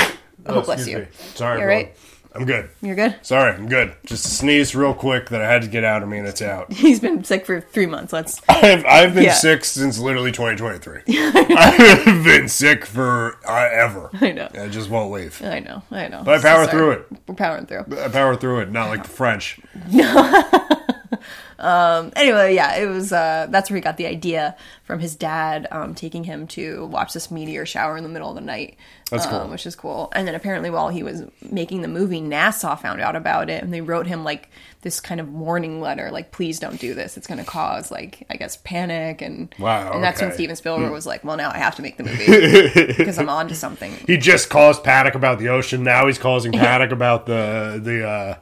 Oh, 0.47 0.61
bless 0.65 0.87
you. 0.87 0.99
me. 0.99 1.07
Sorry, 1.35 1.59
You're 1.61 1.69
right. 1.69 1.97
I'm 2.37 2.45
good. 2.47 2.69
You're 2.83 2.97
good? 2.97 3.15
Sorry, 3.23 3.53
I'm 3.53 3.69
good. 3.69 3.95
Just 4.07 4.27
a 4.27 4.29
sneeze 4.29 4.75
real 4.75 4.93
quick 4.93 5.29
that 5.31 5.41
I 5.41 5.49
had 5.49 5.63
to 5.63 5.69
get 5.69 5.85
out 5.85 6.03
of 6.03 6.09
me 6.09 6.19
and 6.19 6.27
it's 6.27 6.43
out. 6.43 6.73
He's 6.73 6.99
been 6.99 7.23
sick 7.23 7.47
for 7.47 7.61
three 7.61 7.87
months. 7.87 8.13
Let's 8.13 8.41
I've, 8.49 8.85
I've 8.85 9.15
been 9.15 9.25
Yeah. 9.25 9.35
sick 9.35 9.65
since 9.65 10.01
literally 10.01 10.33
2023. 10.33 11.03
I've 11.57 12.25
been 12.25 12.49
sick 12.49 12.85
for 12.87 13.39
uh, 13.47 13.69
ever. 13.73 14.11
I 14.15 14.33
know. 14.33 14.49
I 14.53 14.67
just 14.69 14.91
won't 14.91 15.13
leave. 15.13 15.41
I 15.43 15.61
know, 15.61 15.83
I 15.93 16.09
know. 16.09 16.23
But 16.25 16.39
I 16.41 16.43
power 16.43 16.65
Sorry. 16.65 16.71
through 16.77 16.91
it. 16.93 17.07
We're 17.29 17.35
powering 17.37 17.67
through. 17.67 17.85
I 18.03 18.09
power 18.09 18.35
through 18.37 18.61
it, 18.61 18.71
not 18.73 18.89
like 18.89 19.05
the 19.05 19.11
French. 19.11 19.61
Anyway, 22.17 22.55
yeah, 22.55 22.77
it 22.77 22.87
was. 22.87 23.13
Uh, 23.13 23.47
that's 23.49 23.71
where 23.71 23.77
he 23.77 23.81
got 23.81 23.97
the 23.97 24.07
idea 24.07 24.57
from 24.85 25.01
his 25.01 25.17
dad 25.17 25.67
um, 25.71 25.95
taking 25.95 26.25
him 26.25 26.47
to 26.49 26.87
watch 26.87 27.13
this 27.13 27.31
meteor 27.31 27.65
shower 27.65 27.97
in 27.97 28.03
the 28.03 28.09
middle 28.11 28.29
of 28.29 28.35
the 28.35 28.41
night. 28.41 28.77
That's 29.11 29.27
cool. 29.27 29.39
um, 29.39 29.51
which 29.51 29.67
is 29.67 29.77
cool. 29.77 30.11
And 30.15 30.27
then 30.27 30.35
apparently, 30.35 30.71
while 30.71 30.89
he 30.89 31.03
was 31.03 31.23
making 31.51 31.83
the 31.83 31.89
movie, 31.89 32.21
NASA 32.21 32.79
found 32.81 33.01
out 33.01 33.17
about 33.17 33.49
it, 33.49 33.63
and 33.63 33.73
they 33.73 33.81
wrote 33.81 34.07
him 34.07 34.25
like 34.25 34.51
this 34.83 35.01
kind 35.01 35.21
of 35.21 35.33
warning 35.33 35.81
letter, 35.81 36.11
like, 36.11 36.33
"Please 36.33 36.59
don't 36.59 36.79
do 36.81 36.95
this. 36.95 37.17
It's 37.17 37.27
going 37.27 37.39
to 37.39 37.45
cause 37.45 37.91
like, 37.91 38.27
I 38.29 38.37
guess, 38.37 38.57
panic." 38.57 39.23
And 39.23 39.55
Wow, 39.59 39.93
and 39.93 40.03
that's 40.05 40.21
when. 40.21 40.33
Steven 40.33 40.57
Spielberg 40.57 40.91
was 40.91 41.07
like, 41.07 41.25
"Well, 41.25 41.37
now 41.37 41.51
I 41.51 41.59
have 41.59 41.77
to 41.77 41.83
make 41.83 41.97
the 41.97 42.05
movie 42.05 42.93
because 42.99 43.19
I'm 43.19 43.29
on 43.29 43.49
to 43.49 43.55
something." 43.55 43.93
He 44.07 44.17
just 44.19 44.51
caused 44.51 44.83
panic 44.85 45.15
about 45.15 45.39
the 45.39 45.49
ocean. 45.49 45.83
Now 45.83 46.07
he's 46.07 46.19
causing 46.19 46.53
panic 46.65 46.91
about 46.91 47.27
the 47.27 47.81
the 47.83 48.07
uh, 48.07 48.37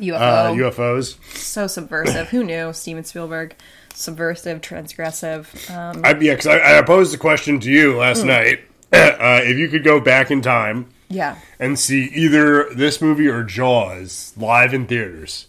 UFO, 0.00 0.14
uh, 0.18 0.50
UFOs. 0.52 1.16
so 1.36 1.66
subversive. 1.66 2.28
Who 2.30 2.42
knew? 2.44 2.72
Steven 2.72 3.04
Spielberg, 3.04 3.54
subversive, 3.94 4.60
transgressive. 4.60 5.70
Um, 5.70 6.00
I, 6.04 6.10
yeah, 6.18 6.34
because 6.34 6.46
I, 6.46 6.78
I 6.78 6.82
posed 6.82 7.12
the 7.12 7.18
question 7.18 7.60
to 7.60 7.70
you 7.70 7.96
last 7.96 8.24
night. 8.24 8.60
Uh, 8.92 9.40
if 9.44 9.56
you 9.56 9.68
could 9.68 9.84
go 9.84 10.00
back 10.00 10.32
in 10.32 10.42
time 10.42 10.84
yeah. 11.08 11.36
and 11.60 11.78
see 11.78 12.06
either 12.06 12.68
this 12.74 13.00
movie 13.00 13.28
or 13.28 13.44
Jaws 13.44 14.32
live 14.36 14.74
in 14.74 14.86
theaters, 14.88 15.46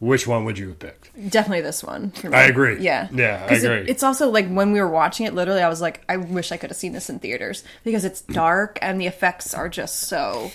which 0.00 0.26
one 0.26 0.44
would 0.46 0.58
you 0.58 0.68
have 0.70 0.80
picked? 0.80 1.10
Definitely 1.30 1.60
this 1.60 1.84
one. 1.84 2.12
I 2.32 2.44
agree. 2.46 2.80
Yeah, 2.80 3.06
Yeah, 3.12 3.40
I 3.44 3.48
'Cause 3.48 3.62
it- 3.62 3.70
agree. 3.70 3.88
it's 3.88 4.02
also 4.02 4.30
like 4.30 4.48
when 4.48 4.72
we 4.72 4.80
were 4.80 4.88
watching 4.88 5.26
it, 5.26 5.32
literally, 5.34 5.62
I 5.62 5.68
was 5.68 5.80
like, 5.80 6.02
I 6.08 6.16
wish 6.16 6.50
I 6.50 6.56
could 6.56 6.70
have 6.70 6.76
seen 6.76 6.92
this 6.92 7.08
in 7.08 7.20
theaters 7.20 7.62
because 7.84 8.04
it's 8.04 8.20
dark 8.22 8.80
and 8.82 9.00
the 9.00 9.06
effects 9.06 9.54
are 9.54 9.68
just 9.68 10.00
so. 10.00 10.50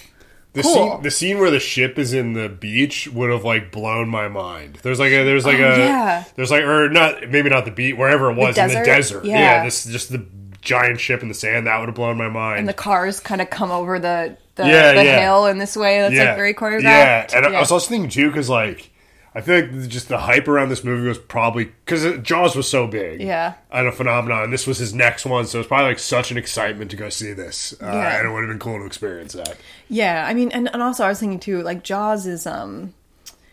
The 0.54 0.64
Cool. 0.64 0.74
scene, 0.74 1.02
the 1.04 1.12
scene 1.12 1.38
where 1.40 1.52
the 1.52 1.60
ship 1.60 2.00
is 2.00 2.14
in 2.14 2.34
the 2.34 2.50
beach 2.50 3.08
would 3.10 3.30
have 3.30 3.44
like 3.44 3.72
blown 3.72 4.10
my 4.10 4.28
mind. 4.28 4.80
There's 4.82 5.00
like 5.00 5.12
a, 5.12 5.24
there's 5.24 5.46
like 5.46 5.60
Oh, 5.60 5.74
a, 5.74 5.78
yeah. 5.78 6.24
there's 6.36 6.50
like, 6.50 6.64
or 6.64 6.90
not, 6.90 7.30
maybe 7.30 7.50
not 7.50 7.66
the 7.66 7.72
beach, 7.72 7.96
wherever 7.96 8.32
it 8.32 8.36
was 8.36 8.58
in 8.58 8.68
the 8.70 8.84
desert? 8.84 9.24
Yeah. 9.26 9.38
Yeah. 9.40 9.64
this 9.66 9.86
just 9.86 10.12
the 10.12 10.26
giant 10.62 11.00
ship 11.00 11.22
in 11.22 11.28
the 11.28 11.34
sand 11.36 11.68
that 11.68 11.80
would 11.80 11.90
have 11.90 11.96
blown 11.96 12.18
my 12.18 12.28
mind. 12.30 12.60
And 12.60 12.68
the 12.68 12.74
cars 12.74 13.20
kind 13.20 13.40
of 13.42 13.50
come 13.50 13.70
over 13.72 14.00
the 14.00 14.36
the, 14.56 14.64
Yeah, 14.66 14.94
the 14.94 15.04
yeah. 15.06 15.20
hill 15.22 15.46
in 15.46 15.60
this 15.60 15.76
way 15.78 16.00
that's 16.00 16.16
yeah, 16.16 16.30
like 16.30 16.36
very 16.38 16.54
choreographed. 16.56 16.82
Yeah, 16.82 17.28
and 17.36 17.46
I- 17.46 17.54
I 17.54 17.60
was 17.60 17.72
also 17.72 17.88
thinking 17.90 18.10
too 18.10 18.28
because 18.30 18.50
like 18.50 18.90
I 19.38 19.42
feel 19.42 19.62
like 19.62 19.88
just 19.88 20.08
the 20.10 20.18
hype 20.18 20.48
around 20.48 20.70
this 20.70 20.84
movie 20.84 21.08
was 21.08 21.20
probably 21.20 21.66
because 21.86 22.06
Jaws 22.24 22.56
was 22.56 22.68
so 22.68 22.88
big, 22.88 23.22
Yeah. 23.22 23.54
and 23.72 23.88
a 23.88 23.92
phenomenon. 23.92 24.46
And 24.46 24.52
this 24.54 24.66
was 24.66 24.80
his 24.80 24.96
next 24.96 25.26
one, 25.28 25.46
so 25.46 25.60
it's 25.60 25.68
probably 25.68 25.90
like 25.90 26.00
such 26.00 26.32
an 26.32 26.38
excitement 26.38 26.90
to 26.92 26.98
go 26.98 27.10
see 27.10 27.34
this, 27.34 27.74
uh, 27.82 27.86
Yeah. 27.86 28.18
and 28.18 28.28
it 28.28 28.32
would 28.32 28.40
have 28.42 28.50
been 28.50 28.58
cool 28.60 28.80
to 28.80 28.86
experience 28.86 29.34
that. 29.34 29.58
Yeah, 29.90 30.26
I 30.28 30.34
mean, 30.34 30.52
and, 30.52 30.68
and 30.74 30.82
also 30.82 31.06
I 31.06 31.10
was 31.10 31.20
thinking 31.20 31.40
too, 31.40 31.62
like 31.62 31.84
Jaws 31.84 32.26
is, 32.26 32.48
um, 32.48 32.96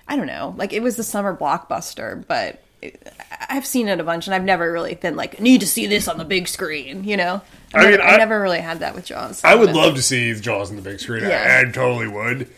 I 0.08 0.16
don't 0.16 0.26
know, 0.26 0.54
like 0.56 0.72
it 0.72 0.82
was 0.82 0.96
the 0.96 1.04
summer 1.04 1.36
blockbuster, 1.36 2.26
but 2.26 2.62
it, 2.80 3.12
I've 3.50 3.66
seen 3.66 3.88
it 3.88 4.00
a 4.00 4.04
bunch, 4.04 4.26
and 4.26 4.34
I've 4.34 4.42
never 4.44 4.72
really 4.72 4.94
been 4.94 5.16
like 5.16 5.38
need 5.40 5.60
to 5.60 5.66
see 5.66 5.86
this 5.86 6.08
on 6.08 6.16
the 6.16 6.24
big 6.24 6.48
screen, 6.48 7.04
you 7.04 7.16
know. 7.18 7.42
I, 7.74 7.78
I 7.78 7.82
mean, 7.82 7.90
never, 7.92 8.02
I, 8.02 8.14
I- 8.14 8.16
never 8.16 8.40
really 8.40 8.60
had 8.60 8.78
that 8.80 8.94
with 8.94 9.04
Jaws. 9.04 9.42
I 9.44 9.54
would 9.54 9.74
love 9.74 9.96
to 9.96 10.02
see 10.02 10.32
Jaws 10.34 10.70
on 10.70 10.76
the 10.76 10.82
big 10.82 11.00
screen. 11.00 11.24
Yeah. 11.24 11.60
I, 11.62 11.68
I 11.68 11.72
totally 11.72 12.08
would. 12.08 12.48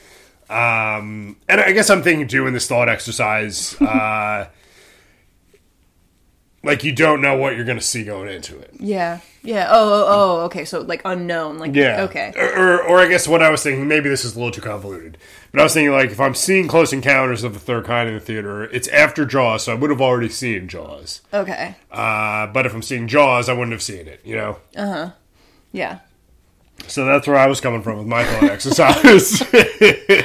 Um, 0.49 1.36
and 1.49 1.61
I 1.61 1.72
guess 1.72 1.90
I'm 1.90 2.03
thinking 2.03 2.28
too 2.28 2.47
in 2.47 2.55
this 2.55 2.66
thought 2.66 2.88
exercise. 2.88 3.76
Uh, 3.86 4.49
like 6.66 6.82
you 6.82 6.92
don't 6.92 7.20
know 7.20 7.36
what 7.36 7.55
you're 7.55 7.64
going 7.64 7.78
to 7.78 7.84
see 7.84 8.03
going 8.03 8.28
into 8.28 8.59
it. 8.59 8.72
Yeah. 8.80 9.20
Yeah. 9.42 9.68
Oh, 9.70 9.92
oh, 9.92 10.07
oh, 10.09 10.44
okay. 10.47 10.64
So 10.64 10.80
like 10.80 11.01
unknown. 11.05 11.59
Like 11.59 11.74
Yeah. 11.74 12.03
Okay. 12.03 12.32
Or, 12.36 12.59
or, 12.59 12.82
or 12.82 12.99
I 12.99 13.07
guess 13.07 13.28
what 13.28 13.40
I 13.40 13.51
was 13.51 13.62
thinking, 13.62 13.86
maybe 13.86 14.09
this 14.09 14.24
is 14.24 14.34
a 14.34 14.38
little 14.38 14.51
too 14.51 14.61
convoluted, 14.61 15.16
but 15.53 15.61
I 15.61 15.62
was 15.62 15.72
thinking 15.74 15.92
like 15.92 16.11
if 16.11 16.20
I'm 16.20 16.34
seeing 16.34 16.66
Close 16.66 16.92
Encounters 16.92 17.44
of 17.44 17.55
the 17.55 17.61
Third 17.61 17.84
Kind 17.84 18.09
in 18.09 18.16
the 18.16 18.20
theater, 18.20 18.64
it's 18.64 18.88
after 18.88 19.24
Jaws, 19.24 19.64
so 19.64 19.72
I 19.72 19.74
would 19.76 19.90
have 19.90 20.01
already 20.01 20.28
seen 20.28 20.66
Jaws. 20.66 21.20
Okay. 21.32 21.76
Uh, 21.90 22.49
but 22.49 22.66
if 22.66 22.74
I'm 22.74 22.82
seeing 22.82 23.07
Jaws, 23.07 23.49
I 23.49 23.53
wouldn't 23.53 23.72
have 23.72 23.82
seen 23.82 24.09
it. 24.09 24.20
You 24.24 24.36
know. 24.36 24.59
Uh 24.76 24.86
huh. 24.92 25.11
Yeah. 25.70 26.01
So 26.88 27.04
that's 27.04 27.26
where 27.26 27.36
I 27.36 27.46
was 27.48 27.60
coming 27.60 27.82
from 27.82 27.98
with 27.98 28.06
my 28.06 28.24
thought 28.24 28.44
exercise. 28.44 29.42
I 29.52 29.56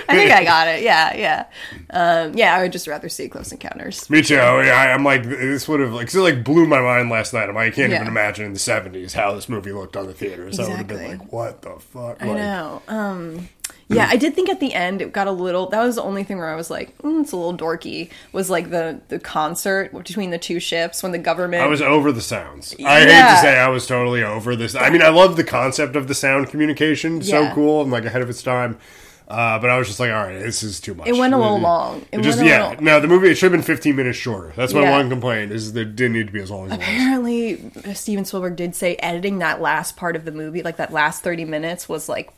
think 0.08 0.32
I 0.32 0.44
got 0.44 0.68
it. 0.68 0.84
Yeah. 0.84 1.16
Yeah. 1.16 1.46
Um, 1.90 2.34
yeah. 2.36 2.56
I 2.56 2.62
would 2.62 2.72
just 2.72 2.88
rather 2.88 3.10
see 3.10 3.28
Close 3.30 3.52
Encounters. 3.52 4.10
Me 4.10 4.22
too. 4.22 4.36
Yeah, 4.36 4.76
I, 4.78 4.94
I'm 4.94 5.04
like, 5.04 5.24
this 5.24 5.68
would 5.68 5.80
have 5.80 5.92
like, 5.94 6.08
'cause 6.08 6.16
it 6.16 6.20
like 6.22 6.44
blew 6.44 6.68
my 6.68 6.80
mind 6.80 7.10
last 7.10 7.34
night. 7.34 7.50
I'm 7.50 7.56
like, 7.56 7.74
I 7.74 7.76
can't 7.76 7.90
Yeah. 7.92 7.96
even 7.98 8.08
imagine 8.08 8.46
in 8.46 8.54
the 8.54 8.60
'70s 8.60 9.14
how 9.14 9.34
this 9.34 9.50
movie 9.50 9.72
looked 9.72 9.98
on 9.98 10.06
the 10.08 10.14
theaters. 10.14 10.60
I 10.60 10.68
would 10.68 10.78
have 10.78 10.88
been 10.88 11.08
like, 11.20 11.32
what 11.34 11.62
the 11.64 11.78
fuck? 11.80 12.22
I 12.22 12.28
Like, 12.28 12.38
know. 12.38 12.82
Um, 12.88 13.50
yeah, 13.92 14.08
I 14.10 14.16
did 14.16 14.34
think 14.36 14.50
at 14.50 14.60
the 14.60 14.74
end 14.74 15.02
it 15.02 15.12
got 15.12 15.28
a 15.28 15.32
little. 15.32 15.68
That 15.70 15.84
was 15.84 15.96
the 15.96 16.04
only 16.04 16.24
thing 16.24 16.38
where 16.38 16.50
I 16.50 16.56
was 16.56 16.70
like, 16.70 16.98
mm, 17.00 17.22
it's 17.22 17.32
a 17.32 17.38
little 17.38 17.58
dorky. 17.58 18.10
Was 18.32 18.50
like 18.50 18.70
the 18.72 19.00
the 19.10 19.20
concert 19.20 19.94
between 19.94 20.30
the 20.32 20.38
two 20.38 20.60
ships 20.60 21.04
when 21.04 21.12
the 21.12 21.18
government. 21.20 21.64
I 21.64 21.68
was 21.68 21.82
over 21.82 22.12
the 22.12 22.22
sounds. 22.22 22.76
I 22.86 23.00
hate 23.02 23.06
to 23.06 23.38
say 23.42 23.60
I 23.60 23.68
was 23.70 23.86
totally 23.88 24.24
over 24.24 24.56
this. 24.56 24.76
I 24.76 24.90
mean, 24.90 25.02
I 25.02 25.10
love 25.10 25.36
the 25.38 25.44
concept 25.44 25.96
of 25.96 26.08
the 26.08 26.16
sound 26.16 26.50
communication. 26.50 27.22
So 27.22 27.42
Yeah. 27.42 27.54
cool 27.54 27.82
and 27.82 27.92
like 27.92 28.06
ahead 28.06 28.22
of 28.22 28.30
its 28.30 28.42
time. 28.44 28.78
Uh, 29.28 29.58
but 29.60 29.70
I 29.70 29.78
was 29.78 29.88
just 29.88 29.98
like, 30.02 30.12
all 30.12 30.26
right, 30.26 30.40
this 30.40 30.62
is 30.62 30.82
too 30.82 30.94
much. 30.94 31.08
It 31.08 31.16
went 31.16 31.34
a 31.34 31.38
little 31.38 31.58
long. 31.58 32.06
It 32.12 32.20
just 32.22 32.40
went 32.40 32.50
a 32.50 32.52
yeah. 32.52 32.68
little- 32.72 32.84
No, 32.84 33.00
the 33.00 33.08
movie 33.08 33.30
it 33.30 33.36
should 33.36 33.50
have 33.50 33.58
been 33.58 33.62
15 33.66 33.96
minutes 33.96 34.18
shorter. 34.18 34.52
That's 34.58 34.74
my 34.74 34.82
Yeah. 34.82 34.92
one 34.92 35.10
complaint 35.10 35.54
is 35.54 35.72
that 35.72 35.80
it 35.80 35.96
didn't 35.96 36.14
need 36.18 36.28
to 36.28 36.34
be 36.34 36.42
as 36.42 36.52
long 36.52 36.66
as 36.66 36.74
it 36.74 36.80
was. 36.80 36.86
apparently 36.86 37.72
Steven 37.94 38.26
Spielberg 38.26 38.58
did 38.58 38.76
say 38.76 38.98
editing 38.98 39.40
that 39.40 39.62
last 39.62 39.96
part 39.96 40.18
of 40.18 40.26
the 40.26 40.34
movie, 40.34 40.64
like 40.64 40.76
that 40.78 40.92
last 40.92 41.24
thirty 41.24 41.46
minutes, 41.46 41.88
was 41.88 42.10
like 42.10 42.30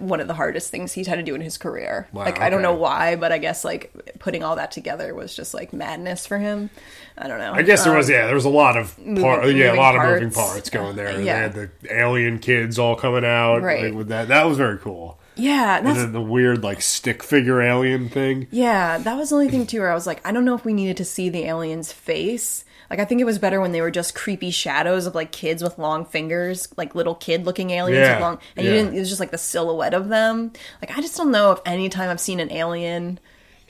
one 0.00 0.20
of 0.20 0.26
the 0.26 0.34
hardest 0.34 0.70
things 0.70 0.92
he's 0.92 1.06
had 1.06 1.16
to 1.16 1.22
do 1.22 1.34
in 1.34 1.40
his 1.40 1.56
career. 1.58 2.08
Wow, 2.12 2.24
like 2.24 2.40
I 2.40 2.50
don't 2.50 2.62
know 2.62 2.74
why, 2.74 3.16
but 3.16 3.30
I 3.32 3.38
guess 3.38 3.64
like 3.64 3.92
putting 4.18 4.42
all 4.42 4.56
that 4.56 4.72
together 4.72 5.14
was 5.14 5.34
just 5.34 5.54
like 5.54 5.72
madness 5.72 6.26
for 6.26 6.38
him. 6.38 6.70
I 7.16 7.28
don't 7.28 7.38
know. 7.38 7.52
I 7.52 7.62
guess 7.62 7.84
there 7.84 7.96
was 7.96 8.08
um, 8.08 8.12
yeah, 8.14 8.26
there 8.26 8.34
was 8.34 8.44
a 8.44 8.50
lot 8.50 8.76
of 8.76 8.96
part, 8.96 9.06
yeah, 9.06 9.18
a 9.18 9.52
moving 9.68 9.76
lot 9.76 9.96
of 9.96 10.02
moving 10.02 10.30
parts. 10.30 10.50
parts 10.52 10.70
going 10.70 10.96
there. 10.96 11.20
Yeah. 11.20 11.48
They 11.48 11.60
had 11.60 11.70
the 11.80 11.96
alien 11.98 12.38
kids 12.40 12.78
all 12.78 12.96
coming 12.96 13.24
out, 13.24 13.62
Right. 13.62 13.84
like, 13.84 13.94
with 13.94 14.08
that. 14.08 14.28
That 14.28 14.44
was 14.44 14.58
very 14.58 14.78
cool. 14.78 15.18
yeah, 15.36 15.78
And 15.78 15.86
then 15.86 16.12
the 16.12 16.20
weird 16.20 16.62
like 16.64 16.82
stick 16.82 17.22
figure 17.22 17.62
alien 17.62 18.08
thing. 18.08 18.48
Yeah, 18.50 18.98
that 18.98 19.16
was 19.16 19.30
the 19.30 19.36
only 19.36 19.48
thing 19.48 19.66
too 19.66 19.80
where 19.80 19.90
I 19.90 19.94
was 19.94 20.06
like, 20.06 20.20
I 20.26 20.32
don't 20.32 20.44
know 20.44 20.54
if 20.54 20.64
we 20.64 20.72
needed 20.74 20.96
to 20.98 21.04
see 21.04 21.28
the 21.30 21.44
alien's 21.44 21.92
face. 21.92 22.64
Like 22.90 22.98
I 23.00 23.04
think 23.04 23.20
it 23.20 23.24
was 23.24 23.38
better 23.38 23.60
when 23.60 23.72
they 23.72 23.80
were 23.80 23.90
just 23.90 24.14
creepy 24.14 24.50
shadows 24.50 25.06
of 25.06 25.14
like 25.14 25.32
kids 25.32 25.62
with 25.62 25.78
long 25.78 26.04
fingers, 26.04 26.68
like 26.76 26.94
little 26.94 27.14
kid 27.14 27.44
looking 27.44 27.70
aliens 27.70 27.98
Yeah, 27.98 28.14
with 28.14 28.20
long 28.22 28.38
and 28.56 28.64
yeah. 28.66 28.72
you 28.72 28.78
didn't 28.78 28.94
it 28.94 28.98
was 29.00 29.08
just 29.08 29.20
like 29.20 29.30
the 29.30 29.38
silhouette 29.38 29.94
of 29.94 30.08
them. 30.08 30.52
Like 30.80 30.96
I 30.96 31.00
just 31.00 31.16
don't 31.16 31.30
know 31.30 31.52
if 31.52 31.60
any 31.66 31.88
time 31.88 32.10
I've 32.10 32.20
seen 32.20 32.40
an 32.40 32.50
alien 32.52 33.18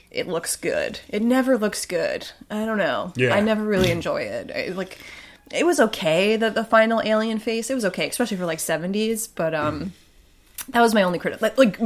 it 0.09 0.27
looks 0.27 0.55
good. 0.55 0.99
It 1.09 1.21
never 1.21 1.57
looks 1.57 1.85
good. 1.85 2.27
I 2.49 2.65
don't 2.65 2.77
know. 2.77 3.11
Yeah. 3.15 3.35
I 3.35 3.41
never 3.41 3.63
really 3.63 3.91
enjoy 3.91 4.21
it. 4.21 4.51
I, 4.55 4.71
like 4.73 4.99
it 5.51 5.65
was 5.65 5.79
okay 5.79 6.35
that 6.37 6.55
the 6.55 6.63
final 6.63 7.01
alien 7.01 7.39
face. 7.39 7.69
It 7.69 7.75
was 7.75 7.85
okay, 7.85 8.07
especially 8.09 8.37
for 8.37 8.45
like 8.45 8.59
70s, 8.59 9.27
but 9.33 9.53
um 9.55 9.93
that 10.69 10.81
was 10.81 10.93
my 10.93 11.03
only 11.03 11.19
critic 11.19 11.41
like, 11.41 11.57
like 11.57 11.77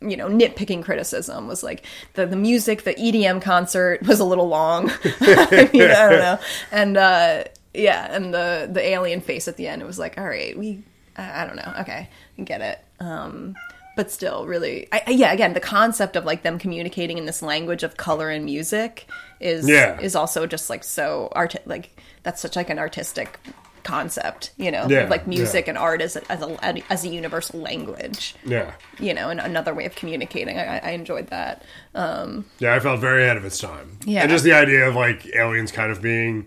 you 0.00 0.16
know 0.16 0.28
nitpicking 0.28 0.82
criticism 0.84 1.46
was 1.46 1.62
like 1.62 1.84
the 2.14 2.26
the 2.26 2.36
music 2.36 2.84
the 2.84 2.94
edm 2.94 3.40
concert 3.40 4.02
was 4.06 4.20
a 4.20 4.24
little 4.24 4.48
long. 4.48 4.90
I 5.20 5.70
mean 5.72 5.82
i 5.82 6.08
don't 6.10 6.18
know. 6.18 6.38
And 6.72 6.96
uh 6.96 7.44
yeah 7.72 8.14
and 8.14 8.32
the 8.34 8.68
the 8.70 8.82
alien 8.86 9.20
face 9.20 9.48
at 9.48 9.56
the 9.56 9.66
end 9.68 9.82
it 9.82 9.86
was 9.86 9.98
like 9.98 10.18
all 10.18 10.26
right 10.26 10.56
we 10.58 10.82
i, 11.16 11.42
I 11.42 11.46
don't 11.46 11.56
know. 11.56 11.72
Okay 11.80 12.08
I 12.38 12.42
get 12.42 12.60
it. 12.60 12.84
Um 13.00 13.54
but 13.96 14.10
still 14.10 14.44
really 14.46 14.88
I, 14.92 15.02
I- 15.06 15.10
yeah 15.12 15.32
again 15.32 15.54
the 15.54 15.60
concept 15.60 16.16
of 16.16 16.24
like 16.24 16.42
them 16.42 16.58
communicating 16.58 17.16
in 17.16 17.26
this 17.26 17.40
language 17.42 17.82
of 17.84 17.96
color 17.96 18.28
and 18.28 18.44
music 18.44 19.06
is 19.40 19.68
Yeah. 19.68 19.98
is 20.00 20.14
also 20.16 20.46
just 20.46 20.68
like 20.68 20.82
so 20.84 21.28
art 21.32 21.54
like 21.66 21.98
that's 22.24 22.40
such 22.42 22.56
like 22.56 22.70
an 22.70 22.78
artistic 22.78 23.38
concept 23.84 24.50
you 24.56 24.70
know 24.70 24.86
Yeah, 24.88 25.06
like 25.08 25.26
music 25.26 25.66
yeah. 25.66 25.70
and 25.70 25.78
art 25.78 26.00
as 26.02 26.16
a, 26.16 26.32
as 26.32 26.42
a 26.42 26.82
as 26.92 27.04
a 27.04 27.08
universal 27.08 27.60
language 27.60 28.34
Yeah. 28.44 28.72
you 28.98 29.14
know, 29.14 29.28
and 29.30 29.40
another 29.40 29.72
way 29.74 29.84
of 29.84 29.94
communicating. 29.94 30.58
I, 30.58 30.78
I 30.78 30.90
enjoyed 30.90 31.28
that. 31.28 31.62
Um, 31.94 32.46
yeah, 32.58 32.74
I 32.74 32.80
felt 32.80 32.98
very 33.00 33.22
ahead 33.24 33.36
of 33.36 33.44
its 33.44 33.58
time. 33.58 33.98
Yeah. 34.04 34.22
And 34.22 34.30
just 34.30 34.42
the 34.44 34.52
idea 34.54 34.88
of 34.88 34.94
like 34.96 35.26
aliens 35.34 35.70
kind 35.70 35.92
of 35.92 36.00
being 36.02 36.46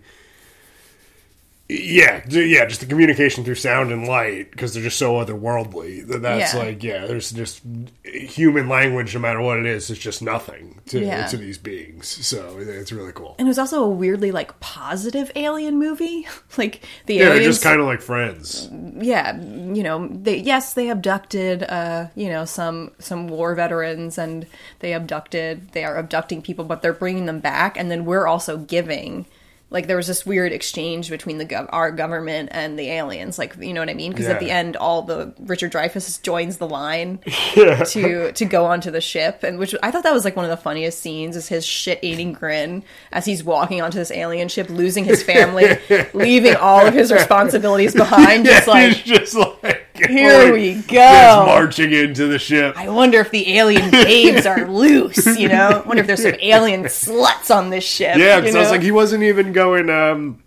yeah, 1.69 2.23
yeah, 2.29 2.65
just 2.65 2.79
the 2.79 2.85
communication 2.85 3.43
through 3.43 3.55
sound 3.55 3.91
and 3.91 4.07
light 4.07 4.51
because 4.51 4.73
they're 4.73 4.83
just 4.83 4.97
so 4.97 5.15
otherworldly. 5.15 6.07
that 6.07 6.21
That's 6.21 6.53
Yeah. 6.53 6.59
like, 6.59 6.81
yeah, 6.83 7.05
there's 7.05 7.31
just 7.31 7.61
human 8.05 8.69
language, 8.69 9.13
no 9.13 9.19
matter 9.19 9.41
what 9.41 9.57
it 9.59 9.65
is, 9.65 9.89
it's 9.89 9.99
just 9.99 10.21
nothing 10.21 10.79
to 10.87 10.99
Yeah. 11.01 11.25
to 11.27 11.35
these 11.35 11.57
beings. 11.57 12.07
So 12.25 12.57
it's 12.59 12.91
really 12.93 13.11
cool. 13.11 13.35
And 13.37 13.47
it 13.47 13.49
was 13.49 13.59
also 13.59 13.83
a 13.83 13.89
weirdly 13.89 14.31
like 14.31 14.57
positive 14.61 15.29
alien 15.35 15.77
movie. 15.77 16.25
like 16.57 16.81
the 17.05 17.15
Yeah, 17.15 17.25
they're 17.25 17.33
aliens, 17.33 17.55
just 17.55 17.63
kind 17.63 17.81
of 17.81 17.85
like 17.85 18.01
friends. 18.01 18.69
yeah, 18.99 19.35
you 19.37 19.83
know, 19.83 20.07
they 20.09 20.37
yes 20.37 20.73
they 20.73 20.89
abducted, 20.89 21.63
uh, 21.63 22.07
you 22.15 22.29
know, 22.29 22.45
some 22.45 22.91
some 22.99 23.27
war 23.27 23.55
veterans, 23.55 24.17
and 24.17 24.47
they 24.79 24.93
abducted, 24.93 25.71
they 25.73 25.83
are 25.83 25.97
abducting 25.97 26.41
people, 26.41 26.63
but 26.63 26.81
they're 26.81 26.93
bringing 26.93 27.25
them 27.25 27.39
back, 27.39 27.77
and 27.77 27.91
then 27.91 28.05
we're 28.05 28.25
also 28.25 28.57
giving. 28.57 29.25
Like 29.69 29.87
there 29.87 29.97
was 29.97 30.07
this 30.07 30.25
weird 30.25 30.53
exchange 30.53 31.09
between 31.09 31.39
the 31.39 31.45
gov- 31.45 31.67
our 31.73 31.91
government 31.91 32.49
and 32.53 32.79
the 32.79 32.89
aliens, 32.89 33.37
like 33.37 33.57
you 33.59 33.73
know 33.73 33.81
what 33.81 33.89
I 33.89 33.95
mean? 33.95 34.11
Because 34.11 34.27
Yeah. 34.27 34.33
at 34.35 34.39
the 34.39 34.49
end, 34.49 34.77
all 34.77 35.01
the 35.01 35.33
Richard 35.39 35.73
Dreyfuss 35.73 36.21
joins 36.21 36.55
the 36.55 36.67
line 36.69 37.17
to 37.55 38.31
to 38.31 38.45
go 38.45 38.65
onto 38.65 38.91
the 38.91 39.01
ship, 39.01 39.43
and 39.43 39.59
which 39.59 39.75
I 39.83 39.91
thought 39.91 40.03
that 40.03 40.13
was 40.13 40.23
like 40.23 40.35
one 40.37 40.45
of 40.45 40.51
the 40.51 40.55
funniest 40.57 40.99
scenes 41.01 41.35
is 41.35 41.49
his 41.49 41.65
shit 41.65 41.99
eating 42.01 42.31
grin 42.31 42.83
as 43.11 43.25
he's 43.25 43.43
walking 43.43 43.81
onto 43.81 43.97
this 43.97 44.09
alien 44.11 44.47
ship, 44.47 44.69
losing 44.69 45.03
his 45.03 45.21
family, 45.21 45.77
leaving 46.13 46.55
all 46.55 46.85
of 46.87 46.93
his 46.93 47.11
responsibilities 47.11 47.93
behind, 47.93 48.45
just 48.45 48.67
like 48.69 48.93
He's 48.93 49.17
just 49.17 49.35
like 49.35 49.86
here 49.99 50.53
we 50.53 50.75
go. 50.75 51.43
marching 51.45 51.91
into 51.91 52.27
the 52.27 52.39
ship. 52.39 52.75
I 52.77 52.89
wonder 52.89 53.19
if 53.19 53.31
the 53.31 53.57
alien 53.57 53.89
babes 53.91 54.45
are 54.45 54.67
loose, 54.67 55.37
you 55.37 55.49
know? 55.49 55.81
I 55.83 55.87
wonder 55.87 56.01
if 56.01 56.07
there's 56.07 56.23
some 56.23 56.35
alien 56.41 56.83
sluts 56.83 57.55
on 57.55 57.69
this 57.69 57.83
ship. 57.83 58.17
Yeah, 58.17 58.39
because 58.39 58.55
I 58.55 58.59
was 58.59 58.71
like, 58.71 58.81
he 58.81 58.91
wasn't 58.91 59.23
even 59.23 59.53
going. 59.53 59.89
um 59.89 60.43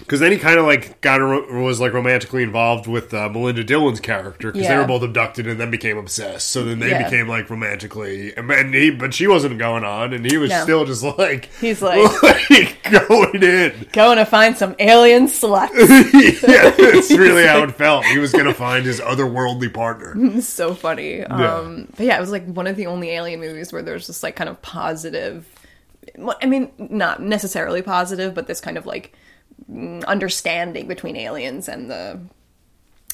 because 0.00 0.18
then 0.20 0.32
he 0.32 0.38
kind 0.38 0.58
of 0.58 0.66
like 0.66 1.00
got 1.00 1.20
was 1.52 1.78
like 1.80 1.92
romantically 1.92 2.42
involved 2.42 2.86
with 2.88 3.14
uh, 3.14 3.28
Melinda 3.28 3.62
Dillon's 3.62 4.00
character 4.00 4.50
because 4.50 4.66
they 4.68 4.76
were 4.76 4.84
both 4.86 5.02
abducted 5.02 5.46
and 5.46 5.60
then 5.60 5.70
became 5.70 5.96
obsessed. 5.96 6.50
So 6.50 6.64
then 6.64 6.80
they 6.80 6.90
Yeah. 6.90 7.04
became 7.04 7.28
like 7.28 7.48
romantically, 7.48 8.34
and, 8.36 8.74
he 8.74 8.90
but 8.90 9.14
she 9.14 9.26
wasn't 9.26 9.58
going 9.58 9.84
on, 9.84 10.12
and 10.12 10.24
he 10.28 10.36
was 10.36 10.50
No. 10.50 10.62
still 10.62 10.84
just 10.84 11.02
like 11.02 11.46
He's 11.60 11.80
like- 11.82 12.22
like, 12.22 12.82
going 13.08 13.42
in. 13.42 13.86
Going 13.92 14.18
to 14.18 14.24
find 14.24 14.56
some 14.56 14.74
alien 14.78 15.26
sluts. 15.28 15.70
yeah, 16.48 16.70
that's 16.70 17.10
really 17.16 17.46
how 17.46 17.62
it 17.62 17.72
felt. 17.76 18.04
He 18.06 18.18
was 18.18 18.32
gonna 18.32 18.54
find 18.54 18.84
his 18.84 19.00
otherworldly 19.00 19.72
partner. 19.72 20.40
So 20.40 20.74
funny. 20.74 21.22
Um, 21.22 21.88
but 21.96 22.06
yeah, 22.06 22.16
it 22.16 22.20
was 22.20 22.30
like 22.30 22.46
one 22.46 22.66
of 22.66 22.76
the 22.76 22.86
only 22.86 23.10
alien 23.10 23.40
movies 23.40 23.72
where 23.72 23.82
there's 23.82 24.06
this 24.06 24.22
like 24.22 24.36
kind 24.36 24.48
of 24.50 24.60
positive. 24.62 25.46
I 26.40 26.46
mean, 26.46 26.72
not 26.78 27.22
necessarily 27.22 27.82
positive, 27.82 28.34
but 28.34 28.46
this 28.46 28.60
kind 28.60 28.76
of 28.78 28.86
like 28.86 29.12
understanding 30.06 30.88
between 30.88 31.16
aliens 31.16 31.68
and 31.68 31.90
the 31.90 32.20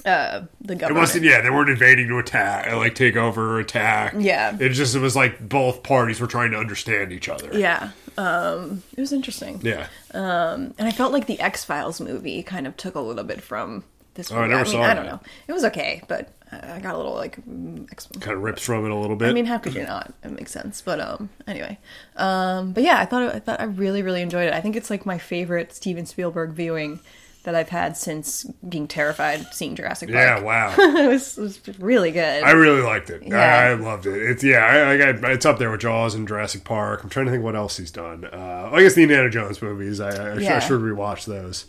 uh 0.04 0.42
the 0.60 0.74
government. 0.76 0.96
It 0.96 1.00
wasn't. 1.00 1.24
Yeah, 1.24 1.40
they 1.40 1.50
weren't 1.50 1.70
invading 1.70 2.08
to 2.08 2.18
attack, 2.18 2.70
like 2.74 2.94
take 2.94 3.16
over 3.16 3.56
or 3.56 3.60
attack. 3.60 4.14
Yeah. 4.18 4.56
it 4.58 4.70
just 4.70 4.94
it 4.94 5.00
was 5.00 5.16
like 5.16 5.48
both 5.48 5.82
parties 5.82 6.20
were 6.20 6.26
trying 6.26 6.50
to 6.52 6.58
understand 6.58 7.12
each 7.12 7.28
other. 7.28 7.50
Yeah. 7.58 7.90
Um, 8.18 8.82
it 8.96 9.00
was 9.00 9.12
interesting. 9.12 9.60
yeah. 9.62 9.88
Um, 10.14 10.74
And 10.78 10.88
I 10.88 10.90
felt 10.92 11.12
like 11.12 11.26
the 11.26 11.38
X 11.40 11.64
Files 11.64 12.00
movie 12.00 12.42
kind 12.42 12.66
of 12.66 12.76
took 12.76 12.94
a 12.94 13.00
little 13.00 13.24
bit 13.24 13.42
from 13.42 13.84
this 14.16 14.32
Oh, 14.32 14.38
I 14.38 14.48
never 14.48 14.64
mean, 14.64 14.72
saw 14.72 14.82
I 14.82 14.94
don't 14.94 15.06
know. 15.06 15.20
It 15.46 15.52
was 15.52 15.64
okay, 15.64 16.02
but 16.08 16.32
I 16.50 16.80
got 16.80 16.94
a 16.94 16.96
little 16.96 17.14
like 17.14 17.36
Kind 17.44 18.36
of 18.36 18.42
rips 18.42 18.62
from 18.64 18.84
it 18.84 18.90
a 18.90 18.94
little 18.94 19.16
bit. 19.16 19.28
I 19.28 19.32
mean, 19.32 19.46
how 19.46 19.58
could 19.58 19.74
you 19.74 19.84
not? 19.84 20.12
It 20.24 20.32
makes 20.32 20.52
sense. 20.52 20.80
But 20.80 21.00
um, 21.00 21.28
anyway, 21.46 21.78
um, 22.16 22.72
but 22.72 22.82
yeah, 22.82 22.98
I 22.98 23.04
thought 23.04 23.34
I 23.34 23.38
thought 23.38 23.60
I 23.60 23.64
really 23.64 24.02
really 24.02 24.22
enjoyed 24.22 24.48
it. 24.48 24.54
I 24.54 24.60
think 24.60 24.76
it's 24.76 24.90
like 24.90 25.06
my 25.06 25.18
favorite 25.18 25.72
Steven 25.72 26.06
Spielberg 26.06 26.50
viewing 26.50 27.00
that 27.42 27.54
I've 27.54 27.68
had 27.68 27.96
since 27.96 28.44
being 28.68 28.88
terrified 28.88 29.46
seeing 29.52 29.76
Jurassic 29.76 30.08
Park. 30.08 30.18
yeah, 30.20 30.40
wow. 30.40 30.74
it, 30.78 31.08
was, 31.08 31.38
it 31.38 31.40
was 31.40 31.60
really 31.78 32.10
good. 32.10 32.42
I 32.42 32.50
really 32.50 32.82
liked 32.82 33.08
it. 33.08 33.22
Yeah. 33.24 33.36
I, 33.38 33.70
I 33.70 33.74
loved 33.74 34.06
it. 34.06 34.20
It's 34.20 34.42
yeah, 34.42 34.64
I, 34.66 34.92
I 34.92 34.96
got 34.98 35.30
it's 35.30 35.46
up 35.46 35.58
there 35.58 35.70
with 35.70 35.80
Jaws 35.80 36.14
and 36.14 36.26
Jurassic 36.26 36.64
Park. 36.64 37.04
I'm 37.04 37.08
trying 37.08 37.26
to 37.26 37.32
think 37.32 37.44
what 37.44 37.54
else 37.54 37.76
he's 37.76 37.92
done. 37.92 38.24
Uh, 38.24 38.70
I 38.72 38.82
guess 38.82 38.94
the 38.94 39.02
Indiana 39.02 39.30
Jones 39.30 39.62
movies. 39.62 40.00
I, 40.00 40.34
I, 40.34 40.42
sh- 40.42 40.46
I 40.46 40.58
should 40.58 40.80
rewatch 40.80 41.26
those. 41.26 41.66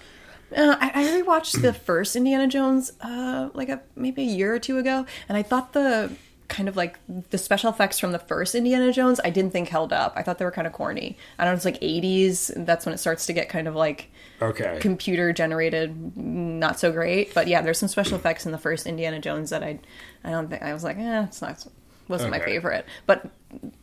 Uh, 0.55 0.75
I, 0.79 0.91
I 0.93 1.21
rewatched 1.21 1.61
the 1.61 1.73
first 1.73 2.15
Indiana 2.15 2.47
Jones 2.47 2.91
uh, 3.01 3.49
like 3.53 3.69
a 3.69 3.81
maybe 3.95 4.21
a 4.21 4.25
year 4.25 4.53
or 4.55 4.59
two 4.59 4.77
ago, 4.77 5.05
and 5.27 5.37
I 5.37 5.43
thought 5.43 5.73
the 5.73 6.11
kind 6.47 6.69
of 6.69 6.77
like 6.77 6.97
the 7.29 7.37
special 7.37 7.69
effects 7.69 7.99
from 7.99 8.13
the 8.13 8.19
first 8.19 8.55
Indiana 8.55 8.93
Jones. 8.93 9.19
I 9.23 9.29
didn't 9.29 9.51
think 9.51 9.67
held 9.67 9.91
up. 9.91 10.13
I 10.15 10.23
thought 10.23 10.37
they 10.37 10.45
were 10.45 10.51
kind 10.51 10.65
of 10.65 10.71
corny. 10.71 11.17
I 11.37 11.43
don't 11.43 11.51
know. 11.53 11.55
It's 11.57 11.65
like 11.65 11.81
'80s. 11.81 12.65
That's 12.65 12.85
when 12.85 12.93
it 12.95 12.99
starts 12.99 13.25
to 13.25 13.33
get 13.33 13.49
kind 13.49 13.67
of 13.67 13.75
like 13.75 14.09
Okay. 14.41 14.77
computer 14.79 15.33
generated, 15.33 16.15
not 16.15 16.79
so 16.79 16.91
great. 16.91 17.33
But 17.33 17.47
yeah, 17.47 17.61
there's 17.61 17.79
some 17.79 17.89
special 17.89 18.15
effects 18.17 18.45
in 18.45 18.51
the 18.53 18.57
first 18.57 18.85
Indiana 18.87 19.19
Jones 19.19 19.49
that 19.49 19.63
I, 19.63 19.79
I 20.23 20.29
don't 20.29 20.47
think 20.47 20.61
I 20.61 20.73
was 20.73 20.83
like, 20.83 20.97
eh, 20.97 21.23
it's 21.23 21.41
not 21.41 21.65
wasn't 22.07 22.31
my 22.31 22.39
favorite. 22.39 22.85
But 23.05 23.29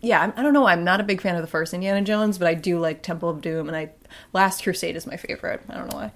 yeah, 0.00 0.32
I 0.34 0.42
don't 0.42 0.54
know. 0.54 0.66
I'm 0.66 0.82
not 0.84 0.98
a 1.00 1.04
big 1.04 1.20
fan 1.20 1.34
of 1.36 1.42
the 1.42 1.48
first 1.48 1.74
Indiana 1.74 2.00
Jones, 2.02 2.38
but 2.38 2.48
I 2.48 2.54
do 2.54 2.78
like 2.78 3.02
Temple 3.02 3.28
of 3.28 3.42
Doom, 3.42 3.68
and 3.68 3.76
I 3.76 3.90
Last 4.32 4.62
Crusade 4.62 4.96
is 4.96 5.06
my 5.06 5.16
favorite. 5.18 5.60
I 5.68 5.74
don't 5.74 5.90
know 5.90 5.98
why. 5.98 6.12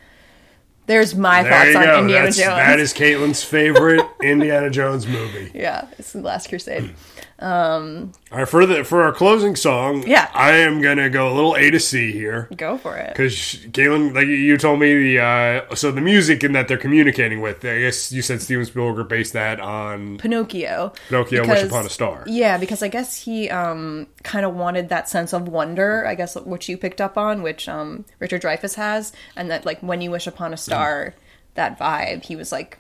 There's 0.89 1.14
my 1.14 1.43
there 1.45 1.53
thoughts 1.72 1.76
on 1.76 1.82
go. 1.84 1.99
Indiana 2.01 2.24
That's, 2.24 2.36
Jones. 2.39 2.57
that 2.57 2.80
is 2.80 2.93
Caitlin's 2.95 3.45
favorite 3.45 4.05
Indiana 4.22 4.70
Jones 4.70 5.07
movie. 5.07 5.53
yeah, 5.55 5.86
it's 5.99 6.12
the 6.12 6.20
Last 6.20 6.49
Crusade. 6.49 6.95
All 7.41 8.11
right, 8.32 8.49
for 8.49 8.66
the 8.66 8.84
for 8.84 9.03
our 9.03 9.12
closing 9.12 9.57
song, 9.57 10.05
Yeah. 10.07 10.28
I 10.34 10.53
am 10.59 10.80
gonna 10.80 11.09
go 11.09 11.32
a 11.32 11.34
little 11.34 11.55
A 11.55 11.70
to 11.70 11.78
C 11.80 12.12
here. 12.12 12.49
Go 12.57 12.78
for 12.78 12.97
it. 12.97 13.09
Because 13.11 13.34
Caitlin, 13.34 14.14
like 14.14 14.26
you 14.26 14.57
told 14.57 14.80
me, 14.80 14.95
the 15.14 15.20
uh, 15.22 15.74
so 15.74 15.91
the 15.93 16.01
music 16.01 16.43
and 16.43 16.55
that 16.55 16.68
they're 16.68 16.76
communicating 16.78 17.41
with. 17.41 17.64
I 17.64 17.78
guess 17.80 18.11
you 18.12 18.22
said 18.22 18.43
Steven 18.43 18.64
Spielberg 18.64 19.09
based 19.09 19.32
that 19.34 19.61
on 19.61 20.18
Pinocchio. 20.18 20.93
Pinocchio, 21.09 21.47
Wish 21.47 21.62
Upon 21.62 21.86
a 21.86 21.91
Star. 21.91 22.24
Yeah, 22.26 22.59
because 22.59 22.82
I 22.82 22.89
guess 22.89 23.16
he 23.22 23.49
um, 23.51 24.07
kind 24.22 24.45
of 24.45 24.55
wanted 24.55 24.89
that 24.89 25.09
sense 25.09 25.32
of 25.32 25.49
wonder, 25.49 26.07
I 26.07 26.14
guess, 26.14 26.34
which 26.36 26.68
you 26.68 26.76
picked 26.76 27.01
up 27.01 27.16
on, 27.16 27.43
which 27.43 27.68
um, 27.68 28.05
Richard 28.18 28.43
Dreyfuss 28.43 28.74
has, 28.74 29.12
and 29.36 29.51
that, 29.51 29.64
like, 29.64 29.80
when 29.80 30.01
you 30.01 30.11
wish 30.11 30.26
upon 30.26 30.53
a 30.53 30.57
star, 30.57 31.14
that 31.55 31.78
vibe, 31.78 32.24
he 32.24 32.36
was 32.36 32.53
like, 32.53 32.78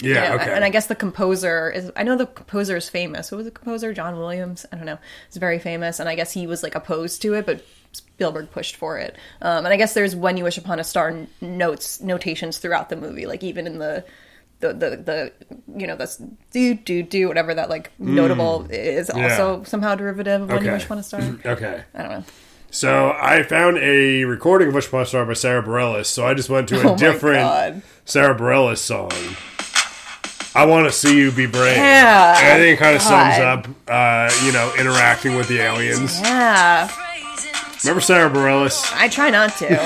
Yeah, 0.00 0.28
know, 0.30 0.34
okay. 0.36 0.52
And 0.52 0.64
I 0.64 0.68
guess 0.70 0.86
the 0.86 0.94
composer 0.94 1.70
is, 1.70 1.90
I 1.96 2.02
know 2.02 2.16
the 2.16 2.26
composer 2.26 2.76
is 2.76 2.88
famous. 2.88 3.28
Who 3.28 3.36
was 3.36 3.46
the 3.46 3.50
composer? 3.50 3.92
John 3.92 4.16
Williams? 4.18 4.66
I 4.72 4.76
don't 4.76 4.86
know. 4.86 4.98
It's 5.28 5.36
very 5.36 5.58
famous, 5.58 5.98
and 6.00 6.08
I 6.08 6.14
guess 6.14 6.32
he 6.32 6.46
was, 6.46 6.62
like, 6.62 6.74
opposed 6.74 7.22
to 7.22 7.34
it, 7.34 7.46
but 7.46 7.64
Spielberg 7.92 8.50
pushed 8.50 8.76
for 8.76 8.98
it. 8.98 9.16
Um, 9.42 9.64
and 9.64 9.68
I 9.68 9.76
guess 9.76 9.94
there's 9.94 10.14
when 10.14 10.36
you 10.36 10.44
wish 10.44 10.58
upon 10.58 10.78
a 10.78 10.84
star 10.84 11.26
notes, 11.40 12.00
notations 12.00 12.58
throughout 12.58 12.88
the 12.88 12.96
movie, 12.96 13.26
like, 13.26 13.42
even 13.42 13.66
in 13.66 13.78
the 13.78 14.04
the 14.60 14.74
the 14.74 14.90
the 14.98 15.32
you 15.74 15.86
know 15.86 15.96
that's 15.96 16.16
do 16.52 16.74
do 16.74 17.02
do 17.02 17.28
whatever 17.28 17.54
that 17.54 17.70
like 17.70 17.90
notable 17.98 18.66
is 18.68 19.08
Mm. 19.08 19.16
Yeah. 19.16 19.22
also 19.30 19.64
somehow 19.64 19.94
derivative 19.94 20.42
of 20.42 20.50
when 20.50 20.62
you 20.66 20.70
wish 20.72 20.84
upon 20.84 20.98
a 20.98 21.02
star. 21.02 21.22
Okay. 21.46 21.82
I 21.94 22.02
don't 22.02 22.10
know. 22.10 22.24
So 22.70 23.16
I 23.18 23.42
found 23.42 23.78
a 23.78 24.24
recording 24.24 24.68
of 24.68 24.74
Wish 24.74 24.86
Upon 24.88 25.00
a 25.02 25.06
Star 25.06 25.24
by 25.24 25.32
Sarah 25.32 25.62
Bareilles. 25.62 26.06
So 26.06 26.26
I 26.26 26.34
just 26.34 26.50
went 26.50 26.68
to 26.68 26.80
a 26.88 26.92
Oh 26.92 26.96
different 26.96 27.38
God. 27.40 27.82
Sarah 28.04 28.38
Bareilles 28.38 28.76
song. 28.78 29.10
I 30.54 30.64
want 30.66 30.86
to 30.86 30.92
see 30.92 31.16
you 31.16 31.30
be 31.30 31.46
brave. 31.46 31.76
Yeah. 31.76 32.36
And 32.38 32.52
I 32.52 32.56
think 32.58 32.78
it 32.78 32.82
kind 32.82 32.96
of 32.96 33.02
sums 33.02 33.38
up, 33.38 33.68
uh, 33.88 34.30
you 34.44 34.52
know, 34.52 34.72
interacting 34.78 35.36
with 35.36 35.48
the 35.48 35.60
aliens. 35.60 36.20
Yeah, 36.20 36.90
Remember 37.84 38.00
Sarah 38.02 38.28
Bareilles? 38.28 38.92
I 38.94 39.08
try 39.08 39.30
not 39.30 39.56
to. 39.56 39.68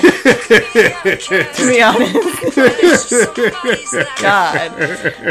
to 1.54 1.68
be 1.68 1.80
honest. 1.80 3.12
God. 4.20 4.72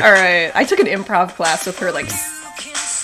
All 0.01 0.11
right. 0.11 0.51
I 0.55 0.63
took 0.63 0.79
an 0.79 0.87
improv 0.87 1.35
class 1.35 1.65
with 1.65 1.77
her 1.79 1.91
like 1.91 2.09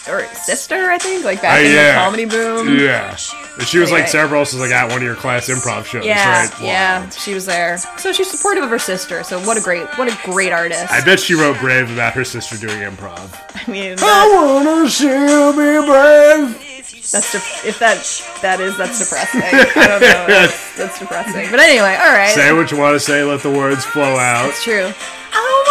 or 0.08 0.24
sister, 0.34 0.76
I 0.92 0.98
think, 0.98 1.26
like 1.26 1.42
back 1.42 1.60
Uh, 1.60 1.64
in 1.66 1.72
yeah. 1.74 1.94
the 1.94 2.00
comedy 2.00 2.26
boom. 2.26 2.78
Yeah. 2.80 3.18
And 3.58 3.68
She 3.68 3.80
was 3.80 3.92
like 3.92 4.04
Anyway. 4.04 4.12
Sarah 4.12 4.28
Bareilles 4.30 4.54
was 4.54 4.60
like 4.60 4.72
at 4.72 4.88
one 4.88 4.98
of 4.98 5.04
your 5.04 5.16
class 5.16 5.50
improv 5.50 5.86
shows, 5.86 6.06
Yeah, 6.06 6.42
right? 6.44 6.62
yeah, 6.62 7.10
she 7.10 7.34
was 7.34 7.46
there. 7.46 7.78
So 7.98 8.14
she's 8.14 8.30
supportive 8.32 8.64
of 8.64 8.70
her 8.70 8.80
sister. 8.80 9.24
So 9.24 9.40
what 9.42 9.58
a 9.58 9.62
great, 9.62 9.86
what 9.98 10.08
a 10.08 10.18
great 10.32 10.54
artist. 10.54 10.90
I 10.92 11.04
bet 11.04 11.20
she 11.20 11.34
wrote 11.34 11.60
Brave 11.60 11.92
about 11.92 12.14
her 12.14 12.24
sister 12.24 12.56
doing 12.58 12.80
improv. 12.80 13.30
I 13.68 13.70
mean, 13.72 13.96
I 14.00 14.62
wanna 14.64 14.90
see 14.90 15.06
you 15.08 15.52
be 15.52 15.86
brave. 15.86 16.66
that's 17.12 17.32
de- 17.34 17.68
if 17.68 17.80
that 17.80 17.98
that 18.42 18.60
is 18.62 18.78
that's 18.78 19.00
depressing. 19.00 19.42
I 19.44 19.88
don't 19.88 20.02
know. 20.02 20.26
That's, 20.28 20.78
that's 20.78 21.00
depressing. 21.00 21.50
But 21.52 21.60
anyway, 21.60 21.98
all 22.00 22.14
right. 22.14 22.30
Say 22.34 22.54
what 22.54 22.72
you 22.72 22.78
want 22.78 22.96
to 22.96 23.00
say, 23.00 23.24
let 23.24 23.42
the 23.42 23.52
words 23.52 23.84
flow 23.86 24.16
out. 24.18 24.48
It's 24.50 24.64
true. 24.64 24.86
I 24.86 24.86
wanna 24.88 24.94
see 24.94 24.94
you. 24.94 25.69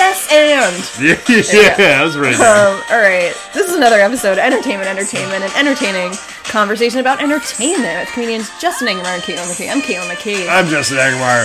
Yes, 0.00 0.32
and. 0.32 0.72
Yeah, 1.52 1.76
yeah, 1.76 1.76
that 1.76 2.04
was 2.04 2.16
really. 2.16 2.34
Um, 2.36 2.80
all 2.88 3.04
right, 3.04 3.36
this 3.52 3.68
is 3.68 3.76
another 3.76 4.00
episode 4.00 4.32
of 4.32 4.38
Entertainment, 4.38 4.88
Entertainment, 4.88 5.44
and 5.44 5.52
entertaining 5.52 6.16
conversation 6.44 7.00
about 7.00 7.22
entertainment 7.22 8.00
with 8.00 8.08
comedians 8.08 8.48
Justin 8.58 8.88
Engelmeyer 8.88 9.20
and 9.20 9.22
Caitlin 9.22 9.44
McKay. 9.52 9.70
I'm 9.70 9.82
Caitlin 9.82 10.08
McKay. 10.08 10.48
I'm 10.48 10.68
Justin 10.68 10.96
Aguilar. 10.96 11.44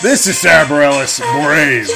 This 0.00 0.28
is 0.28 0.38
Sarah 0.38 0.64
Bareilles, 0.66 1.18
Brave. 1.42 1.88